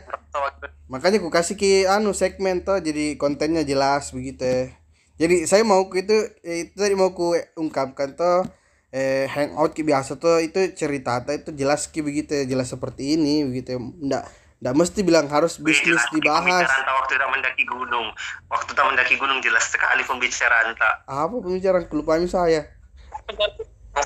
makanya 0.85 1.16
ku 1.16 1.27
kasih 1.28 1.57
ki 1.57 1.85
anu 1.85 2.12
segmen 2.12 2.61
tuh 2.61 2.77
jadi 2.78 3.16
kontennya 3.16 3.65
jelas 3.65 4.12
begitu 4.12 4.44
ya. 4.44 4.69
jadi 5.16 5.43
saya 5.43 5.65
mau 5.65 5.89
itu 5.90 6.12
eh, 6.40 6.69
itu 6.69 6.77
tadi 6.77 6.93
mau 6.93 7.11
ku 7.11 7.32
ungkapkan 7.57 8.12
tuh 8.12 8.44
eh 8.90 9.30
hangout 9.30 9.70
ki 9.70 9.86
biasa 9.86 10.18
tuh 10.18 10.42
itu 10.42 10.74
cerita 10.74 11.22
tuh 11.22 11.38
itu 11.38 11.50
jelas 11.54 11.86
ki 11.86 12.02
begitu 12.02 12.42
jelas 12.46 12.66
seperti 12.66 13.14
ini 13.14 13.46
begitu 13.46 13.78
ndak 14.02 14.26
ndak 14.60 14.74
mesti 14.76 15.00
bilang 15.06 15.30
harus 15.30 15.56
bisnis 15.56 15.96
Jelas, 15.96 16.12
dibahas 16.12 16.68
Pembicaraan 16.68 16.84
tak 16.84 16.94
waktu 17.00 17.14
tak 17.16 17.30
mendaki 17.32 17.64
gunung. 17.64 18.08
Waktu 18.52 18.70
tak 18.76 18.84
mendaki 18.92 19.14
gunung 19.16 19.38
jelas 19.40 19.64
sekali 19.72 20.02
pembicaraan 20.04 20.76
tak. 20.76 20.94
apa 21.08 21.34
pembicaraan 21.40 21.86
kelupaan 21.88 22.28
saya 22.28 22.68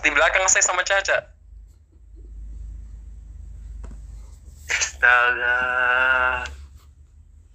di 0.04 0.10
belakang 0.12 0.44
saya 0.52 0.64
sama 0.64 0.84
Caca. 0.84 1.18
Astaga. 4.68 5.56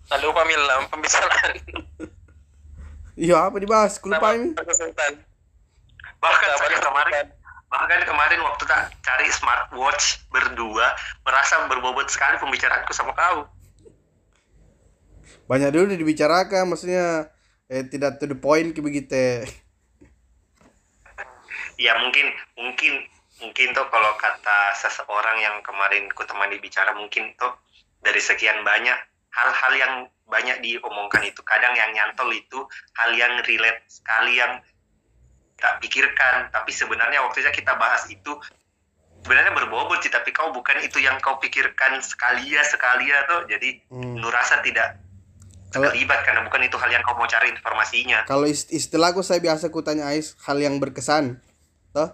Tak 0.10 0.18
lupa 0.26 0.42
bilang 0.50 0.90
pembicaraan. 0.90 1.54
iya 3.14 3.38
apa 3.46 3.62
dibahas 3.62 4.02
kelupaan 4.02 4.50
ini. 4.50 5.20
Bahkan 6.20 6.50
saya 6.60 6.80
kemarin 6.84 7.26
bahkan 7.70 8.02
kemarin 8.02 8.42
waktu 8.42 8.64
tak 8.66 8.98
cari 9.06 9.30
smartwatch 9.30 10.26
berdua 10.34 10.90
merasa 11.22 11.70
berbobot 11.70 12.10
sekali 12.10 12.42
pembicaraanku 12.42 12.90
sama 12.98 13.14
kau. 13.14 13.46
banyak 15.46 15.74
dulu 15.74 15.94
dibicarakan 15.94 16.70
maksudnya 16.70 17.30
eh 17.70 17.86
tidak 17.86 18.22
to 18.22 18.26
the 18.30 18.38
point 18.38 18.74
begitu 18.74 19.46
Ya 21.80 21.96
mungkin 22.02 22.30
mungkin 22.60 23.06
mungkin 23.40 23.68
tuh 23.72 23.88
kalau 23.88 24.14
kata 24.20 24.76
seseorang 24.78 25.38
yang 25.42 25.58
kemarin 25.64 26.12
ku 26.12 26.28
temani 26.28 26.60
bicara 26.60 26.92
mungkin 26.94 27.34
tuh 27.40 27.56
dari 28.04 28.20
sekian 28.20 28.62
banyak 28.68 28.98
hal-hal 29.32 29.74
yang 29.78 29.94
banyak 30.28 30.60
diomongkan 30.60 31.24
itu 31.24 31.40
kadang 31.42 31.74
yang 31.74 31.90
nyantol 31.96 32.30
itu 32.30 32.68
hal 33.00 33.16
yang 33.16 33.40
relate 33.48 33.82
sekali 33.88 34.38
yang 34.38 34.60
tak 35.60 35.80
pikirkan. 35.80 36.50
Tapi 36.50 36.72
sebenarnya 36.72 37.22
waktu 37.22 37.44
itu 37.44 37.52
kita 37.54 37.76
bahas 37.76 38.08
itu 38.08 38.32
sebenarnya 39.20 39.52
berbobot 39.52 40.00
sih 40.00 40.08
tapi 40.08 40.32
kau 40.32 40.50
bukan 40.50 40.80
itu 40.80 40.98
yang 40.98 41.20
kau 41.20 41.36
pikirkan 41.38 42.00
sekali 42.00 42.50
ya 42.50 42.64
sekali 42.64 43.12
ya 43.12 43.20
tuh 43.28 43.44
jadi 43.46 43.84
Hmm. 43.92 44.16
nurasa 44.16 44.64
tidak 44.64 44.96
Kalau- 45.70 45.92
terlibat 45.92 46.24
karena 46.24 46.42
bukan 46.42 46.64
itu 46.64 46.80
hal 46.80 46.90
yang 46.90 47.04
kau 47.04 47.14
mau 47.14 47.28
cari 47.28 47.52
informasinya. 47.52 48.24
Kalau 48.26 48.48
ist- 48.48 48.72
istilahku 48.72 49.20
saya 49.20 49.38
biasa 49.38 49.70
ku 49.70 49.84
tanya 49.84 50.08
Ais 50.08 50.40
hal 50.42 50.58
yang 50.58 50.80
berkesan 50.80 51.38
toh? 51.92 52.10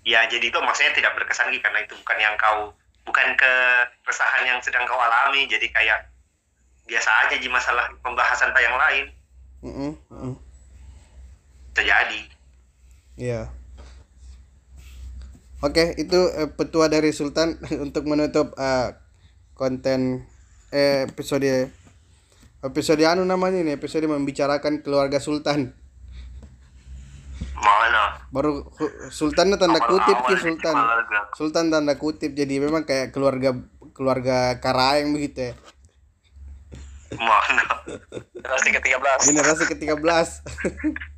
Ya, 0.00 0.24
jadi 0.24 0.48
itu 0.48 0.56
maksudnya 0.56 0.96
tidak 0.96 1.12
berkesan 1.12 1.52
Ki, 1.52 1.60
karena 1.60 1.84
itu 1.84 1.92
bukan 1.92 2.16
yang 2.16 2.32
kau 2.40 2.72
bukan 3.04 3.36
keresahan 3.36 4.46
yang 4.46 4.58
sedang 4.62 4.88
kau 4.88 4.96
alami, 4.96 5.44
jadi 5.44 5.66
kayak 5.68 6.08
biasa 6.86 7.10
aja 7.26 7.36
di 7.36 7.48
masalah 7.50 7.90
pembahasan 8.00 8.48
yang 8.56 8.76
lain. 8.78 9.04
Mm-mm, 9.60 9.92
mm-mm. 10.08 10.34
Terjadi. 11.72 12.20
Iya. 13.16 13.52
Oke, 15.60 15.92
itu 15.94 16.16
eh, 16.32 16.48
petua 16.48 16.88
dari 16.88 17.12
Sultan 17.12 17.60
untuk 17.84 18.08
menutup 18.08 18.56
eh, 18.56 18.96
konten 19.52 20.24
eh, 20.70 21.04
episode 21.04 21.68
episode 22.60 23.04
anu 23.04 23.24
namanya 23.24 23.60
ini 23.60 23.72
episode 23.72 24.04
membicarakan 24.04 24.80
keluarga 24.80 25.20
Sultan. 25.20 25.72
Mana? 27.56 28.24
Baru 28.32 28.64
hu- 28.64 28.96
Sultan 29.12 29.52
tanda 29.52 29.80
kutip 29.80 30.16
ki 30.24 30.32
Awal-awal 30.32 30.40
Sultan. 30.40 30.76
keluarga. 30.76 31.18
Sultan 31.36 31.66
tanda 31.68 31.94
kutip 31.96 32.32
jadi 32.32 32.56
memang 32.56 32.88
kayak 32.88 33.12
keluarga 33.12 33.52
keluarga 33.92 34.56
Karaeng 34.60 35.12
begitu 35.12 35.52
ya. 35.52 35.54
Mana? 37.10 37.64
Generasi 38.40 38.68
ke-13. 38.72 39.18
Generasi 39.28 39.62
ke-13. 39.76 40.28